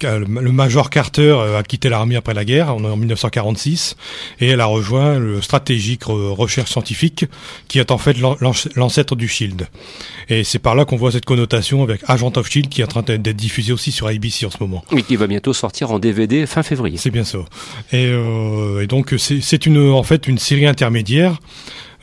le, 0.00 0.52
Major 0.52 0.90
Carter 0.90 1.22
euh, 1.22 1.58
a 1.58 1.64
quitté 1.64 1.88
l'armée 1.88 2.14
après 2.14 2.34
la 2.34 2.44
guerre 2.44 2.72
en, 2.72 2.96
1946 2.96 3.96
et 4.40 4.48
elle 4.48 4.60
a 4.60 4.66
rejoint 4.66 5.18
le 5.18 5.42
stratégique 5.42 6.04
recherche 6.04 6.70
scientifique 6.70 7.26
qui 7.66 7.80
est 7.80 7.90
en 7.90 7.98
fait 7.98 8.16
l'ancêtre 8.76 9.16
du 9.16 9.26
Shield. 9.26 9.66
Et 10.28 10.44
c'est 10.44 10.60
par 10.60 10.76
là 10.76 10.84
qu'on 10.84 10.96
voit 10.96 11.10
cette 11.10 11.24
connotation 11.24 11.82
avec 11.82 12.00
Agent 12.06 12.32
of 12.36 12.48
Shield 12.48 12.68
qui 12.68 12.80
est 12.80 12.84
en 12.84 13.02
train 13.02 13.02
d'être 13.02 13.36
diffusé 13.36 13.72
aussi 13.72 13.90
sur 13.90 14.06
ABC 14.06 14.46
en 14.46 14.50
ce 14.50 14.58
moment. 14.60 14.84
Oui, 14.92 15.02
qui 15.02 15.16
va 15.16 15.26
bientôt 15.26 15.52
sortir 15.52 15.90
en 15.90 15.98
DVD 15.98 16.46
fin 16.46 16.62
février. 16.62 16.96
C'est 16.96 17.10
bien 17.10 17.24
ça. 17.24 17.38
Et, 17.92 18.04
et 18.04 18.86
donc 18.86 19.16
c'est 19.18 19.66
une 19.66 19.90
en 19.90 20.04
fait 20.04 20.28
une 20.28 20.38
série 20.38 20.66
intermédiaire 20.66 21.40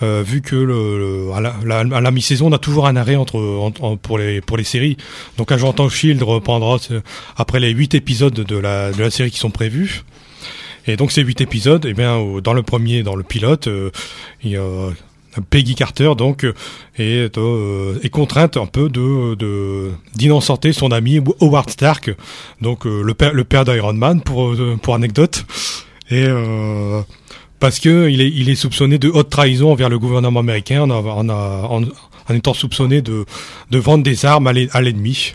euh, 0.03 0.23
vu 0.25 0.41
que 0.41 0.55
le, 0.55 1.31
à, 1.33 1.41
la, 1.41 1.83
la, 1.83 2.11
mi-saison, 2.11 2.47
on 2.47 2.53
a 2.53 2.59
toujours 2.59 2.87
un 2.87 2.95
arrêt 2.95 3.15
entre, 3.15 3.97
pour 4.01 4.17
les 4.17 4.41
pour 4.41 4.57
les 4.57 4.63
séries. 4.63 4.97
Donc 5.37 5.51
Agent 5.51 5.73
of 5.79 5.93
Shield 5.93 6.21
reprendra 6.21 6.77
après 7.35 7.59
les 7.59 7.71
huit 7.71 7.95
épisodes 7.95 8.33
de 8.33 8.57
la 8.57 8.91
de 8.91 9.01
la 9.01 9.09
série 9.09 9.31
qui 9.31 9.39
sont 9.39 9.49
prévus. 9.49 10.03
Et 10.85 10.97
donc 10.97 11.11
ces 11.11 11.23
huit 11.23 11.41
épisodes, 11.41 11.85
eh 11.87 11.93
bien 11.93 12.19
dans 12.43 12.53
le 12.53 12.61
premier, 12.61 13.01
dans 13.01 13.15
le 13.15 13.23
pilote, 13.23 13.67
euh, 13.67 13.89
y 14.43 14.55
a 14.55 14.61
Peggy 15.49 15.75
Carter 15.75 16.11
donc 16.17 16.43
euh, 16.43 16.53
est, 16.97 18.05
est 18.05 18.09
contrainte 18.09 18.55
un 18.57 18.67
peu 18.67 18.89
de 18.89 19.35
de 19.35 19.91
d'innocenter 20.15 20.73
son 20.73 20.91
ami 20.91 21.19
Howard 21.41 21.71
Stark, 21.71 22.15
donc 22.61 22.85
le 22.85 23.13
père 23.15 23.33
le 23.33 23.43
père 23.43 23.65
d'Iron 23.65 23.93
Man 23.93 24.21
pour 24.21 24.55
pour 24.81 24.93
anecdote 24.93 25.45
et 26.11 26.27
parce 27.59 27.79
que 27.79 28.09
il 28.09 28.21
est, 28.21 28.29
il 28.29 28.49
est 28.49 28.55
soupçonné 28.55 28.97
de 28.97 29.09
haute 29.09 29.29
trahison 29.29 29.71
envers 29.71 29.89
le 29.89 29.99
gouvernement 29.99 30.39
américain 30.39 30.81
en, 30.81 30.89
en, 30.89 31.29
en, 31.29 31.83
en 32.29 32.33
étant 32.33 32.53
soupçonné 32.53 33.01
de, 33.01 33.25
de 33.71 33.77
vendre 33.77 34.03
des 34.03 34.25
armes 34.25 34.47
à 34.47 34.81
l'ennemi. 34.81 35.33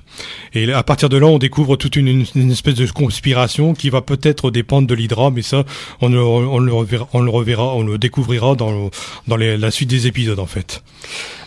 Et 0.54 0.72
à 0.72 0.82
partir 0.82 1.08
de 1.08 1.16
là, 1.16 1.26
on 1.26 1.38
découvre 1.38 1.76
toute 1.76 1.96
une, 1.96 2.24
une, 2.34 2.50
espèce 2.50 2.74
de 2.74 2.86
conspiration 2.86 3.74
qui 3.74 3.90
va 3.90 4.02
peut-être 4.02 4.50
dépendre 4.50 4.86
de 4.86 4.94
l'Hydra, 4.94 5.30
mais 5.30 5.42
ça, 5.42 5.64
on 6.00 6.08
le, 6.08 6.22
on 6.22 6.58
le, 6.58 6.72
reverra, 6.72 7.08
on 7.12 7.20
le 7.20 7.30
reverra, 7.30 7.74
on 7.74 7.82
le 7.82 7.98
découvrira 7.98 8.54
dans, 8.54 8.90
dans 9.26 9.36
la 9.36 9.70
suite 9.70 9.88
des 9.88 10.06
épisodes 10.06 10.38
en 10.38 10.46
fait. 10.46 10.82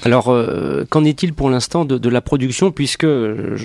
Alors, 0.05 0.29
euh, 0.29 0.85
qu'en 0.87 1.03
est-il 1.03 1.33
pour 1.33 1.49
l'instant 1.49 1.83
de, 1.83 1.97
de, 1.97 2.09
la 2.09 2.21
production, 2.21 2.71
puisque 2.71 3.07
je, 3.07 3.55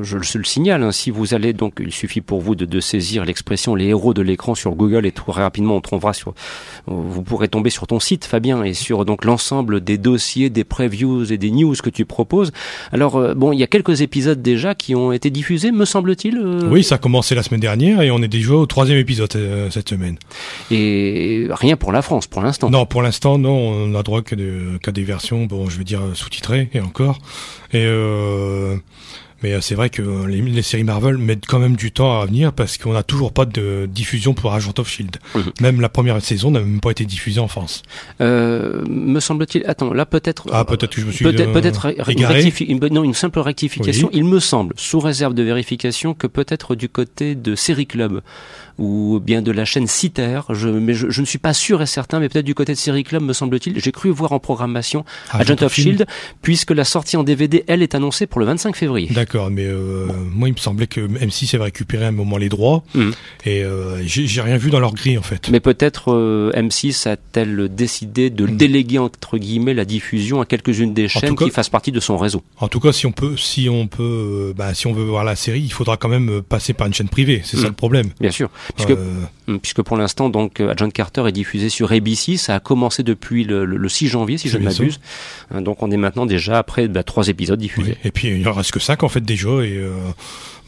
je, 0.00 0.38
le 0.38 0.44
signale, 0.44 0.82
hein, 0.82 0.92
si 0.92 1.10
vous 1.10 1.34
allez 1.34 1.52
donc, 1.52 1.74
il 1.78 1.92
suffit 1.92 2.22
pour 2.22 2.40
vous 2.40 2.54
de, 2.54 2.64
de 2.64 2.80
saisir 2.80 3.26
l'expression 3.26 3.74
les 3.74 3.88
héros 3.88 4.14
de 4.14 4.22
l'écran 4.22 4.54
sur 4.54 4.74
Google 4.76 5.04
et 5.04 5.12
très 5.12 5.42
rapidement 5.42 5.76
on 5.76 5.82
trouvera 5.82 6.14
sur, 6.14 6.32
vous 6.86 7.22
pourrez 7.22 7.48
tomber 7.48 7.68
sur 7.68 7.86
ton 7.86 8.00
site, 8.00 8.24
Fabien, 8.24 8.64
et 8.64 8.72
sur 8.72 9.04
donc 9.04 9.26
l'ensemble 9.26 9.82
des 9.82 9.98
dossiers, 9.98 10.48
des 10.48 10.64
previews 10.64 11.30
et 11.30 11.36
des 11.36 11.50
news 11.50 11.74
que 11.74 11.90
tu 11.90 12.06
proposes. 12.06 12.50
Alors, 12.92 13.16
euh, 13.16 13.34
bon, 13.34 13.52
il 13.52 13.58
y 13.58 13.62
a 13.62 13.66
quelques 13.66 14.00
épisodes 14.00 14.40
déjà 14.40 14.74
qui 14.74 14.94
ont 14.94 15.12
été 15.12 15.28
diffusés, 15.28 15.70
me 15.70 15.84
semble-t-il. 15.84 16.38
Euh? 16.38 16.66
Oui, 16.70 16.82
ça 16.82 16.94
a 16.94 16.98
commencé 16.98 17.34
la 17.34 17.42
semaine 17.42 17.60
dernière 17.60 18.00
et 18.00 18.10
on 18.10 18.22
est 18.22 18.28
déjà 18.28 18.54
au 18.54 18.64
troisième 18.64 18.96
épisode 18.96 19.36
cette 19.70 19.90
semaine. 19.90 20.16
Et 20.70 21.46
rien 21.50 21.76
pour 21.76 21.92
la 21.92 22.00
France, 22.00 22.26
pour 22.26 22.40
l'instant. 22.40 22.70
Non, 22.70 22.86
pour 22.86 23.02
l'instant, 23.02 23.36
non, 23.36 23.52
on 23.52 23.94
a 23.94 24.02
droit 24.02 24.22
qu'à 24.22 24.36
des, 24.36 24.78
des 24.94 25.04
versions, 25.04 25.44
bon, 25.44 25.68
je 25.68 25.76
veux 25.76 25.84
dire 25.84 25.89
sous-titré 26.14 26.68
et 26.72 26.80
encore. 26.80 27.18
Et 27.72 27.84
euh, 27.86 28.76
mais 29.42 29.52
euh, 29.52 29.60
c'est 29.60 29.74
vrai 29.74 29.90
que 29.90 30.26
les, 30.26 30.42
les, 30.42 30.62
séries 30.62 30.84
Marvel 30.84 31.16
mettent 31.16 31.46
quand 31.46 31.58
même 31.58 31.76
du 31.76 31.92
temps 31.92 32.20
à 32.20 32.26
venir 32.26 32.52
parce 32.52 32.76
qu'on 32.78 32.92
n'a 32.92 33.02
toujours 33.02 33.32
pas 33.32 33.46
de 33.46 33.88
diffusion 33.90 34.34
pour 34.34 34.52
Agent 34.52 34.72
of 34.78 34.88
Shield. 34.88 35.16
Même 35.60 35.80
la 35.80 35.88
première 35.88 36.20
saison 36.20 36.50
n'a 36.50 36.60
même 36.60 36.80
pas 36.80 36.90
été 36.90 37.04
diffusée 37.04 37.40
en 37.40 37.48
France. 37.48 37.82
Euh, 38.20 38.84
me 38.88 39.20
semble-t-il. 39.20 39.64
Attends, 39.66 39.92
là 39.92 40.04
peut-être. 40.04 40.46
Ah, 40.52 40.64
peut-être 40.64 40.94
que 40.94 41.00
je 41.00 41.06
me 41.06 41.12
suis. 41.12 41.24
Peut-être, 41.24 41.52
peut-être 41.52 41.88
non, 42.90 43.04
une 43.04 43.14
simple 43.14 43.38
rectification. 43.40 44.10
Il 44.12 44.24
me 44.24 44.40
semble, 44.40 44.74
sous 44.76 45.00
réserve 45.00 45.34
de 45.34 45.42
vérification, 45.42 46.14
que 46.14 46.26
peut-être 46.26 46.74
du 46.74 46.88
côté 46.88 47.34
de 47.34 47.54
Série 47.54 47.86
Club 47.86 48.20
ou 48.80 49.20
bien 49.20 49.42
de 49.42 49.52
la 49.52 49.64
chaîne 49.64 49.86
Citer. 49.86 50.40
Je, 50.48 50.68
mais 50.68 50.94
je, 50.94 51.10
je, 51.10 51.20
ne 51.20 51.26
suis 51.26 51.38
pas 51.38 51.52
sûr 51.52 51.82
et 51.82 51.86
certain, 51.86 52.18
mais 52.18 52.28
peut-être 52.28 52.46
du 52.46 52.54
côté 52.54 52.72
de 52.72 52.78
Série 52.78 53.04
Club, 53.04 53.22
me 53.22 53.34
semble-t-il. 53.34 53.78
J'ai 53.78 53.92
cru 53.92 54.08
voir 54.10 54.32
en 54.32 54.38
programmation 54.38 55.04
Agent, 55.30 55.62
of 55.62 55.72
Shield, 55.72 56.06
puisque 56.42 56.70
la 56.70 56.84
sortie 56.84 57.16
en 57.16 57.22
DVD, 57.22 57.62
elle, 57.66 57.82
est 57.82 57.94
annoncée 57.94 58.26
pour 58.26 58.40
le 58.40 58.46
25 58.46 58.74
février. 58.74 59.08
D'accord, 59.12 59.50
mais 59.50 59.66
euh, 59.66 60.06
moi, 60.32 60.48
il 60.48 60.54
me 60.54 60.58
semblait 60.58 60.86
que 60.86 61.00
M6 61.00 61.54
avait 61.54 61.64
récupéré 61.64 62.06
à 62.06 62.08
un 62.08 62.12
moment 62.12 62.38
les 62.38 62.48
droits, 62.48 62.82
mmh. 62.94 63.10
et 63.44 63.62
euh, 63.62 64.02
j'ai 64.06 64.40
rien 64.40 64.56
vu 64.56 64.70
dans 64.70 64.80
leur 64.80 64.94
grille, 64.94 65.18
en 65.18 65.22
fait. 65.22 65.50
Mais 65.50 65.60
peut-être 65.60 66.12
euh, 66.12 66.50
M6 66.52 67.06
a-t-elle 67.06 67.68
décidé 67.68 68.30
de 68.30 68.46
mmh. 68.46 68.56
déléguer, 68.56 68.98
entre 68.98 69.36
guillemets, 69.36 69.74
la 69.74 69.84
diffusion 69.84 70.40
à 70.40 70.46
quelques-unes 70.46 70.94
des 70.94 71.08
chaînes 71.08 71.36
qui 71.36 71.50
fassent 71.50 71.68
partie 71.68 71.92
de 71.92 72.00
son 72.00 72.16
réseau. 72.16 72.42
En 72.58 72.68
tout 72.68 72.80
cas, 72.80 72.92
si 72.92 73.04
on 73.04 73.12
peut, 73.12 73.36
si 73.36 73.68
on 73.68 73.86
peut, 73.88 74.02
euh, 74.02 74.54
bah, 74.56 74.72
si 74.72 74.86
on 74.86 74.92
veut 74.94 75.04
voir 75.04 75.24
la 75.24 75.36
série, 75.36 75.60
il 75.60 75.72
faudra 75.72 75.98
quand 75.98 76.08
même 76.08 76.40
passer 76.42 76.72
par 76.72 76.86
une 76.86 76.94
chaîne 76.94 77.08
privée. 77.08 77.42
C'est 77.44 77.58
ça 77.58 77.64
mmh. 77.64 77.66
le 77.66 77.72
problème. 77.72 78.10
Bien 78.20 78.30
sûr. 78.30 78.48
Puisque, 78.74 78.90
euh, 78.90 79.58
puisque 79.60 79.82
pour 79.82 79.96
l'instant, 79.96 80.28
donc, 80.28 80.60
euh, 80.60 80.74
John 80.76 80.92
Carter 80.92 81.24
est 81.26 81.32
diffusé 81.32 81.68
sur 81.68 81.92
ABC. 81.92 82.36
Ça 82.36 82.54
a 82.56 82.60
commencé 82.60 83.02
depuis 83.02 83.44
le, 83.44 83.64
le 83.64 83.88
6 83.88 84.08
janvier, 84.08 84.38
si 84.38 84.48
je 84.48 84.58
ne 84.58 84.64
m'abuse. 84.64 85.00
Euh, 85.54 85.60
donc, 85.60 85.82
on 85.82 85.90
est 85.90 85.96
maintenant 85.96 86.26
déjà 86.26 86.58
après 86.58 86.88
bah, 86.88 87.02
trois 87.02 87.28
épisodes 87.28 87.58
diffusés. 87.58 87.96
Et 88.04 88.10
puis, 88.10 88.28
il 88.28 88.48
en 88.48 88.52
reste 88.52 88.72
que 88.72 88.80
cinq 88.80 89.02
en 89.02 89.08
fait 89.08 89.20
déjà. 89.20 89.50
Et 89.62 89.80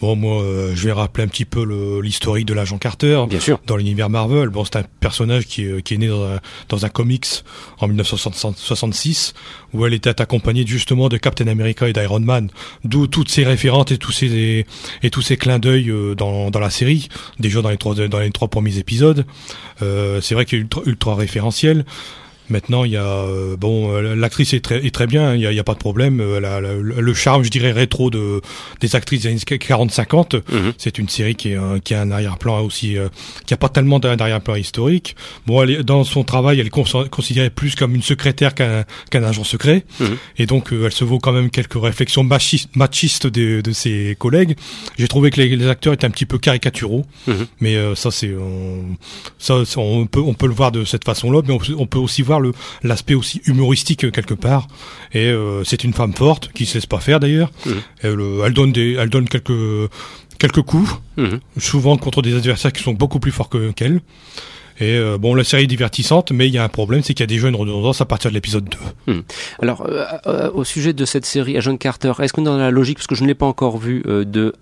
Bon, 0.02 0.16
moi, 0.16 0.42
euh, 0.42 0.72
je 0.74 0.84
vais 0.84 0.92
rappeler 0.92 1.22
un 1.22 1.28
petit 1.28 1.44
peu 1.44 1.62
l'historique 2.02 2.44
de 2.46 2.54
l'agent 2.54 2.76
Carter. 2.76 3.22
Bien 3.30 3.38
sûr. 3.38 3.60
Dans 3.68 3.76
l'univers 3.76 4.10
Marvel. 4.10 4.48
Bon, 4.48 4.64
c'est 4.64 4.74
un 4.74 4.82
personnage 4.98 5.46
qui, 5.46 5.64
qui 5.84 5.94
est 5.94 5.98
né 5.98 6.08
dans 6.08 6.24
un, 6.24 6.40
dans 6.68 6.84
un 6.84 6.88
comics 6.88 7.44
en 7.78 7.86
1966, 7.86 9.32
où 9.72 9.86
elle 9.86 9.94
était 9.94 10.20
accompagnée 10.20 10.66
justement 10.66 11.08
de 11.08 11.18
Captain 11.18 11.46
America 11.46 11.88
et 11.88 11.92
d'Iron 11.92 12.18
Man, 12.18 12.50
d'où 12.82 13.06
toutes 13.06 13.30
ces 13.30 13.44
références 13.44 13.92
et 13.92 13.98
tous 13.98 14.10
ces 14.10 14.66
et 15.04 15.10
tous 15.10 15.22
ces 15.22 15.36
clins 15.36 15.60
d'œil 15.60 15.88
euh, 15.88 16.16
dans, 16.16 16.50
dans 16.50 16.58
la 16.58 16.70
série, 16.70 17.08
déjà 17.38 17.62
dans 17.62 17.70
les 17.70 17.76
trois 17.76 17.94
dans 17.94 18.18
les 18.18 18.32
trois 18.32 18.48
premiers 18.48 18.78
épisodes. 18.78 19.24
Euh, 19.82 20.20
c'est 20.20 20.34
vrai 20.34 20.46
qu'il 20.46 20.58
est 20.58 20.62
ultra, 20.62 20.82
ultra 20.84 21.14
référentiel. 21.14 21.84
Maintenant, 22.50 22.84
il 22.84 22.92
y 22.92 22.96
a 22.96 23.04
euh, 23.04 23.56
bon, 23.56 23.92
euh, 23.94 24.14
l'actrice 24.14 24.52
est 24.52 24.60
très, 24.60 24.84
est 24.84 24.94
très 24.94 25.06
bien, 25.06 25.34
il 25.34 25.40
y 25.40 25.58
a, 25.58 25.64
pas 25.64 25.74
de 25.74 25.78
problème. 25.78 26.20
Euh, 26.20 26.40
la- 26.40 26.60
la- 26.60 26.74
le 26.74 27.14
charme, 27.14 27.44
je 27.44 27.50
dirais 27.50 27.72
rétro 27.72 28.10
de 28.10 28.40
des 28.80 28.94
actrices 28.96 29.22
des 29.22 29.28
années 29.28 29.38
40-50. 29.38 30.34
Mhm. 30.52 30.72
C'est 30.78 30.98
une 30.98 31.08
série 31.08 31.34
qui 31.34 31.52
est 31.52 31.56
un, 31.56 31.78
qui 31.78 31.94
a 31.94 32.00
un 32.02 32.10
arrière-plan 32.10 32.60
aussi, 32.60 32.96
euh, 32.98 33.08
qui 33.46 33.54
a 33.54 33.56
pas 33.56 33.68
tellement 33.68 33.98
d'un 33.98 34.16
arrière-plan 34.16 34.56
historique. 34.56 35.16
Bon, 35.46 35.62
elle 35.62 35.70
est, 35.70 35.82
dans 35.82 36.04
son 36.04 36.24
travail, 36.24 36.60
elle 36.60 36.66
est 36.66 36.70
cons- 36.70 36.84
considérée 37.10 37.50
plus 37.50 37.74
comme 37.74 37.94
une 37.94 38.02
secrétaire 38.02 38.54
qu'un 38.54 38.84
qu'un 39.10 39.22
agent 39.22 39.44
secret, 39.44 39.84
Mhm. 40.00 40.16
et 40.38 40.46
donc 40.46 40.72
euh, 40.72 40.86
elle 40.86 40.92
se 40.92 41.04
vaut 41.04 41.18
quand 41.18 41.32
même 41.32 41.50
quelques 41.50 41.80
réflexions 41.80 42.24
machistes, 42.24 42.74
machistes 42.76 43.26
de, 43.26 43.60
de 43.60 43.72
ses 43.72 44.16
collègues. 44.18 44.56
J'ai 44.98 45.08
trouvé 45.08 45.30
que 45.30 45.40
les, 45.40 45.56
les 45.56 45.68
acteurs 45.68 45.92
étaient 45.94 46.06
un 46.06 46.10
petit 46.10 46.26
peu 46.26 46.38
caricaturaux, 46.38 47.04
Mhm. 47.26 47.46
mais 47.60 47.76
euh, 47.76 47.94
ça 47.94 48.10
c'est 48.10 48.34
on, 48.34 48.96
ça, 49.38 49.54
on 49.76 50.06
peut 50.06 50.20
on 50.20 50.34
peut 50.34 50.46
le 50.46 50.54
voir 50.54 50.72
de 50.72 50.84
cette 50.84 51.04
façon-là, 51.04 51.40
mais 51.46 51.52
on, 51.54 51.60
on 51.80 51.86
peut 51.86 51.98
aussi 51.98 52.22
voir 52.22 52.31
le 52.40 52.52
l'aspect 52.82 53.14
aussi 53.14 53.40
humoristique 53.46 54.10
quelque 54.12 54.34
part. 54.34 54.68
Et 55.12 55.26
euh, 55.26 55.64
c'est 55.64 55.84
une 55.84 55.92
femme 55.92 56.12
forte 56.14 56.50
qui 56.52 56.66
se 56.66 56.74
laisse 56.74 56.86
pas 56.86 57.00
faire 57.00 57.20
d'ailleurs. 57.20 57.50
Mhm. 57.66 57.72
Elle, 58.02 58.20
euh, 58.20 58.42
elle 58.46 58.52
donne 58.54 58.72
des 58.72 58.94
elle 58.98 59.10
donne 59.10 59.28
quelques 59.28 59.52
quelques 60.38 60.62
coups, 60.62 60.90
Mhm. 61.16 61.40
souvent 61.58 61.96
contre 61.96 62.22
des 62.22 62.34
adversaires 62.34 62.72
qui 62.72 62.82
sont 62.82 62.94
beaucoup 62.94 63.20
plus 63.20 63.30
forts 63.32 63.48
que- 63.48 63.70
qu'elle. 63.72 64.00
Et 64.80 64.96
euh, 64.96 65.18
bon, 65.18 65.34
la 65.34 65.44
série 65.44 65.64
est 65.64 65.66
divertissante, 65.68 66.32
mais 66.32 66.48
il 66.48 66.54
y 66.54 66.58
a 66.58 66.64
un 66.64 66.68
problème, 66.68 67.02
c'est 67.04 67.12
qu'il 67.14 67.22
y 67.22 67.24
a 67.24 67.26
déjà 67.28 67.46
une 67.48 67.54
redondance 67.54 68.00
à 68.00 68.06
partir 68.06 68.30
de 68.30 68.34
l'épisode 68.34 68.68
2. 69.06 69.22
Alors, 69.60 69.82
euh, 69.86 70.04
euh, 70.26 70.50
au 70.52 70.64
sujet 70.64 70.92
de 70.94 71.04
cette 71.04 71.26
série, 71.26 71.56
Agent 71.56 71.76
Carter, 71.76 72.12
est-ce 72.20 72.32
qu'on 72.32 72.42
est 72.42 72.46
dans 72.46 72.56
la 72.56 72.70
logique, 72.72 72.96
parce 72.96 73.06
que 73.06 73.14
je 73.14 73.22
ne 73.22 73.28
l'ai 73.28 73.34
pas 73.34 73.46
encore 73.46 73.76
vu, 73.78 74.02
de 74.06 74.54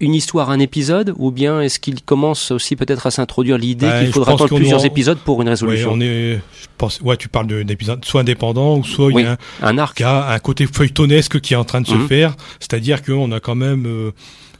une 0.00 0.14
histoire, 0.14 0.50
un 0.50 0.58
épisode, 0.60 1.14
ou 1.18 1.30
bien 1.30 1.60
est-ce 1.60 1.78
qu'il 1.80 2.02
commence 2.02 2.50
aussi 2.50 2.76
peut-être 2.76 3.06
à 3.06 3.10
s'introduire 3.10 3.58
l'idée 3.58 3.86
Ben, 3.86 4.04
qu'il 4.04 4.12
faudra 4.12 4.32
attendre 4.34 4.54
plusieurs 4.56 4.78
aura- 4.80 4.86
épisodes 4.86 5.18
pour 5.18 5.40
une 5.42 5.48
Ouais, 5.48 5.52
résolution 5.54 5.90
on 5.92 6.00
est, 6.00 6.34
je 6.36 6.66
pense, 6.76 7.00
ouais, 7.00 7.16
tu 7.16 7.28
parles 7.28 7.46
de- 7.48 7.62
d'épisodes 7.62 8.04
soit 8.04 8.20
indépendants 8.20 8.76
ou 8.78 8.84
soit 8.84 9.06
Oui. 9.06 9.22
il 9.22 9.24
y 9.24 9.26
a 9.28 9.32
un, 9.32 9.68
Un 9.68 9.78
arc 9.78 9.98
y 10.00 10.04
a 10.04 10.30
un 10.30 10.38
côté 10.38 10.66
feuilletonesque 10.66 11.40
qui 11.40 11.54
est 11.54 11.56
en 11.56 11.64
train 11.64 11.80
de 11.80 11.86
se 11.86 11.94
Mhm. 11.94 12.06
faire, 12.08 12.36
c'est-à-dire 12.60 13.02
qu'on 13.02 13.32
a 13.32 13.40
quand 13.40 13.54
même, 13.56 13.86
euh, 13.86 14.12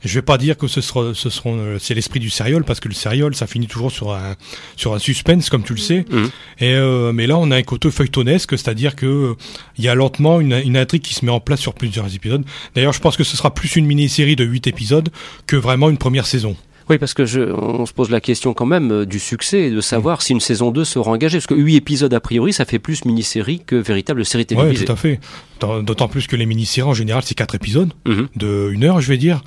je 0.04 0.14
vais 0.14 0.22
pas 0.22 0.38
dire 0.38 0.56
que 0.56 0.66
ce 0.68 0.80
sera, 0.80 1.12
ce 1.14 1.30
seront, 1.30 1.56
euh, 1.58 1.76
c'est 1.78 1.94
l'esprit 1.94 2.20
du 2.20 2.30
serial 2.30 2.64
parce 2.64 2.80
que 2.80 2.88
le 2.88 2.94
serial, 2.94 3.34
ça 3.34 3.46
finit 3.46 3.66
toujours 3.66 3.90
sur 3.90 4.12
un, 4.12 4.36
sur 4.76 4.94
un 4.94 4.98
suspense 4.98 5.50
comme 5.50 5.62
tu 5.64 5.72
le 5.74 5.78
sais. 5.80 6.04
Mhm. 6.10 6.30
Et 6.60 6.74
euh, 6.74 7.12
mais 7.12 7.26
là, 7.26 7.36
on 7.38 7.50
a 7.50 7.56
un 7.56 7.62
côté 7.62 7.90
feuilletonesque, 7.90 8.58
c'est-à-dire 8.58 8.96
que 8.96 9.34
il 9.76 9.84
y 9.84 9.88
a 9.88 9.94
lentement 9.94 10.40
une, 10.40 10.52
une 10.64 10.76
intrigue 10.76 11.02
qui 11.02 11.14
se 11.14 11.24
met 11.24 11.32
en 11.32 11.40
place 11.40 11.60
sur 11.60 11.74
plusieurs 11.74 12.14
épisodes. 12.14 12.44
D'ailleurs, 12.74 12.92
je 12.92 13.00
pense 13.00 13.16
que 13.16 13.24
ce 13.24 13.36
sera 13.36 13.52
plus 13.52 13.76
une 13.76 13.86
mini-série 13.86 14.36
de 14.36 14.44
8 14.44 14.66
épisodes 14.66 15.08
que 15.46 15.56
vraiment 15.56 15.90
une 15.90 15.98
première 15.98 16.26
saison. 16.26 16.56
Oui, 16.90 16.96
parce 16.96 17.12
que 17.12 17.26
je, 17.26 17.40
on 17.40 17.84
se 17.84 17.92
pose 17.92 18.08
la 18.08 18.18
question 18.22 18.54
quand 18.54 18.64
même 18.64 18.90
euh, 18.90 19.04
du 19.04 19.18
succès 19.18 19.64
et 19.64 19.70
de 19.70 19.76
Mm. 19.76 19.82
savoir 19.82 20.22
si 20.22 20.32
une 20.32 20.40
saison 20.40 20.70
2 20.70 20.84
sera 20.86 21.10
engagée. 21.10 21.36
Parce 21.36 21.46
que 21.46 21.54
8 21.54 21.76
épisodes, 21.76 22.14
a 22.14 22.20
priori, 22.20 22.54
ça 22.54 22.64
fait 22.64 22.78
plus 22.78 23.04
mini-série 23.04 23.60
que 23.66 23.76
véritable 23.76 24.24
série 24.24 24.46
télévisée. 24.46 24.86
tout 24.86 24.92
à 24.92 24.96
fait. 24.96 25.20
D'autant 25.60 26.08
plus 26.08 26.26
que 26.26 26.34
les 26.36 26.46
mini-séries 26.46 26.88
en 26.88 26.94
général, 26.94 27.22
c'est 27.26 27.34
quatre 27.34 27.54
épisodes 27.54 27.92
Mhm. 28.06 28.28
de 28.36 28.70
une 28.72 28.84
heure, 28.84 29.02
je 29.02 29.08
vais 29.08 29.18
dire. 29.18 29.42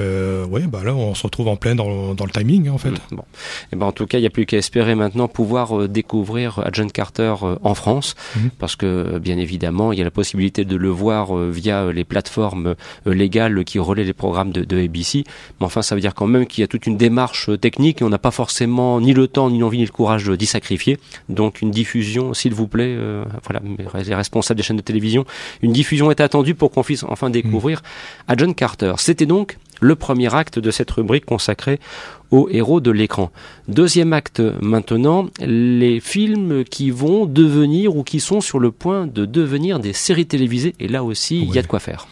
Euh, 0.00 0.46
ouais, 0.46 0.62
bah 0.66 0.80
là, 0.84 0.94
on 0.94 1.14
se 1.14 1.22
retrouve 1.24 1.48
en 1.48 1.56
plein 1.56 1.74
dans, 1.74 2.14
dans 2.14 2.24
le 2.24 2.30
timing, 2.30 2.68
en 2.70 2.78
fait. 2.78 2.90
Mm, 2.90 2.96
Bon. 3.12 3.24
Et 3.72 3.76
ben, 3.76 3.86
en 3.86 3.92
tout 3.92 4.06
cas, 4.06 4.18
il 4.18 4.22
n'y 4.22 4.26
a 4.26 4.30
plus 4.30 4.46
qu'à 4.46 4.56
espérer 4.56 4.94
maintenant 4.94 5.28
pouvoir 5.28 5.78
euh, 5.78 5.88
découvrir 5.88 6.58
Agent 6.64 6.88
Carter 6.88 7.34
euh, 7.42 7.56
en 7.62 7.74
France, 7.74 8.14
Mhm. 8.36 8.50
parce 8.58 8.76
que 8.76 8.86
euh, 8.86 9.18
bien 9.18 9.36
évidemment, 9.38 9.92
il 9.92 9.98
y 9.98 10.02
a 10.02 10.04
la 10.04 10.10
possibilité 10.10 10.64
de 10.64 10.76
le 10.76 10.88
voir 10.88 11.34
via 11.36 11.92
les 11.92 12.04
plateformes 12.04 12.74
légales 13.06 13.64
qui 13.64 13.78
relaient 13.78 14.04
les 14.04 14.12
programmes 14.12 14.52
de, 14.52 14.64
de 14.64 14.82
ABC. 14.82 15.24
Mais 15.60 15.66
enfin, 15.66 15.82
ça 15.82 15.94
veut 15.94 16.00
dire 16.00 16.14
quand 16.14 16.26
même 16.26 16.46
qu'il 16.46 16.62
y 16.62 16.64
a 16.64 16.68
toute 16.68 16.86
une 16.86 16.96
démarche 16.96 17.50
technique 17.60 18.00
et 18.00 18.04
on 18.04 18.08
n'a 18.08 18.18
pas 18.18 18.30
forcément 18.30 19.00
ni 19.00 19.12
le 19.12 19.28
temps, 19.28 19.50
ni 19.50 19.58
l'envie, 19.58 19.78
ni 19.78 19.84
le 19.84 19.90
courage 19.92 20.28
d'y 20.28 20.46
sacrifier. 20.46 20.98
Donc, 21.28 21.60
une 21.62 21.70
diffusion, 21.70 22.34
s'il 22.34 22.54
vous 22.54 22.66
plaît, 22.68 22.94
euh, 22.98 23.24
voilà, 23.44 23.60
les 24.04 24.14
responsables 24.14 24.56
des 24.58 24.62
chaînes 24.64 24.76
de 24.76 24.82
télévision, 24.82 25.24
une 25.62 25.72
diffusion 25.72 26.10
est 26.10 26.20
attendue 26.20 26.54
pour 26.54 26.70
qu'on 26.70 26.82
puisse 26.82 27.02
enfin 27.04 27.30
découvrir 27.30 27.82
Agent 28.28 28.52
Carter. 28.54 28.94
C'était 28.98 29.26
donc 29.26 29.58
le 29.80 29.94
premier 29.96 30.34
acte 30.34 30.58
de 30.58 30.70
cette 30.70 30.90
rubrique 30.90 31.24
consacrée 31.24 31.80
aux 32.30 32.48
héros 32.50 32.80
de 32.80 32.90
l'écran. 32.90 33.32
Deuxième 33.68 34.12
acte 34.12 34.40
maintenant, 34.60 35.26
les 35.40 36.00
films 36.00 36.64
qui 36.64 36.90
vont 36.90 37.26
devenir 37.26 37.96
ou 37.96 38.04
qui 38.04 38.20
sont 38.20 38.40
sur 38.40 38.58
le 38.58 38.70
point 38.70 39.06
de 39.06 39.24
devenir 39.24 39.80
des 39.80 39.92
séries 39.92 40.26
télévisées. 40.26 40.74
Et 40.78 40.88
là 40.88 41.02
aussi, 41.02 41.40
il 41.40 41.52
y 41.52 41.58
a 41.58 41.62
de 41.62 41.66
quoi 41.66 41.80
faire. 41.80 42.06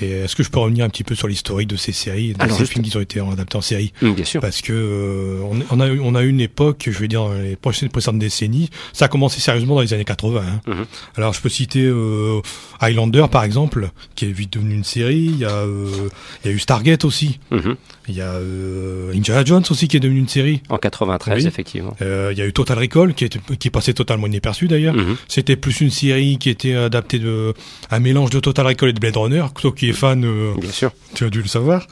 Et 0.00 0.10
est-ce 0.10 0.34
que 0.36 0.42
je 0.42 0.50
peux 0.50 0.58
revenir 0.58 0.84
un 0.84 0.88
petit 0.88 1.04
peu 1.04 1.14
sur 1.14 1.28
l'historique 1.28 1.68
de 1.68 1.76
ces 1.76 1.92
séries, 1.92 2.32
de 2.32 2.42
Alors, 2.42 2.56
ces 2.56 2.66
films 2.66 2.84
qui 2.84 2.96
ont 2.96 3.00
été 3.00 3.20
adaptés 3.20 3.56
en 3.56 3.60
série? 3.60 3.92
Hum, 4.02 4.14
bien 4.14 4.24
sûr. 4.24 4.40
Parce 4.40 4.60
que 4.60 4.72
euh, 4.72 5.38
on, 5.70 5.80
a 5.80 5.88
eu- 5.88 6.00
on 6.00 6.14
a 6.14 6.22
une 6.22 6.40
époque, 6.40 6.88
je 6.90 6.98
vais 6.98 7.08
dire 7.08 7.20
dans 7.24 7.32
les 7.34 7.56
prochaines 7.56 7.88
précédentes 7.88 8.18
décennies, 8.18 8.70
ça 8.92 9.04
a 9.06 9.08
commencé 9.08 9.40
sérieusement 9.40 9.76
dans 9.76 9.80
les 9.82 9.92
années 9.94 10.04
80. 10.04 10.42
hein. 10.46 10.60
Mhm. 10.66 10.84
Alors 11.16 11.32
je 11.32 11.40
peux 11.40 11.48
citer 11.48 11.84
euh, 11.84 12.40
Highlander 12.80 13.26
par 13.30 13.44
exemple, 13.44 13.90
qui 14.14 14.24
est 14.26 14.32
vite 14.32 14.52
devenu 14.52 14.74
une 14.74 14.84
série. 14.84 15.26
Il 15.26 15.38
y 15.38 15.44
a, 15.44 15.50
euh, 15.50 16.08
il 16.44 16.50
y 16.50 16.52
a 16.52 16.56
eu 16.56 16.58
Stargate 16.58 17.04
aussi. 17.04 17.38
Mhm. 17.50 17.76
Il 18.08 18.14
y 18.16 18.20
a 18.20 18.32
euh, 18.32 19.12
Indiana 19.14 19.44
Jones 19.44 19.62
aussi 19.70 19.88
qui 19.88 19.96
est 19.96 20.00
devenu 20.00 20.18
une 20.18 20.28
série. 20.28 20.60
En 20.68 20.76
93, 20.78 21.42
Oui. 21.42 21.48
effectivement. 21.48 21.96
Il 22.00 22.36
y 22.38 22.42
a 22.42 22.46
eu 22.46 22.52
Total 22.52 22.78
Recall 22.78 23.14
qui 23.14 23.24
est, 23.24 23.38
qui 23.58 23.70
passé 23.70 23.94
totalement 23.94 24.26
inaperçu 24.26 24.68
d'ailleurs. 24.68 24.94
Mhm. 24.94 25.16
C'était 25.28 25.56
plus 25.56 25.80
une 25.80 25.90
série 25.90 26.38
qui 26.38 26.50
était 26.50 26.74
adaptée 26.74 27.18
de 27.18 27.54
un 27.90 28.00
mélange 28.00 28.30
de 28.30 28.40
Total 28.40 28.66
Recall 28.66 28.90
et 28.90 28.92
de 28.92 29.00
Blade 29.00 29.16
Runner. 29.16 29.44
Toi 29.58 29.72
qui 29.84 29.90
es 29.90 29.92
fan, 29.92 30.24
euh, 30.24 30.52
Bien 30.60 30.70
sûr. 30.70 30.92
tu 31.14 31.24
as 31.24 31.30
dû 31.30 31.42
le 31.42 31.48
savoir. 31.48 31.86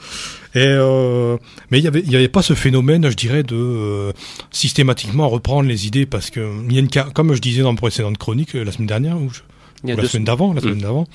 Et 0.55 0.59
euh, 0.65 1.37
mais 1.71 1.79
il 1.79 1.83
y 1.83 1.87
avait 1.87 2.01
il 2.05 2.11
y 2.11 2.15
avait 2.15 2.27
pas 2.27 2.41
ce 2.43 2.53
phénomène, 2.53 3.09
je 3.09 3.15
dirais, 3.15 3.43
de 3.43 3.55
euh, 3.55 4.11
systématiquement 4.51 5.27
reprendre 5.29 5.67
les 5.67 5.87
idées 5.87 6.05
parce 6.05 6.29
que 6.29 6.47
il 6.69 6.73
y 6.73 6.77
a 6.77 6.79
une 6.79 6.89
comme 7.13 7.33
je 7.33 7.41
disais 7.41 7.61
dans 7.63 7.71
une 7.71 7.77
précédente 7.77 8.17
chronique 8.17 8.53
la 8.53 8.71
semaine 8.71 8.87
dernière 8.87 9.17
ou, 9.17 9.29
je- 9.31 9.41
la 9.85 10.07
semaine 10.07 10.23
d'avant, 10.23 10.53
la 10.53 10.61
semaine 10.61 10.77
d'avant, 10.77 11.07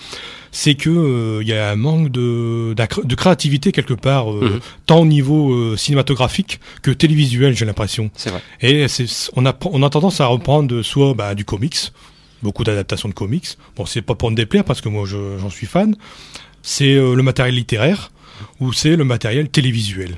c'est 0.53 0.75
que 0.75 1.39
il 1.41 1.49
y 1.49 1.55
a 1.55 1.71
un 1.71 1.77
manque 1.77 2.11
de 2.11 2.75
créativité 3.17 3.73
quelque 3.73 3.95
part, 3.95 4.31
Mhm. 4.31 4.61
tant 4.85 4.99
au 5.01 5.07
niveau 5.07 5.75
cinématographique 5.77 6.61
que 6.83 6.91
télévisuel, 6.91 7.57
j'ai 7.57 7.65
l'impression. 7.65 8.11
C'est 8.15 8.29
vrai. 8.31 8.43
Et 8.61 8.87
c'est, 8.89 9.07
on, 9.37 9.47
a, 9.47 9.57
on 9.73 9.83
a 9.83 9.89
tendance 9.89 10.21
à 10.21 10.27
reprendre 10.27 10.83
soit 10.83 11.15
bah, 11.15 11.35
du 11.35 11.45
comics, 11.47 11.79
beaucoup 12.43 12.63
d'adaptations 12.63 13.09
de 13.09 13.15
comics. 13.15 13.57
Bon, 13.77 13.87
c'est 13.87 14.03
pas 14.03 14.15
pour 14.15 14.31
me 14.31 14.37
déplaire 14.37 14.65
parce 14.65 14.81
que 14.83 14.91
moi 14.91 15.05
je- 15.07 15.39
j'en 15.41 15.49
suis 15.51 15.67
fan. 15.67 15.97
C'est 16.63 16.95
euh, 16.95 17.15
le 17.15 17.23
matériel 17.23 17.55
littéraire 17.55 18.11
ou 18.61 18.73
c'est 18.73 18.97
le 18.97 19.05
matériel 19.05 19.49
télévisuel. 19.49 20.17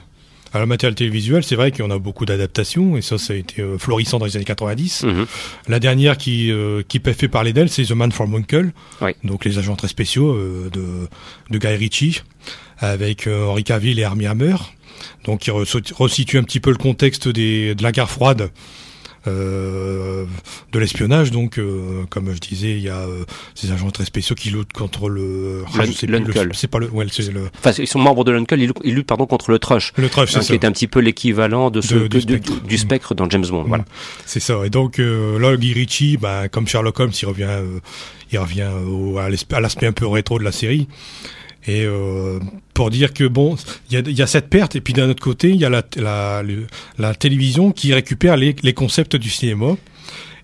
Alors, 0.53 0.65
le 0.65 0.69
matériel 0.69 0.97
télévisuel, 0.97 1.45
c'est 1.45 1.55
vrai 1.55 1.71
qu'on 1.71 1.91
a 1.93 1.99
beaucoup 2.01 2.25
d'adaptations 2.27 2.97
et 2.97 3.03
ça, 3.03 3.19
ça 3.19 3.35
a 3.35 3.37
été 3.37 3.63
euh, 3.63 3.79
florissant 3.79 4.19
dans 4.19 4.27
les 4.27 4.35
années 4.37 4.45
90. 4.45 5.05
Mhm. 5.05 5.27
La 5.69 5.79
dernière 5.79 6.19
qui, 6.19 6.51
euh, 6.51 6.83
qui 6.89 7.01
fait 7.01 7.29
parler 7.29 7.53
d'elle, 7.53 7.69
c'est 7.71 7.85
The 7.85 7.93
Man 7.93 8.11
from 8.11 8.35
Uncle. 8.35 8.73
Oui. 9.01 9.13
Donc 9.23 9.45
les 9.45 9.59
agents 9.59 9.77
très 9.77 9.87
spéciaux 9.87 10.33
euh, 10.33 10.69
de, 10.73 11.09
de 11.51 11.59
Guy 11.59 11.77
Ritchie 11.77 12.23
avec 12.79 13.27
euh, 13.29 13.45
Henry 13.47 13.63
Cavill 13.63 13.99
et 14.01 14.05
Armie 14.05 14.27
Hammer. 14.27 14.57
Donc 15.25 15.41
qui 15.43 15.51
re- 15.51 15.93
resitue 15.95 16.37
un 16.39 16.43
petit 16.43 16.59
peu 16.61 16.71
le 16.71 16.77
contexte 16.79 17.29
des, 17.29 17.75
de 17.77 17.83
la 17.85 17.93
guerre 17.93 18.11
froide. 18.11 18.51
Euh, 19.27 20.25
de 20.73 20.79
l'espionnage 20.79 21.31
donc 21.31 21.59
euh, 21.59 22.05
comme 22.09 22.33
je 22.33 22.39
disais 22.39 22.71
il 22.73 22.81
y 22.81 22.89
a 22.89 22.99
euh, 23.01 23.25
ces 23.55 23.71
agents 23.73 23.91
très 23.91 24.05
spéciaux 24.05 24.35
qui 24.35 24.51
luttent 24.51 24.73
contre 24.73 25.09
le 25.09 25.65
ah, 25.79 25.85
l'Uncle. 26.09 26.51
c'est 26.55 26.69
pas 26.69 26.79
le 26.79 26.89
ouais, 26.89 27.07
c'est 27.11 27.31
le 27.31 27.51
Enfin, 27.59 27.73
ils 27.79 27.87
sont 27.87 27.99
membres 27.99 28.25
de 28.25 28.33
l'Uncle, 28.33 28.59
ils, 28.59 28.67
luttent- 28.69 28.81
ils 28.85 28.95
luttent 28.95 29.07
pardon, 29.07 29.27
contre 29.27 29.51
le 29.51 29.59
Trush. 29.59 29.93
le 29.97 30.09
Trush, 30.09 30.37
hein, 30.37 30.41
qui 30.41 30.47
ça 30.47 30.55
est 30.55 30.65
un 30.65 30.73
petit 30.73 30.87
peu 30.87 31.01
l'équivalent 31.01 31.71
de 31.71 31.81
ce, 31.81 31.95
De- 31.95 32.09
du 32.09 32.21
spectre. 32.21 32.61
du 32.63 32.79
spectre 32.79 33.15
dans 33.15 33.29
James 33.29 33.47
Bond. 33.49 33.65
Voilà. 33.65 33.83
Mm. 33.85 33.87
C'est 34.27 34.41
ça. 34.41 34.55
Et 34.65 34.71
donc 34.71 34.99
là, 34.99 35.57
Guy 35.57 35.73
Ritchie, 35.73 36.17
bah, 36.17 36.49
comme 36.49 36.67
Sherlock 36.67 36.99
Holmes, 37.01 37.13
il 37.21 37.27
revient, 37.27 37.49
il 38.33 38.39
revient 38.39 38.69
au- 38.87 39.19
à 39.19 39.29
l'aspect 39.61 39.87
un 39.87 39.93
peu 39.93 40.07
rétro 40.07 40.39
de 40.39 40.45
la 40.45 40.53
série. 40.53 40.89
Et 41.67 41.85
euh, 41.85 42.39
pour 42.75 42.91
dire 42.91 43.13
que 43.13 43.25
bon, 43.25 43.57
il 43.91 44.09
y 44.09 44.13
y 44.13 44.23
a 44.23 44.27
cette 44.27 44.49
perte, 44.49 44.77
et 44.77 44.81
puis 44.81 44.95
d'un 44.95 45.11
autre 45.11 45.23
côté, 45.23 45.51
il 45.51 45.57
y 45.57 45.65
a 45.65 45.69
la, 45.71 45.83
la, 45.97 46.43
la 46.99 47.15
télévision 47.15 47.73
qui 47.73 47.93
récupère 47.93 48.37
les, 48.37 48.57
les 48.63 48.73
concepts 48.73 49.17
du 49.17 49.29
cinéma. 49.29 49.77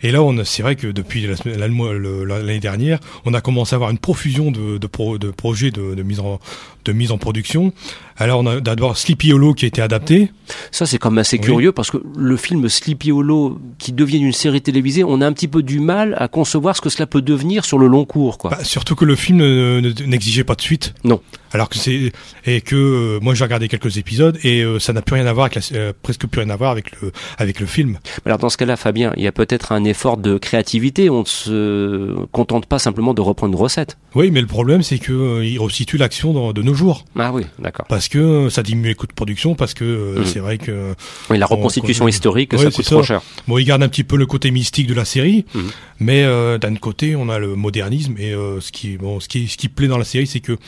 Et 0.02 0.12
là, 0.12 0.22
on 0.22 0.44
c'est 0.44 0.62
vrai 0.62 0.76
que 0.76 0.88
depuis 0.88 1.26
l'année 1.46 2.60
dernière, 2.60 3.00
on 3.24 3.32
a 3.32 3.40
commencé 3.40 3.74
à 3.74 3.76
avoir 3.76 3.90
une 3.90 3.98
profusion 3.98 4.50
de, 4.50 4.76
de, 4.76 4.86
pro- 4.86 5.16
de 5.16 5.30
projets 5.30 5.70
de, 5.70 5.94
de 5.94 6.02
mise 6.02 6.20
en 6.20 6.38
de 6.84 6.92
mise 6.92 7.12
en 7.12 7.18
production. 7.18 7.72
Alors, 8.18 8.40
on 8.40 8.46
a 8.46 8.60
d'abord 8.60 8.96
Sleepy 8.96 9.32
Hollow 9.32 9.52
qui 9.54 9.66
a 9.66 9.68
été 9.68 9.82
adapté. 9.82 10.30
Ça, 10.70 10.86
c'est 10.86 10.98
quand 10.98 11.10
même 11.10 11.18
assez 11.18 11.36
Oui. 11.38 11.44
curieux 11.44 11.72
parce 11.72 11.90
que 11.90 11.98
le 12.16 12.36
film 12.36 12.68
Sleepy 12.68 13.12
Hollow, 13.12 13.58
qui 13.78 13.92
devient 13.92 14.18
une 14.18 14.32
série 14.32 14.62
télévisée, 14.62 15.04
on 15.04 15.20
a 15.20 15.26
un 15.26 15.32
petit 15.32 15.48
peu 15.48 15.62
du 15.62 15.80
mal 15.80 16.14
à 16.18 16.28
concevoir 16.28 16.74
ce 16.76 16.80
que 16.80 16.88
cela 16.88 17.06
peut 17.06 17.20
devenir 17.22 17.64
sur 17.64 17.78
le 17.78 17.86
long 17.88 18.04
cours, 18.04 18.38
quoi. 18.38 18.50
Bah, 18.50 18.64
surtout 18.64 18.94
que 18.94 19.04
le 19.04 19.16
film 19.16 19.38
ne- 19.38 20.04
n'exigeait 20.06 20.44
pas 20.44 20.54
de 20.54 20.62
suite. 20.62 20.94
Non. 21.04 21.20
Alors 21.56 21.70
que 21.70 21.78
c'est 21.78 22.12
et 22.44 22.60
que 22.60 22.76
euh, 22.76 23.18
moi 23.22 23.32
j'ai 23.34 23.42
regardé 23.42 23.66
quelques 23.66 23.96
épisodes 23.96 24.38
et 24.44 24.60
euh, 24.60 24.78
ça 24.78 24.92
n'a 24.92 25.00
plus 25.00 25.14
rien 25.14 25.24
à 25.24 25.32
voir 25.32 25.46
avec 25.46 25.70
la, 25.70 25.78
euh, 25.78 25.92
presque 26.02 26.26
plus 26.26 26.42
rien 26.42 26.50
à 26.50 26.56
voir 26.56 26.70
avec 26.70 27.00
le 27.00 27.12
avec 27.38 27.60
le 27.60 27.66
film. 27.66 27.98
Alors 28.26 28.36
dans 28.36 28.50
ce 28.50 28.58
cas-là, 28.58 28.76
Fabien, 28.76 29.14
il 29.16 29.22
y 29.22 29.26
a 29.26 29.32
peut-être 29.32 29.72
un 29.72 29.82
effort 29.84 30.18
de 30.18 30.36
créativité. 30.36 31.08
On 31.08 31.20
ne 31.20 31.24
se 31.24 32.14
contente 32.30 32.66
pas 32.66 32.78
simplement 32.78 33.14
de 33.14 33.22
reprendre 33.22 33.54
une 33.54 33.58
recette. 33.58 33.96
Oui, 34.14 34.30
mais 34.30 34.42
le 34.42 34.46
problème 34.46 34.82
c'est 34.82 34.98
que 34.98 35.42
il 35.42 35.58
resitue 35.58 35.96
l'action 35.96 36.52
de 36.52 36.62
nos 36.62 36.74
jours. 36.74 37.06
Ah 37.18 37.32
oui, 37.32 37.46
d'accord. 37.58 37.86
Parce 37.88 38.08
que 38.08 38.50
ça 38.50 38.62
diminue 38.62 38.88
les 38.88 38.94
coûts 38.94 39.06
de 39.06 39.14
production, 39.14 39.54
parce 39.54 39.72
que 39.72 40.20
mmh. 40.20 40.26
c'est 40.26 40.40
vrai 40.40 40.58
que 40.58 40.94
oui, 41.30 41.38
la 41.38 41.46
reconstitution 41.46 42.06
historique, 42.06 42.52
ça 42.54 42.70
coûte 42.70 42.84
trop 42.84 43.02
cher. 43.02 43.22
Bon, 43.48 43.56
il 43.56 43.64
garde 43.64 43.82
un 43.82 43.88
petit 43.88 44.04
peu 44.04 44.18
le 44.18 44.26
côté 44.26 44.50
mystique 44.50 44.88
de 44.88 44.94
la 44.94 45.06
série, 45.06 45.46
mmh. 45.54 45.60
mais 46.00 46.58
d'un 46.58 46.74
côté 46.76 47.16
on 47.16 47.30
a 47.30 47.38
le 47.38 47.56
modernisme 47.56 48.14
et 48.18 48.32
ce 48.60 48.70
qui 48.70 48.98
bon, 48.98 49.20
ce 49.20 49.28
qui 49.28 49.48
ce 49.48 49.56
qui 49.56 49.70
plaît 49.70 49.88
dans 49.88 49.96
la 49.96 50.04
série, 50.04 50.26
c'est 50.26 50.40
que 50.40 50.58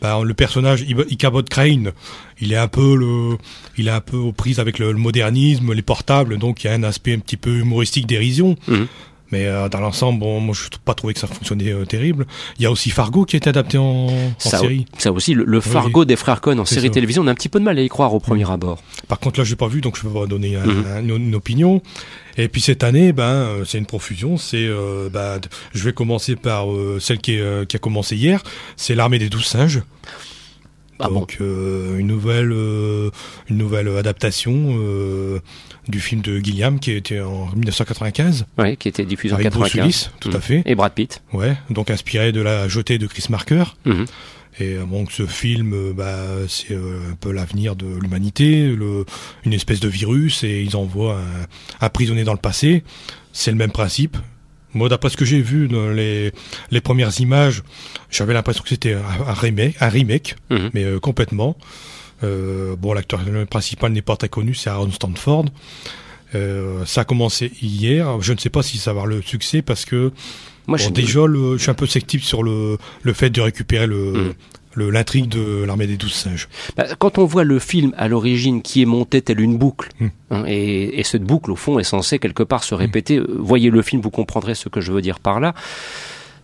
bah, 0.00 0.20
le 0.22 0.34
personnage 0.34 0.84
Ichabod 1.08 1.48
Crane, 1.48 1.92
il 2.40 2.52
est 2.52 2.56
un 2.56 2.68
peu 2.68 2.96
le, 2.96 3.38
il 3.78 3.88
est 3.88 3.92
un 3.92 4.00
peu 4.00 4.16
aux 4.16 4.32
prises 4.32 4.60
avec 4.60 4.78
le, 4.78 4.92
modernisme, 4.92 5.72
les 5.72 5.82
portables, 5.82 6.38
donc 6.38 6.64
il 6.64 6.66
y 6.66 6.70
a 6.70 6.74
un 6.74 6.82
aspect 6.82 7.14
un 7.14 7.18
petit 7.18 7.36
peu 7.36 7.58
humoristique, 7.58 8.06
dérision. 8.06 8.56
Mhm. 8.68 8.86
Mais 9.32 9.46
euh, 9.46 9.68
dans 9.68 9.80
l'ensemble, 9.80 10.20
bon, 10.20 10.38
moi 10.38 10.54
je 10.54 10.64
n'ai 10.64 10.78
pas 10.84 10.94
trouvé 10.94 11.12
que 11.12 11.18
ça 11.18 11.26
fonctionnait 11.26 11.72
euh, 11.72 11.84
terrible. 11.84 12.26
Il 12.58 12.62
y 12.62 12.66
a 12.66 12.70
aussi 12.70 12.90
Fargo 12.90 13.24
qui 13.24 13.34
est 13.34 13.48
adapté 13.48 13.76
en, 13.76 14.08
série. 14.38 14.86
Ça 14.98 15.10
aussi, 15.10 15.34
le, 15.34 15.60
Fargo 15.60 16.04
des 16.04 16.14
frères 16.14 16.40
Cohen 16.40 16.58
en 16.58 16.64
série 16.64 16.90
télévision, 16.90 17.22
on 17.22 17.26
a 17.26 17.32
un 17.32 17.34
petit 17.34 17.48
peu 17.48 17.58
de 17.58 17.64
mal 17.64 17.76
à 17.78 17.82
y 17.82 17.88
croire 17.88 18.14
au 18.14 18.20
premier 18.20 18.48
abord. 18.48 18.80
Par 19.08 19.18
contre, 19.18 19.40
là, 19.40 19.44
je 19.44 19.50
l'ai 19.50 19.56
pas 19.56 19.66
vu, 19.66 19.80
donc 19.80 19.96
je 19.96 20.02
peux 20.02 20.10
pas 20.10 20.26
donner 20.26 20.56
mhm. 20.56 21.10
une, 21.10 21.34
opinion. 21.34 21.82
Et 22.36 22.48
puis 22.48 22.60
cette 22.60 22.84
année, 22.84 23.12
ben, 23.12 23.22
euh, 23.24 23.64
c'est 23.64 23.78
une 23.78 23.86
profusion. 23.86 24.36
C'est, 24.36 24.68
ben, 25.12 25.40
je 25.72 25.84
vais 25.84 25.92
commencer 25.92 26.36
par 26.36 26.66
celle 27.00 27.18
qui, 27.18 27.38
qui 27.68 27.76
a 27.76 27.78
commencé 27.78 28.16
hier. 28.16 28.42
C'est 28.76 28.94
l'armée 28.94 29.18
des 29.18 29.28
douze 29.28 29.46
singes. 29.46 29.82
Ah 30.98 31.08
Donc 31.08 31.36
une 31.40 32.06
nouvelle 32.06 32.52
une 32.52 33.58
nouvelle 33.58 33.88
adaptation 33.98 34.78
du 35.88 36.00
film 36.00 36.20
de 36.20 36.38
Gilliam 36.38 36.78
qui 36.78 36.92
était 36.92 37.20
en 37.20 37.46
1995. 37.52 38.46
Oui, 38.58 38.76
qui 38.76 38.88
était 38.88 39.04
diffusé 39.04 39.34
en 39.34 39.38
1995. 39.38 40.10
tout 40.20 40.30
à 40.32 40.38
mmh. 40.38 40.40
fait. 40.40 40.62
Et 40.66 40.74
Brad 40.74 40.92
Pitt. 40.92 41.22
Ouais, 41.32 41.56
donc 41.70 41.90
inspiré 41.90 42.32
de 42.32 42.40
la 42.40 42.68
jetée 42.68 42.98
de 42.98 43.06
Chris 43.06 43.26
Marker. 43.30 43.64
Mmh. 43.84 44.04
Et 44.58 44.76
donc 44.76 45.12
ce 45.12 45.26
film, 45.26 45.72
euh, 45.74 45.92
bah, 45.92 46.24
c'est 46.48 46.72
euh, 46.72 47.12
un 47.12 47.14
peu 47.14 47.30
l'avenir 47.30 47.76
de 47.76 47.86
l'humanité, 47.86 48.74
une 49.44 49.52
espèce 49.52 49.80
de 49.80 49.88
virus, 49.88 50.44
et 50.44 50.62
ils 50.62 50.76
envoient 50.76 51.18
un, 51.18 51.84
un 51.86 51.88
prisonnier 51.90 52.24
dans 52.24 52.32
le 52.32 52.38
passé. 52.38 52.82
C'est 53.32 53.50
le 53.50 53.56
même 53.58 53.72
principe. 53.72 54.16
Moi, 54.76 54.90
d'après 54.90 55.08
ce 55.08 55.16
que 55.16 55.24
j'ai 55.24 55.40
vu 55.40 55.68
dans 55.68 55.88
les, 55.88 56.32
les 56.70 56.80
premières 56.82 57.18
images, 57.20 57.62
j'avais 58.10 58.34
l'impression 58.34 58.62
que 58.62 58.68
c'était 58.68 58.92
un, 58.92 59.32
remake, 59.32 59.76
un 59.80 59.88
remake, 59.88 60.36
mmh. 60.50 60.56
mais 60.74 60.84
euh, 60.84 61.00
complètement. 61.00 61.56
Euh, 62.24 62.76
bon, 62.76 62.92
l'acteur 62.92 63.20
principal 63.48 63.92
n'est 63.92 64.02
pas 64.02 64.16
très 64.16 64.28
connu, 64.28 64.54
c'est 64.54 64.68
Aaron 64.68 64.90
Stanford. 64.90 65.46
Euh, 66.34 66.84
ça 66.84 67.02
a 67.02 67.04
commencé 67.04 67.52
hier. 67.62 68.20
Je 68.20 68.34
ne 68.34 68.38
sais 68.38 68.50
pas 68.50 68.62
si 68.62 68.76
ça 68.76 68.92
va 68.92 69.02
avoir 69.02 69.06
le 69.06 69.22
succès 69.22 69.62
parce 69.62 69.86
que 69.86 70.12
Moi, 70.66 70.78
je 70.78 70.88
déjà, 70.90 71.20
je 71.26 71.56
suis 71.58 71.70
un 71.70 71.74
peu 71.74 71.86
sceptique 71.86 72.24
sur 72.24 72.42
le, 72.42 72.78
le 73.02 73.12
fait 73.12 73.30
de 73.30 73.40
récupérer 73.40 73.86
le, 73.86 74.34
hmm. 74.76 74.90
l'intrigue 74.90 75.28
de 75.28 75.64
l'armée 75.64 75.86
des 75.86 75.96
douze 75.96 76.12
singes. 76.12 76.48
Bah, 76.76 76.86
quand 76.98 77.18
on 77.18 77.24
voit 77.24 77.44
le 77.44 77.58
film 77.58 77.92
à 77.96 78.08
l'origine 78.08 78.62
qui 78.62 78.82
est 78.82 78.86
monté 78.86 79.22
telle 79.22 79.40
une 79.40 79.58
boucle, 79.58 79.90
hmm. 80.00 80.06
hein, 80.30 80.44
et, 80.46 80.98
et, 80.98 81.04
cette 81.04 81.24
boucle 81.24 81.52
au 81.52 81.56
fond 81.56 81.78
est 81.78 81.84
censée 81.84 82.18
quelque 82.18 82.42
part 82.42 82.64
se 82.64 82.74
répéter, 82.74 83.20
hmm. 83.20 83.26
voyez 83.38 83.70
le 83.70 83.82
film, 83.82 84.02
vous 84.02 84.10
comprendrez 84.10 84.54
ce 84.54 84.68
que 84.68 84.80
je 84.80 84.92
veux 84.92 85.02
dire 85.02 85.20
par 85.20 85.40
là. 85.40 85.54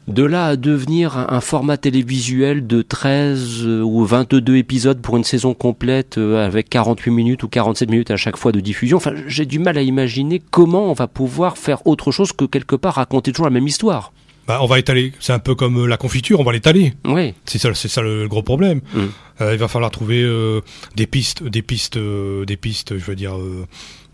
De 0.09 0.25
là 0.25 0.47
à 0.47 0.57
devenir 0.57 1.17
un, 1.17 1.41
format 1.41 1.77
télévisuel 1.77 2.67
de 2.67 2.83
13 2.83 3.65
euh, 3.65 3.83
ou 3.83 4.05
22 4.05 4.57
épisodes 4.57 5.01
pour 5.01 5.17
une 5.17 5.23
saison 5.23 5.55
complète 5.55 6.19
euh, 6.19 6.45
avec 6.45 6.69
48 6.69 7.11
minutes 7.13 7.43
ou 7.45 7.49
47 7.49 7.89
minutes 7.89 8.11
à 8.11 8.17
chaque 8.17 8.37
fois 8.37 8.51
de 8.51 8.59
diffusion, 8.59 8.97
enfin, 8.97 9.13
j'ai 9.29 9.47
du 9.47 9.61
mal 9.61 9.79
à 9.79 9.83
imaginer 9.83 10.43
comment 10.51 10.91
on 10.91 10.93
va 10.93 11.07
pouvoir 11.07 11.57
faire 11.57 11.87
autre 11.87 12.11
chose 12.11 12.33
que 12.33 12.45
quelque 12.45 12.75
part 12.75 12.95
raconter 12.95 13.31
toujours 13.31 13.47
la 13.47 13.53
même 13.53 13.69
histoire. 13.69 14.13
Bah, 14.49 14.59
on 14.61 14.67
va 14.67 14.81
étaler. 14.81 15.13
C'est 15.21 15.33
un 15.33 15.39
peu 15.39 15.55
comme 15.55 15.85
euh, 15.85 15.87
la 15.87 15.97
confiture, 15.97 16.41
on 16.41 16.45
va 16.45 16.53
l'étaler. 16.53 16.95
Oui. 17.05 17.33
C'est 17.45 17.59
ça, 17.59 17.73
c'est 17.75 17.87
ça 17.87 18.03
le, 18.03 18.27
gros 18.27 18.43
problème. 18.43 18.81
Mm. 18.95 19.07
il 19.53 19.59
va 19.59 19.69
falloir 19.69 19.93
trouver 19.93 20.29
des 20.97 21.07
pistes, 21.07 21.45
des 21.45 21.63
pistes, 21.63 21.97
des 21.99 22.57
pistes, 22.57 22.99
je 22.99 23.05
veux 23.05 23.15
dire 23.15 23.37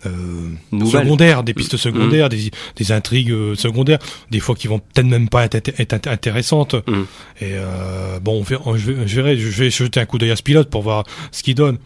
secondaires, 0.03 1.43
des 1.43 1.55
pistes 1.55 1.77
secondaires, 1.77 2.27
mmh. 2.27 2.31
des, 2.31 2.51
des, 2.77 2.93
intrigues 2.93 3.31
euh, 3.31 3.55
secondaires, 3.55 3.99
des 4.31 4.41
fois 4.41 4.55
qui 4.55 4.69
vont 4.69 4.79
peut-être 4.79 5.07
même 5.07 5.29
pas 5.29 5.45
être, 5.45 5.57
être 5.79 6.09
intéressantes. 6.09 6.75
Mmh. 6.75 7.03
Et 7.41 7.53
euh, 7.55 8.21
bon, 8.21 8.41
on 8.41 8.45
fait, 8.45 8.57
je, 8.77 8.93
verrai, 8.93 9.37
je 9.37 9.63
vais 9.63 9.71
jeter 9.71 10.01
un 10.01 10.07
coup 10.07 10.19
d'œil 10.19 10.31
à 10.31 10.37
ce 10.37 10.43
pilote 10.43 10.71
pour 10.71 10.83
voir 10.83 11.05
ce 11.33 11.43
qu'il 11.43 11.55
donne. 11.55 11.79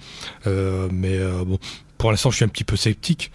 Euh, 0.46 0.88
mais 0.92 1.16
euh, 1.18 1.44
bon, 1.44 1.58
pour 1.98 2.10
l'instant, 2.10 2.30
je 2.30 2.36
suis 2.36 2.44
un 2.44 2.48
petit 2.48 2.64
peu 2.64 2.76
sceptique. 2.76 3.30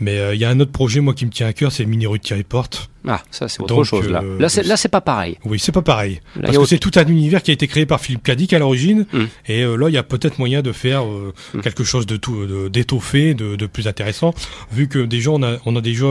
Mais 0.00 0.34
il 0.34 0.40
y 0.40 0.44
a 0.44 0.50
un 0.50 0.58
autre 0.58 0.72
projet, 0.72 1.00
moi, 1.00 1.14
qui 1.14 1.26
me 1.26 1.30
tient 1.30 1.46
à 1.46 1.52
cœur, 1.52 1.70
c'est 1.70 1.84
Minority 1.84 2.34
Report. 2.34 2.68
Ah, 3.06 3.20
ça 3.30 3.48
c'est 3.48 3.60
autre 3.60 3.82
chose 3.84 4.08
là. 4.08 4.22
Euh, 4.22 4.38
là 4.38 4.48
c'est 4.48 4.62
là 4.62 4.76
c'est 4.76 4.88
pas 4.88 5.00
pareil. 5.00 5.38
Oui, 5.44 5.58
c'est 5.58 5.72
pas 5.72 5.82
pareil. 5.82 6.20
parce 6.40 6.56
que 6.56 6.66
c'est 6.66 6.78
tout 6.78 6.92
un 6.96 7.06
univers 7.06 7.42
qui 7.42 7.50
a 7.50 7.54
été 7.54 7.66
créé 7.66 7.84
par 7.84 8.00
Philippe 8.00 8.22
Cadic 8.22 8.52
à 8.52 8.58
l'origine 8.58 9.06
hum. 9.12 9.28
et 9.46 9.62
euh, 9.62 9.76
là 9.76 9.88
il 9.88 9.94
y 9.94 9.98
a 9.98 10.02
peut-être 10.02 10.38
moyen 10.38 10.62
de 10.62 10.72
faire 10.72 11.04
euh, 11.04 11.32
hum. 11.54 11.62
quelque 11.62 11.82
chose 11.82 12.06
de 12.06 12.16
tout 12.16 12.68
d'étoffé, 12.68 13.34
de, 13.34 13.56
de, 13.56 13.66
plus 13.66 13.88
intéressant 13.88 14.34
vu 14.70 14.88
que 14.88 15.00
déjà 15.00 15.30
on 15.30 15.42
a 15.42 15.56
on 15.66 15.74
a 15.74 15.80
déjà 15.80 16.06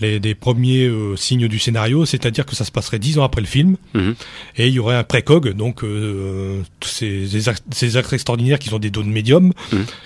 les 0.00 0.20
des 0.20 0.34
premiers 0.34 0.90
signes 1.16 1.48
du 1.48 1.58
scénario, 1.58 2.06
c'est-à-dire 2.06 2.46
que 2.46 2.54
ça 2.54 2.64
se 2.64 2.70
passerait 2.70 2.98
dix 2.98 3.18
ans 3.18 3.24
après 3.24 3.40
le 3.40 3.46
film 3.46 3.76
hum. 3.94 4.14
et 4.56 4.68
il 4.68 4.74
y 4.74 4.78
aurait 4.78 4.96
un 4.96 5.04
précog 5.04 5.52
donc 5.54 5.82
ces, 6.82 7.26
ces 7.72 7.96
acteurs 7.96 8.14
extraordinaires 8.14 8.58
qui 8.58 8.68
sont 8.68 8.78
des 8.78 8.90
dons 8.90 9.04
médiums 9.04 9.52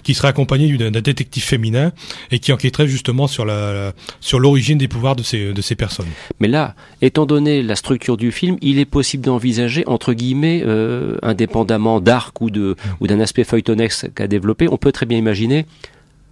qui 0.02 0.14
seraient 0.14 0.28
accompagnés 0.28 0.76
d'un 0.78 0.90
détective 0.90 1.42
féminin 1.42 1.92
et 2.30 2.38
qui 2.38 2.52
enquêterait 2.52 2.88
justement 2.88 3.26
sur 3.26 3.44
la 3.44 3.92
sur 4.20 4.40
l'origine 4.40 4.78
des 4.78 4.88
pouvoirs 4.88 5.16
de 5.16 5.22
ces 5.22 5.52
de 5.52 5.62
ces 5.62 5.74
personnes. 5.74 6.08
Mais 6.40 6.48
là, 6.48 6.74
étant 7.00 7.26
donné 7.26 7.62
la 7.62 7.76
structure 7.76 8.16
du 8.16 8.32
film, 8.32 8.56
il 8.60 8.78
est 8.78 8.84
possible 8.84 9.24
d'envisager, 9.24 9.84
entre 9.86 10.12
guillemets, 10.12 10.62
euh, 10.66 11.16
indépendamment 11.22 12.00
d'arc 12.00 12.40
ou 12.40 12.50
de 12.50 12.76
ou 13.00 13.06
d'un 13.06 13.20
aspect 13.20 13.44
feuilletonex 13.44 14.06
qu'a 14.14 14.26
développé, 14.26 14.68
on 14.70 14.76
peut 14.76 14.92
très 14.92 15.06
bien 15.06 15.18
imaginer 15.18 15.66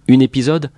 une 0.07 0.21
épisode, 0.21 0.71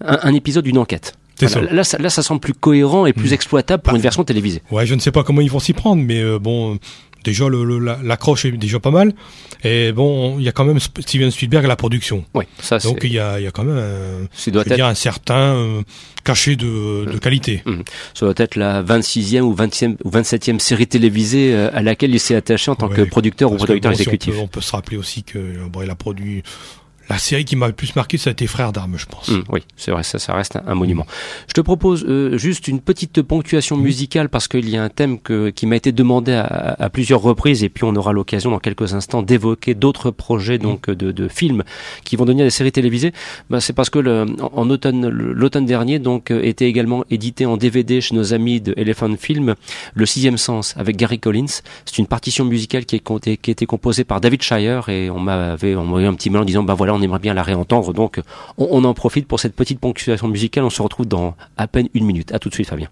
un, 0.00 0.34
épisode 0.34 0.64
d'une 0.64 0.78
enquête. 0.78 1.14
Là, 1.40 1.84
ça, 1.84 1.98
là, 1.98 2.10
ça 2.10 2.22
semble 2.22 2.40
plus 2.40 2.52
cohérent 2.52 3.06
et 3.06 3.12
plus 3.12 3.30
mm. 3.30 3.34
exploitable 3.34 3.82
pour 3.82 3.94
une 3.94 4.02
version 4.02 4.24
télévisée. 4.24 4.62
Ouais, 4.70 4.84
je 4.84 4.94
ne 4.94 5.00
sais 5.00 5.10
pas 5.10 5.24
comment 5.24 5.40
ils 5.40 5.50
vont 5.50 5.58
s'y 5.58 5.72
prendre, 5.72 6.02
mais 6.02 6.22
euh, 6.22 6.38
bon, 6.38 6.78
déjà 7.24 7.48
le, 7.48 7.78
l'accroche 8.02 8.44
est 8.44 8.52
déjà 8.52 8.80
pas 8.80 8.90
mal 8.90 9.12
et 9.64 9.92
bon 9.92 10.38
il 10.38 10.44
y 10.44 10.48
a 10.48 10.52
quand 10.52 10.64
même 10.64 10.78
Steven 10.80 11.30
Spielberg 11.30 11.64
à 11.64 11.68
la 11.68 11.76
production 11.76 12.24
oui 12.34 12.44
ça 12.60 12.78
donc 12.78 13.00
il 13.02 13.12
y 13.12 13.18
a, 13.18 13.38
il 13.38 13.44
y 13.44 13.46
a 13.46 13.50
quand 13.50 13.64
même 13.64 13.78
un, 13.78 14.50
doit 14.50 14.64
dire 14.64 14.86
un 14.86 14.94
certain 14.94 15.54
euh, 15.54 15.82
cachet 16.24 16.56
de, 16.56 17.04
de 17.04 17.12
mmh. 17.12 17.20
qualité 17.20 17.62
mmh. 17.64 17.80
ça 18.14 18.26
doit 18.26 18.34
être 18.36 18.56
la 18.56 18.82
26e 18.82 19.40
ou 19.40 19.54
20e 19.54 19.96
ou 20.04 20.10
27e 20.10 20.58
série 20.58 20.86
télévisée 20.86 21.54
euh, 21.54 21.70
à 21.72 21.82
laquelle 21.82 22.14
il 22.14 22.20
s'est 22.20 22.34
attaché 22.34 22.70
en 22.70 22.76
tant 22.76 22.88
que 22.88 23.02
producteur 23.02 23.52
ou 23.52 23.56
producteur 23.56 23.92
exécutif 23.92 24.34
on 24.38 24.48
peut, 24.48 24.60
se 24.60 24.72
rappeler 24.72 24.96
aussi 24.96 25.22
que 25.22 25.38
bon, 25.68 25.82
il 25.82 25.90
a 25.90 25.94
produit 25.94 26.42
la 27.10 27.18
série 27.18 27.44
qui 27.44 27.56
m'a 27.56 27.66
le 27.66 27.72
plus 27.72 27.96
marqué, 27.96 28.18
ça 28.18 28.30
a 28.30 28.32
été 28.32 28.46
Frères 28.46 28.72
d'armes, 28.72 28.96
je 28.96 29.06
pense. 29.06 29.28
Mmh, 29.28 29.42
oui, 29.50 29.60
c'est 29.76 29.90
vrai, 29.90 30.02
ça, 30.04 30.18
ça 30.18 30.32
reste 30.32 30.58
un, 30.64 30.74
monument. 30.74 31.06
Je 31.48 31.54
te 31.54 31.60
propose 31.60 32.04
euh, 32.04 32.38
juste 32.38 32.68
une 32.68 32.80
petite 32.80 33.20
ponctuation 33.22 33.76
mmh. 33.76 33.82
musicale 33.82 34.28
parce 34.28 34.48
qu'il 34.48 34.68
y 34.68 34.76
a 34.76 34.82
un 34.82 34.88
thème 34.88 35.18
que, 35.18 35.50
qui 35.50 35.66
m'a 35.66 35.76
été 35.76 35.90
demandé 35.90 36.32
à, 36.32 36.76
à, 36.78 36.88
plusieurs 36.88 37.20
reprises 37.20 37.64
et 37.64 37.68
puis 37.68 37.84
on 37.84 37.94
aura 37.96 38.12
l'occasion 38.12 38.52
dans 38.52 38.60
quelques 38.60 38.94
instants 38.94 39.22
d'évoquer 39.22 39.74
d'autres 39.74 40.10
projets 40.10 40.58
mmh. 40.58 40.62
donc 40.62 40.90
de, 40.90 41.10
de, 41.10 41.28
films 41.28 41.64
qui 42.04 42.16
vont 42.16 42.24
devenir 42.24 42.44
des 42.44 42.50
séries 42.50 42.72
télévisées. 42.72 43.12
Bah, 43.50 43.60
c'est 43.60 43.72
parce 43.72 43.90
que 43.90 43.98
le, 43.98 44.26
en 44.40 44.70
automne, 44.70 45.08
l'automne 45.08 45.66
dernier 45.66 45.98
donc 45.98 46.30
euh, 46.30 46.40
était 46.42 46.66
également 46.66 47.04
édité 47.10 47.44
en 47.44 47.56
DVD 47.56 48.00
chez 48.00 48.14
nos 48.14 48.34
amis 48.34 48.60
de 48.60 48.72
Elephant 48.76 49.16
Film, 49.16 49.56
Le 49.94 50.06
Sixième 50.06 50.38
Sens 50.38 50.74
avec 50.76 50.96
Gary 50.96 51.18
Collins. 51.18 51.60
C'est 51.84 51.98
une 51.98 52.06
partition 52.06 52.44
musicale 52.44 52.84
qui, 52.84 52.96
est, 52.96 53.36
qui 53.36 53.50
a 53.50 53.52
été 53.52 53.66
composée 53.66 54.04
par 54.04 54.20
David 54.20 54.42
Shire 54.42 54.88
et 54.88 55.10
on 55.10 55.18
m'avait 55.18 55.74
envoyé 55.74 56.06
un 56.06 56.14
petit 56.14 56.30
mail 56.30 56.42
en 56.42 56.44
disant 56.44 56.62
bah 56.62 56.74
voilà 56.74 56.94
on 56.94 56.99
aimerait 57.02 57.18
bien 57.18 57.34
la 57.34 57.42
réentendre. 57.42 57.92
Donc 57.92 58.20
on, 58.58 58.84
en 58.84 58.94
profite 58.94 59.26
pour 59.26 59.40
cette 59.40 59.54
petite 59.54 59.80
ponctuation 59.80 60.28
musicale. 60.28 60.64
On 60.64 60.70
se 60.70 60.82
retrouve 60.82 61.06
dans 61.06 61.34
à 61.56 61.66
peine 61.66 61.88
une 61.94 62.04
minute. 62.04 62.32
À 62.32 62.38
tout 62.38 62.48
de 62.48 62.54
suite 62.54 62.68
Fabien. 62.68 62.88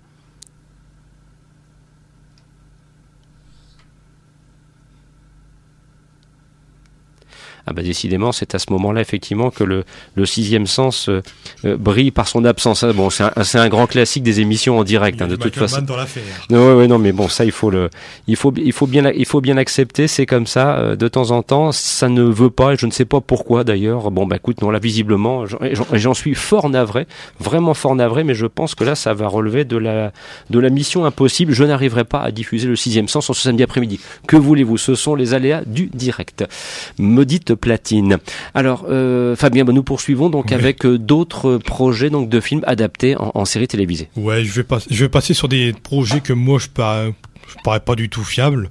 Ah 7.71 7.75
bah 7.75 7.83
décidément, 7.83 8.33
c'est 8.33 8.55
à 8.55 8.59
ce 8.59 8.73
moment-là 8.73 9.03
effectivement 9.03 9.51
que 9.51 9.63
le, 9.63 9.85
le 10.15 10.25
sixième 10.25 10.67
sens 10.67 11.11
euh, 11.11 11.21
euh, 11.67 11.77
brille 11.77 12.11
par 12.11 12.27
son 12.27 12.47
absence. 12.47 12.83
Ah, 12.83 12.95
bon, 12.95 13.11
c'est 13.11 13.25
un, 13.25 13.45
c'est 13.45 13.59
un 13.59 13.69
grand 13.69 13.87
classique 13.87 14.23
des 14.23 14.41
émissions 14.41 14.79
en 14.79 14.85
direct, 14.85 15.21
hein, 15.21 15.29
de 15.29 15.37
toute 15.37 15.55
façon. 15.55 15.83
Dans. 15.83 15.97
Non, 16.49 16.67
ouais, 16.69 16.75
ouais, 16.75 16.87
non, 16.89 16.99
mais 16.99 17.13
bon, 17.13 17.29
ça 17.29 17.45
il 17.45 17.53
faut 17.53 17.69
le, 17.71 17.91
il 18.27 18.37
faut, 18.37 18.55
il 18.57 18.73
faut 18.73 18.87
bien, 18.87 19.11
il 19.15 19.27
faut 19.27 19.43
bien 19.43 19.55
l'accepter. 19.55 20.09
C'est 20.09 20.25
comme 20.25 20.47
ça. 20.47 20.79
euh, 20.79 20.97
de 20.97 21.09
temps 21.09 21.31
en 21.31 21.43
temps, 21.43 21.73
ça 21.73 22.09
ne 22.09 22.23
veut 22.23 22.49
pas, 22.51 22.73
et 22.73 22.77
je 22.77 22.87
ne 22.87 22.91
sais 22.91 23.05
pas 23.05 23.21
pourquoi 23.21 23.65
d'ailleurs. 23.65 24.11
Bon, 24.11 24.27
bah 24.27 24.37
écoute, 24.37 24.63
non, 24.63 24.71
là 24.71 24.79
visiblement, 24.79 25.45
j'en- 25.47 26.15
suis 26.15 26.35
fort 26.35 26.71
navré, 26.71 27.07
vraiment 27.39 27.75
fort 27.75 27.95
navré, 27.95 28.25
mais 28.25 28.35
je 28.35 28.47
pense 28.47 28.75
que 28.75 28.85
là, 28.85 28.95
ça 28.95 29.13
va 29.13 29.29
relever 29.29 29.65
de 29.65 29.77
la, 29.77 30.13
de 30.51 30.59
la 30.59 30.71
mission 30.71 31.05
impossible. 31.05 31.53
Je 31.53 31.65
n'arriverai 31.65 32.05
pas 32.05 32.21
à 32.21 32.31
diffuser 32.31 32.67
le 32.67 32.77
sixième 32.77 33.09
sens 33.09 33.29
en 33.29 33.35
ce 33.35 33.43
samedi 33.43 33.63
après-midi. 33.63 34.01
Que 34.27 34.37
voulez-vous? 34.37 34.79
Ce 34.79 34.95
sont 34.95 35.15
les 35.15 35.35
aléas 35.35 35.63
du 35.67 35.91
direct. 35.93 36.45
Maudite 36.99 37.55
platine. 37.59 38.19
Alors, 38.55 38.87
euh, 38.89 39.37
Fabien, 39.37 39.65
bah, 39.65 39.73
nous 39.75 39.83
poursuivons 39.83 40.31
donc 40.31 40.47
Oui. 40.49 40.55
avec 40.55 40.87
euh, 40.87 40.99
d'autres 40.99 41.59
projets 41.59 42.09
donc 42.09 42.29
de 42.31 42.41
films 42.41 42.63
adaptés 42.67 43.17
en, 43.17 43.31
en 43.35 43.45
série 43.45 43.69
télévisée. 43.69 44.09
Ouais, 44.17 44.45
je 44.45 44.53
vais, 44.53 44.65
pas, 44.65 44.79
je 44.91 45.05
vais 45.05 45.09
passer 45.11 45.35
sur 45.35 45.49
des 45.49 45.73
projets 45.75 46.21
que 46.21 46.33
moi 46.33 46.59
je 46.59 46.69
parais, 46.69 47.13
je 47.49 47.55
parais 47.63 47.81
pas 47.81 47.95
du 47.95 48.09
tout 48.09 48.25
fiable. 48.25 48.69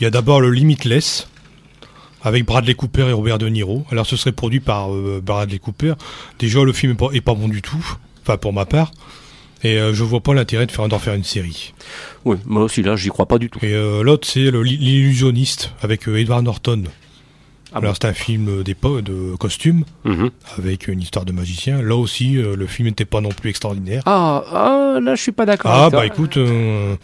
Il 0.00 0.04
y 0.04 0.06
a 0.06 0.10
d'abord 0.10 0.40
le 0.40 0.50
Limitless 0.50 1.28
avec 2.22 2.44
Bradley 2.46 2.74
Cooper 2.74 3.08
et 3.08 3.12
Robert 3.12 3.38
De 3.38 3.48
Niro. 3.48 3.84
Alors 3.92 4.06
ce 4.06 4.16
serait 4.16 4.32
produit 4.32 4.60
par 4.60 4.92
euh, 4.94 5.20
Bradley 5.24 5.58
Cooper. 5.58 5.94
Déjà 6.38 6.62
le 6.64 6.72
film 6.72 6.92
est 6.92 6.96
pas, 6.96 7.08
est 7.12 7.20
pas 7.20 7.34
bon 7.34 7.48
du 7.48 7.62
tout, 7.62 7.84
enfin 8.22 8.36
pour 8.36 8.52
ma 8.52 8.64
part. 8.64 8.92
Et 9.64 9.76
euh, 9.78 9.92
je 9.92 10.04
vois 10.04 10.20
pas 10.20 10.34
l'intérêt 10.34 10.66
de 10.66 10.70
faire 10.72 10.86
d'en 10.88 11.00
faire 11.00 11.14
une 11.14 11.24
série. 11.24 11.74
Oui, 12.24 12.36
moi 12.46 12.62
aussi 12.62 12.82
là, 12.82 12.94
j'y 12.94 13.08
crois 13.08 13.26
pas 13.26 13.38
du 13.38 13.50
tout. 13.50 13.58
Et 13.62 13.72
euh, 13.72 14.02
l'autre 14.04 14.26
c'est 14.30 14.50
l'illusionniste 14.50 15.72
avec 15.82 16.06
Edward 16.06 16.44
Norton. 16.44 16.84
Ah 17.72 17.78
Alors 17.78 17.94
c'est 18.00 18.08
un 18.08 18.14
film 18.14 18.62
d'époque 18.62 19.02
de 19.02 19.36
costume 19.36 19.84
Mhm. 20.04 20.30
avec 20.56 20.88
une 20.88 21.00
histoire 21.00 21.24
de 21.24 21.32
magicien. 21.32 21.82
Là 21.82 21.96
aussi 21.96 22.36
euh, 22.38 22.56
le 22.56 22.66
film 22.66 22.88
n'était 22.88 23.04
pas 23.04 23.20
non 23.20 23.28
plus 23.28 23.50
extraordinaire. 23.50 24.02
Ah, 24.06 24.42
ah, 24.52 24.98
là, 25.02 25.14
je 25.14 25.22
suis 25.22 25.32
pas 25.32 25.44
d'accord. 25.46 25.70
Ah 25.70 25.80
avec 25.86 25.90
toi. 25.90 26.00
bah 26.00 26.06
écoute, 26.06 26.36
euh, 26.38 26.96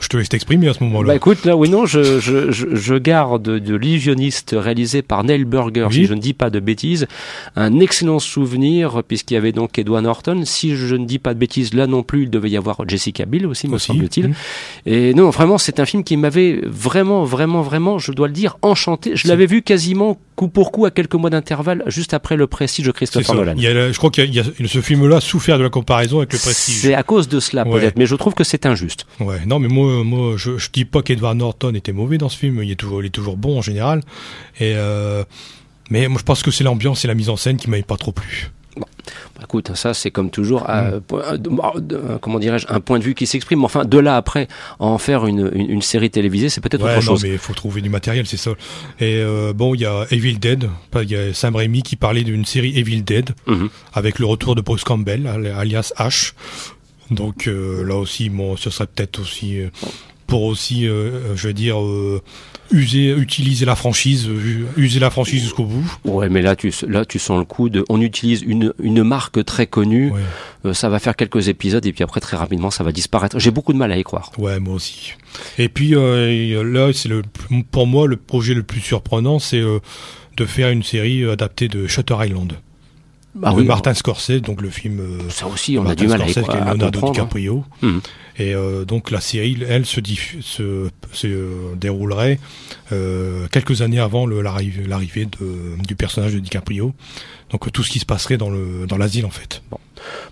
je 0.00 0.08
te 0.08 0.16
laisse 0.16 0.28
t'exprimer 0.28 0.68
à 0.68 0.74
ce 0.74 0.82
moment-là. 0.84 1.08
Bah 1.08 1.14
écoute, 1.16 1.44
là, 1.44 1.56
oui, 1.56 1.68
non, 1.68 1.86
je, 1.86 2.20
je, 2.20 2.50
je, 2.50 2.74
je 2.74 2.94
garde 2.94 3.42
de 3.42 3.74
l'illusionniste 3.74 4.54
réalisé 4.58 5.02
par 5.02 5.24
Neil 5.24 5.44
Burger, 5.44 5.86
Oui. 5.88 5.94
si 5.94 6.04
je 6.06 6.14
ne 6.14 6.20
dis 6.20 6.34
pas 6.34 6.50
de 6.50 6.60
bêtises, 6.60 7.06
un 7.56 7.78
excellent 7.80 8.18
souvenir, 8.18 9.02
puisqu'il 9.06 9.34
y 9.34 9.36
avait 9.36 9.52
donc 9.52 9.78
Edward 9.78 10.02
Norton. 10.04 10.42
Si 10.44 10.74
je 10.76 10.94
ne 10.96 11.04
dis 11.04 11.18
pas 11.18 11.34
de 11.34 11.38
bêtises, 11.38 11.74
là 11.74 11.86
non 11.86 12.02
plus, 12.02 12.24
il 12.24 12.30
devait 12.30 12.50
y 12.50 12.56
avoir 12.56 12.88
Jessica 12.88 13.24
Biel 13.26 13.46
aussi, 13.46 13.68
me 13.68 13.78
semble-t-il. 13.78 14.34
Et 14.86 15.14
non, 15.14 15.30
vraiment, 15.30 15.58
c'est 15.58 15.80
un 15.80 15.86
film 15.86 16.04
qui 16.04 16.16
m'avait 16.16 16.60
vraiment, 16.66 17.24
vraiment, 17.24 17.62
vraiment, 17.62 17.98
je 17.98 18.12
dois 18.12 18.26
le 18.28 18.32
dire, 18.34 18.56
enchanté. 18.62 19.12
Je 19.14 19.28
l'avais 19.28 19.46
vu 19.46 19.62
quasiment 19.62 20.18
coup 20.36 20.48
pour 20.48 20.72
coup 20.72 20.86
à 20.86 20.90
quelques 20.90 21.14
mois 21.14 21.28
d'intervalle, 21.30 21.82
juste 21.86 22.14
après 22.14 22.36
le 22.36 22.46
Prestige 22.46 22.86
de 22.86 22.92
Christopher. 22.92 23.34
Nolan. 23.34 23.54
Il 23.56 23.62
y 23.62 23.66
a 23.66 23.92
je 23.92 23.98
crois 23.98 24.10
qu'il 24.10 24.24
y 24.24 24.38
a, 24.38 24.44
il 24.58 24.62
y 24.62 24.64
a- 24.64 24.68
ce 24.68 24.80
film-là 24.80 25.20
souffert 25.20 25.58
de 25.58 25.62
la 25.64 25.68
comparaison 25.68 26.18
avec 26.18 26.32
le 26.32 26.38
Prestige. 26.38 26.76
C'est 26.76 26.94
à 26.94 27.02
cause 27.02 27.28
de 27.28 27.40
cela, 27.40 27.66
Ouais. 27.66 27.80
peut-être, 27.80 27.98
mais 27.98 28.06
je 28.06 28.14
trouve 28.14 28.34
que 28.34 28.44
c'est 28.44 28.64
injuste. 28.66 29.06
Ouais, 29.20 29.36
non, 29.46 29.58
mais 29.58 29.68
moi, 29.68 29.89
moi, 30.04 30.34
je, 30.36 30.58
je 30.58 30.70
dis 30.72 30.84
pas 30.84 31.02
qu'Edward 31.02 31.36
Norton 31.36 31.74
était 31.74 31.92
mauvais 31.92 32.18
dans 32.18 32.28
ce 32.28 32.36
film. 32.38 32.62
Il 32.62 32.70
est 32.70 32.76
toujours, 32.76 33.02
il 33.02 33.06
est 33.06 33.10
toujours 33.10 33.36
bon 33.36 33.58
en 33.58 33.62
général. 33.62 34.00
Et 34.58 34.74
euh, 34.76 35.24
mais 35.90 36.06
moi, 36.08 36.18
je 36.18 36.24
pense 36.24 36.42
que 36.42 36.50
c'est 36.50 36.64
l'ambiance 36.64 37.04
et 37.04 37.08
la 37.08 37.14
mise 37.14 37.28
en 37.30 37.36
scène 37.36 37.56
qui 37.56 37.68
m'avaient 37.68 37.82
pas 37.82 37.96
trop 37.96 38.12
plu. 38.12 38.50
Bah, 38.76 38.86
Écoute, 39.42 39.74
ça 39.74 39.92
c'est 39.94 40.12
comme 40.12 40.30
toujours, 40.30 40.62
Mm. 40.62 40.66
euh, 40.68 41.00
euh, 41.12 42.18
comment 42.20 42.38
dirais-je, 42.38 42.66
un 42.68 42.78
point 42.78 42.98
de 43.00 43.04
vue 43.04 43.14
qui 43.14 43.26
s'exprime. 43.26 43.64
Enfin, 43.64 43.84
de 43.84 43.98
là 43.98 44.16
après, 44.16 44.46
en 44.78 44.96
faire 44.98 45.26
une, 45.26 45.50
une, 45.54 45.68
une 45.70 45.82
série 45.82 46.08
télévisée, 46.10 46.48
c'est 46.48 46.60
peut-être 46.60 46.82
Ouais, 46.84 46.90
autre 46.96 47.04
non, 47.04 47.12
chose. 47.16 47.24
mais 47.24 47.30
il 47.30 47.38
faut 47.38 47.52
trouver 47.52 47.80
du 47.80 47.88
matériel, 47.90 48.26
c'est 48.26 48.36
ça. 48.36 48.52
Et 49.00 49.16
euh, 49.16 49.52
bon, 49.52 49.74
il 49.74 49.80
y 49.80 49.86
a 49.86 50.06
Evil 50.12 50.38
Dead. 50.38 50.68
Il 51.02 51.10
y 51.10 51.16
a 51.16 51.34
Sam 51.34 51.56
Raimi 51.56 51.82
qui 51.82 51.96
parlait 51.96 52.22
d'une 52.22 52.44
série 52.44 52.78
Evil 52.78 53.02
Dead 53.02 53.30
Mhm. 53.48 53.68
avec 53.92 54.20
le 54.20 54.26
retour 54.26 54.54
de 54.54 54.60
Bruce 54.60 54.84
Campbell, 54.84 55.26
al- 55.26 55.46
alias 55.48 55.92
H. 55.98 56.32
Donc 57.10 57.46
euh, 57.48 57.84
là 57.84 57.96
aussi, 57.96 58.28
bon, 58.28 58.56
ce 58.56 58.70
serait 58.70 58.86
peut-être 58.86 59.20
aussi 59.20 59.58
euh, 59.60 59.68
pour 60.26 60.44
aussi, 60.44 60.86
euh, 60.86 61.34
je 61.34 61.48
veux 61.48 61.52
dire, 61.54 61.82
euh, 61.82 62.22
user, 62.70 63.16
utiliser 63.18 63.66
la 63.66 63.74
franchise, 63.74 64.28
euh, 64.28 64.64
user 64.76 65.00
la 65.00 65.10
franchise 65.10 65.42
jusqu'au 65.42 65.64
bout. 65.64 65.84
Ouais, 66.04 66.28
mais 66.28 66.40
là 66.40 66.54
tu, 66.54 66.72
là, 66.86 67.04
tu 67.04 67.18
sens 67.18 67.38
le 67.40 67.44
coup 67.44 67.68
de, 67.68 67.84
on 67.88 68.00
utilise 68.00 68.42
une, 68.42 68.72
une 68.80 69.02
marque 69.02 69.44
très 69.44 69.66
connue, 69.66 70.12
Ouais. 70.12 70.20
euh, 70.66 70.72
ça 70.72 70.88
va 70.88 71.00
faire 71.00 71.16
quelques 71.16 71.48
épisodes 71.48 71.84
et 71.84 71.92
puis 71.92 72.04
après 72.04 72.20
très 72.20 72.36
rapidement 72.36 72.70
ça 72.70 72.84
va 72.84 72.92
disparaître. 72.92 73.40
J'ai 73.40 73.50
beaucoup 73.50 73.72
de 73.72 73.78
mal 73.78 73.90
à 73.90 73.98
y 73.98 74.04
croire. 74.04 74.30
Ouais, 74.38 74.60
moi 74.60 74.74
aussi. 74.74 75.14
Et 75.58 75.68
puis 75.68 75.96
euh, 75.96 76.62
là, 76.62 76.92
c'est 76.92 77.08
le 77.08 77.22
pour 77.72 77.88
moi 77.88 78.06
le 78.06 78.16
projet 78.16 78.54
le 78.54 78.62
plus 78.62 78.80
surprenant, 78.80 79.40
c'est 79.40 79.58
euh, 79.60 79.80
de 80.36 80.44
faire 80.46 80.68
une 80.70 80.84
série 80.84 81.24
euh, 81.24 81.32
adaptée 81.32 81.66
de 81.66 81.88
Shutter 81.88 82.14
Island, 82.24 82.52
Ah 83.42 83.52
de 83.52 83.56
oui, 83.58 83.64
Martin 83.64 83.94
Scorsese, 83.94 84.42
donc 84.42 84.60
le 84.60 84.70
film. 84.70 84.98
euh, 85.00 85.18
ça 85.30 85.46
aussi, 85.46 85.78
on 85.78 85.86
a 85.86 85.94
du 85.94 86.08
mal 86.08 86.20
à 86.20 86.26
y 86.26 86.30
Scorsese 86.32 86.38
est 86.38 86.48
croire. 86.50 86.62
à 86.68 86.72
Leonardo 86.74 86.86
comprendre. 87.00 87.12
DiCaprio. 87.12 87.64
Mhm. 87.82 88.00
Et 88.38 88.54
euh, 88.54 88.84
donc 88.84 89.10
la 89.10 89.20
série, 89.20 89.56
elle, 89.68 89.84
se, 89.86 90.00
diffu- 90.00 90.40
se, 90.42 90.88
se 91.12 91.26
euh, 91.26 91.74
déroulerait 91.76 92.40
euh, 92.92 93.46
quelques 93.52 93.82
années 93.82 94.00
avant 94.00 94.26
l'arrivée 94.26 95.28
du 95.86 95.94
personnage 95.94 96.34
de 96.34 96.38
DiCaprio. 96.40 96.92
Donc 97.50 97.70
tout 97.70 97.82
ce 97.82 97.90
qui 97.90 97.98
se 97.98 98.06
passerait 98.06 98.36
dans 98.36 98.50
le 98.50 98.86
dans 98.88 98.96
l'asile 98.96 99.26
en 99.26 99.30
fait. 99.30 99.62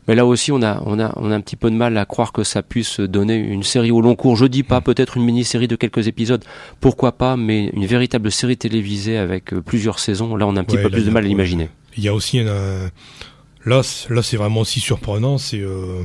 Mais 0.06 0.14
là 0.14 0.24
aussi, 0.24 0.50
on 0.52 0.62
a, 0.62 0.82
on 0.86 0.98
a, 0.98 1.12
on 1.16 1.30
a 1.30 1.34
un 1.34 1.40
petit 1.40 1.56
peu 1.56 1.70
de 1.70 1.76
mal 1.76 1.96
à 1.98 2.04
croire 2.06 2.32
que 2.32 2.42
ça 2.44 2.62
puisse 2.62 3.00
donner 3.00 3.36
une 3.36 3.62
série 3.62 3.90
au 3.90 4.00
long 4.00 4.14
cours. 4.16 4.36
Je 4.36 4.46
dis 4.46 4.62
pas 4.62 4.80
peut-être 4.80 5.16
une 5.18 5.24
mini-série 5.24 5.68
de 5.68 5.76
quelques 5.76 6.06
épisodes, 6.08 6.42
pourquoi 6.80 7.12
pas, 7.12 7.36
mais 7.36 7.66
une 7.74 7.84
véritable 7.86 8.30
série 8.32 8.56
télévisée 8.56 9.18
avec 9.18 9.50
plusieurs 9.66 9.98
saisons. 9.98 10.34
Là, 10.36 10.46
on 10.46 10.56
a 10.56 10.60
un 10.60 10.64
petit 10.64 10.76
Ouais, 10.76 10.82
peu 10.82 10.88
là, 10.88 10.96
plus 10.96 11.04
de 11.06 11.10
mal 11.10 11.24
à 11.24 11.28
l'imaginer. 11.28 11.68
Il 11.98 12.04
y 12.04 12.08
a 12.08 12.14
aussi 12.14 12.38
un, 12.38 12.90
là 13.64 13.82
là 14.08 14.22
c'est 14.22 14.36
vraiment 14.36 14.60
aussi 14.60 14.80
surprenant. 14.80 15.36
C'est 15.36 15.60
euh, 15.60 16.04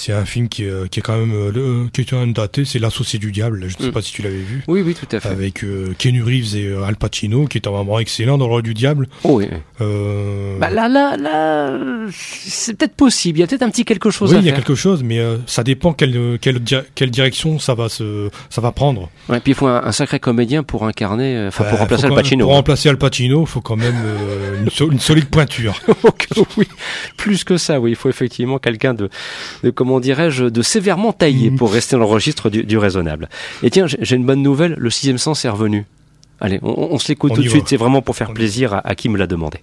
c'est 0.00 0.12
un 0.12 0.24
film 0.24 0.48
qui 0.48 0.62
est, 0.64 0.88
qui 0.90 1.00
est 1.00 1.02
quand 1.02 1.16
même 1.18 1.32
euh, 1.34 1.50
le- 1.52 1.88
qui 1.92 2.02
est 2.02 2.04
quand 2.08 2.20
même 2.20 2.32
daté. 2.32 2.64
C'est 2.64 2.78
l'associé 2.78 3.18
du 3.18 3.32
diable. 3.32 3.60
Je 3.68 3.76
ne 3.76 3.82
sais 3.82 3.88
Mm. 3.88 3.92
pas 3.92 4.02
si 4.02 4.12
tu 4.12 4.22
l'avais 4.22 4.36
vu. 4.36 4.62
Oui, 4.68 4.82
oui, 4.82 4.94
tout 4.94 5.08
à 5.16 5.18
fait. 5.20 5.28
Avec 5.28 5.64
euh, 5.64 5.92
Keanu 5.98 6.22
Reeves 6.22 6.56
et 6.56 6.66
euh, 6.66 6.84
Al 6.84 6.96
Pacino, 6.96 7.46
qui 7.46 7.58
est 7.58 7.66
vraiment 7.66 7.98
excellent 7.98 8.38
dans 8.38 8.46
le 8.46 8.52
rôle 8.52 8.62
du 8.62 8.74
diable. 8.74 9.08
Oh, 9.24 9.38
oui. 9.38 9.48
Euh, 9.80 10.58
Bah 10.58 10.70
là, 10.70 10.88
là, 10.88 11.16
là, 11.16 11.68
euh, 11.70 12.08
c'est 12.12 12.76
peut-être 12.76 12.94
possible. 12.94 13.38
Il 13.38 13.40
y 13.40 13.44
a 13.44 13.46
peut-être 13.46 13.62
un 13.62 13.70
petit 13.70 13.84
quelque 13.84 14.10
chose 14.10 14.30
oui, 14.30 14.36
à 14.36 14.40
il 14.40 14.46
y 14.46 14.50
a 14.50 14.52
quelque 14.52 14.74
chose, 14.74 15.02
mais 15.02 15.18
euh, 15.18 15.36
ça 15.46 15.64
dépend 15.64 15.92
quelle, 15.92 16.38
quelle, 16.40 16.60
di- 16.60 16.74
quelle 16.94 17.10
direction 17.10 17.58
ça 17.58 17.74
va 17.74 17.88
se, 17.88 18.30
ça 18.50 18.60
va 18.60 18.72
prendre. 18.72 19.10
Ouais, 19.28 19.40
puis 19.40 19.52
il 19.52 19.54
faut 19.54 19.66
un, 19.66 19.82
un 19.84 19.92
sacré 19.92 20.20
comédien 20.20 20.62
pour 20.62 20.84
incarner, 20.86 21.36
euh, 21.36 21.48
enfin 21.48 21.64
pour 21.64 21.74
Euh, 21.74 21.80
remplacer 21.80 22.06
faut 22.08 22.14
Al 22.14 22.22
Pacino. 22.22 22.44
Pour 22.46 22.54
remplacer 22.54 22.88
Al 22.88 22.98
Pacino, 22.98 23.40
il 23.42 23.46
faut 23.46 23.60
quand 23.60 23.76
même 23.76 23.94
euh, 24.04 24.62
une, 24.62 24.70
so- 24.70 24.90
une 24.90 25.00
solide 25.00 25.26
pointure. 25.26 25.74
Oui, 26.56 26.66
plus 27.16 27.44
que 27.44 27.56
ça, 27.56 27.80
oui. 27.80 27.90
Il 27.90 27.96
faut 27.96 28.08
effectivement 28.08 28.58
quelqu'un 28.58 28.94
de, 28.94 29.08
de 29.64 29.70
comment 29.88 30.00
dirais-je, 30.00 30.44
de 30.44 30.62
sévèrement 30.62 31.14
taillé 31.14 31.50
pour 31.50 31.72
rester 31.72 31.96
dans 31.96 32.00
le 32.00 32.04
registre 32.04 32.50
du, 32.50 32.62
du 32.62 32.76
raisonnable. 32.76 33.30
Et 33.62 33.70
tiens, 33.70 33.86
j'ai 33.86 34.16
une 34.16 34.26
bonne 34.26 34.42
nouvelle. 34.42 34.74
Le 34.76 34.90
sixième 34.90 35.16
sens 35.16 35.46
est 35.46 35.48
revenu. 35.48 35.86
Allez, 36.40 36.60
on, 36.62 36.88
on 36.90 36.98
se 36.98 37.08
l'écoute 37.08 37.34
tout 37.34 37.42
de 37.42 37.48
suite. 37.48 37.68
C'est 37.68 37.78
vraiment 37.78 38.02
pour 38.02 38.14
faire 38.14 38.32
plaisir 38.34 38.74
à, 38.74 38.86
à 38.86 38.94
qui 38.94 39.08
me 39.08 39.16
l'a 39.16 39.26
demandé. 39.26 39.58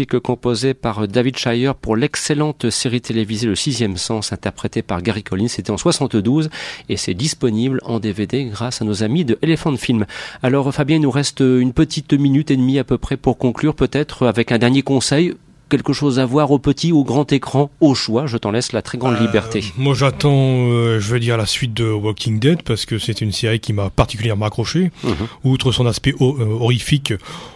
Musique 0.00 0.18
composée 0.20 0.72
par 0.72 1.06
David 1.06 1.36
Shire 1.36 1.74
pour 1.74 1.94
l'excellente 1.94 2.70
série 2.70 3.02
télévisée 3.02 3.46
Le 3.46 3.54
Sixième 3.54 3.98
Sens, 3.98 4.32
interprétée 4.32 4.80
par 4.80 5.02
Gary 5.02 5.22
Collins. 5.22 5.48
C'était 5.48 5.72
en 5.72 5.76
72 5.76 6.48
et 6.88 6.96
c'est 6.96 7.12
disponible 7.12 7.82
en 7.84 8.00
DVD 8.00 8.46
grâce 8.46 8.80
à 8.80 8.86
nos 8.86 9.02
amis 9.02 9.26
de 9.26 9.38
Elephant 9.42 9.76
Film. 9.76 10.06
Alors 10.42 10.72
Fabien, 10.72 10.96
il 10.96 11.02
nous 11.02 11.10
reste 11.10 11.40
une 11.40 11.74
petite 11.74 12.14
minute 12.14 12.50
et 12.50 12.56
demie 12.56 12.78
à 12.78 12.84
peu 12.84 12.96
près 12.96 13.18
pour 13.18 13.36
conclure, 13.36 13.74
peut-être 13.74 14.26
avec 14.26 14.52
un 14.52 14.58
dernier 14.58 14.80
conseil 14.80 15.34
quelque 15.70 15.94
chose 15.94 16.18
à 16.18 16.26
voir 16.26 16.50
au 16.50 16.58
petit 16.58 16.92
ou 16.92 16.98
au 16.98 17.04
grand 17.04 17.32
écran 17.32 17.70
au 17.80 17.94
choix 17.94 18.26
Je 18.26 18.36
t'en 18.36 18.50
laisse 18.50 18.72
la 18.72 18.82
très 18.82 18.98
grande 18.98 19.14
euh, 19.14 19.20
liberté. 19.20 19.64
Moi 19.78 19.94
j'attends, 19.94 20.68
euh, 20.68 21.00
je 21.00 21.10
veux 21.10 21.20
dire, 21.20 21.38
la 21.38 21.46
suite 21.46 21.72
de 21.72 21.90
Walking 21.90 22.38
Dead 22.38 22.62
parce 22.62 22.84
que 22.84 22.98
c'est 22.98 23.22
une 23.22 23.32
série 23.32 23.60
qui 23.60 23.72
m'a 23.72 23.88
particulièrement 23.88 24.44
accroché. 24.44 24.90
Mhm. 25.04 25.14
Outre 25.44 25.72
son 25.72 25.86
aspect 25.86 26.14
euh, 26.20 26.58
horrifique, 26.60 27.14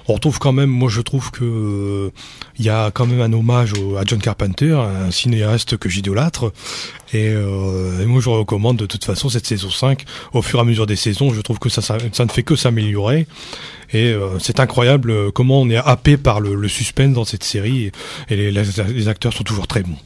on 0.09 0.15
retrouve 0.15 0.39
quand 0.39 0.53
même, 0.53 0.71
moi 0.71 0.89
je 0.89 1.03
trouve 1.03 1.31
que 1.31 2.11
il 2.59 2.65
y 2.65 2.71
a 2.71 2.91
quand 2.91 3.07
même 3.07 3.21
un 3.21 3.33
hommage 3.33 3.73
à 3.99 4.05
John 4.07 4.21
Carpenter, 4.21 4.73
un 4.73 5.11
cinéaste 5.11 5.77
que 5.77 5.89
j'idolâtre. 5.89 6.53
Et, 7.13 7.27
et, 7.27 8.07
moi 8.07 8.21
je 8.21 8.29
recommande 8.29 8.77
de 8.77 8.87
toute 8.87 9.05
façon 9.05 9.29
cette 9.29 9.47
saison 9.47 9.71
5 9.71 10.05
au 10.33 10.43
fur 10.43 10.59
et 10.59 10.63
à 10.63 10.65
mesure 10.65 10.87
des 10.87 10.97
saisons. 10.97 11.33
Je 11.33 11.41
trouve 11.41 11.59
que 11.59 11.69
ça, 11.69 11.83
ça, 11.83 11.99
ça 12.13 12.25
ne 12.25 12.31
fait 12.31 12.43
que 12.43 12.57
s'améliorer. 12.57 13.27
Et 13.95 14.13
euh, 14.13 14.39
c'est 14.41 14.59
incroyable 14.59 15.11
euh, 15.11 15.31
comment 15.33 15.61
on 15.61 15.71
est 15.71 15.77
happé 15.77 16.17
par 16.17 16.41
le, 16.41 16.67
suspense 16.69 17.15
dans 17.15 17.25
cette 17.25 17.45
série 17.45 17.93
et 18.29 18.51
les, 18.51 19.09
acteurs 19.09 19.33
sont 19.33 19.45
toujours 19.45 19.69
très 19.69 19.83
bons. 19.83 19.97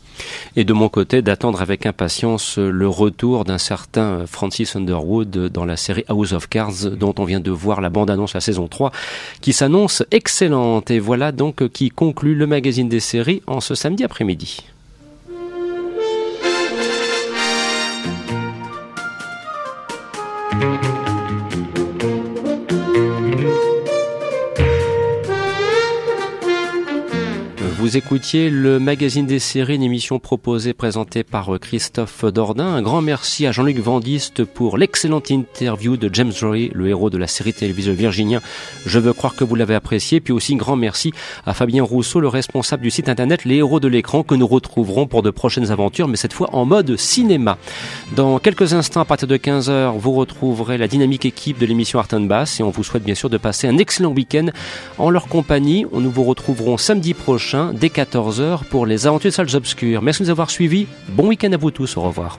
Et 0.57 0.65
de 0.65 0.73
mon 0.73 0.89
côté, 0.89 1.23
d'attendre 1.23 1.63
avec 1.63 1.87
impatience 1.87 2.59
le 2.59 2.89
retour 2.89 3.45
d'un 3.45 3.57
certain 3.57 4.27
Francis 4.27 4.77
Underwood 4.77 5.31
dans 5.31 5.65
la 5.65 5.77
série 5.77 6.05
House 6.09 6.33
of 6.33 6.49
Cards 6.49 6.91
dont 6.91 7.15
on 7.19 7.25
vient 7.25 7.41
de 7.41 7.51
voir 7.51 7.81
la 7.81 7.89
bande-annonce 7.89 8.35
la 8.35 8.41
saison 8.41 8.69
3 8.69 8.93
qui 9.41 9.53
s'annonce 9.53 10.03
excellente. 10.11 10.91
Et 10.91 10.99
voilà 10.99 11.33
donc 11.33 11.69
qui 11.69 11.89
conclut 11.91 12.35
le 12.35 12.47
magazine 12.47 12.89
des 12.89 13.01
séries 13.01 13.43
en 13.47 13.61
ce 13.61 13.75
samedi 13.75 14.05
après-midi. 14.05 14.65
Vous 27.79 27.97
écoutiez 27.97 28.51
le 28.51 28.81
magazine 28.81 29.25
des 29.25 29.39
séries, 29.39 29.77
une 29.77 29.85
émission 29.85 30.19
proposée, 30.19 30.73
présentée 30.73 31.23
par 31.23 31.55
euh, 31.55 31.59
Christophe 31.59 32.25
Dordain. 32.25 32.67
Un 32.67 32.83
grand 32.83 33.03
merci 33.03 33.47
à 33.47 33.53
Jean-Luc 33.53 33.79
Vandiste 33.79 34.43
pour 34.43 34.79
l'excellente 34.79 35.31
interview 35.31 35.97
de 35.97 36.13
James 36.13 36.33
Rory, 36.43 36.73
le 36.75 36.89
héros 36.89 37.09
de 37.09 37.17
la 37.17 37.29
série 37.29 37.53
télévisée 37.53 37.93
Virginien. 37.93 38.41
Je 38.85 38.99
veux 38.99 39.13
croire 39.13 39.37
que 39.37 39.45
vous 39.45 39.55
l'avez 39.55 39.77
apprécié. 39.77 40.19
Puis 40.19 40.33
aussi 40.33 40.55
un 40.55 40.57
grand 40.57 40.75
merci 40.75 41.13
à 41.47 41.55
Fabien 41.55 41.85
Rousseau, 41.85 42.19
le 42.19 42.27
responsable 42.27 42.83
du 42.83 42.91
site 42.91 43.09
internet 43.09 43.45
Les 43.45 43.59
Héros 43.59 43.79
de 43.79 43.87
l'écran, 43.87 44.25
que 44.25 44.35
nous 44.35 44.49
retrouverons 44.49 45.07
pour 45.07 45.23
de 45.23 45.31
prochaines 45.31 45.71
aventures, 45.71 46.09
mais 46.09 46.17
cette 46.17 46.33
fois 46.33 46.51
en 46.55 46.65
mode 46.65 46.97
cinéma. 46.97 47.59
Dans 48.17 48.41
quelques 48.41 48.75
instants, 48.75 49.03
à 49.03 49.05
partir 49.05 49.29
de 49.29 49.37
15h, 49.37 49.97
vous 49.97 50.15
retrouverez 50.15 50.79
la 50.79 50.89
dynamique 50.89 51.27
équipe 51.27 51.59
de 51.59 51.67
l'émission 51.67 52.01
Art 52.01 52.09
Bass 52.11 52.59
et 52.59 52.65
on 52.65 52.71
vous 52.71 52.83
souhaite 52.83 53.05
bien 53.05 53.15
sûr 53.15 53.31
de 53.31 53.39
passer 53.39 53.69
un 53.69 53.79
excellent 53.79 54.11
week-end 54.11 54.47
en 54.99 55.11
leur 55.11 55.29
compagnie. 55.29 55.87
Nous 55.93 56.11
vous 56.11 56.25
retrouverons 56.25 56.77
samedi 56.77 57.15
prochain 57.15 57.68
dès 57.73 57.89
14h 57.89 58.65
pour 58.65 58.87
les 58.87 59.07
aventures 59.07 59.31
de 59.31 59.35
salles 59.35 59.57
obscures. 59.57 60.03
Merci 60.03 60.23
de 60.23 60.27
nous 60.27 60.31
avoir 60.31 60.51
suivis. 60.51 60.87
Bon 61.09 61.29
week-end 61.29 61.53
à 61.53 61.57
vous 61.57 61.71
tous. 61.71 61.97
Au 61.97 62.03
revoir. 62.03 62.39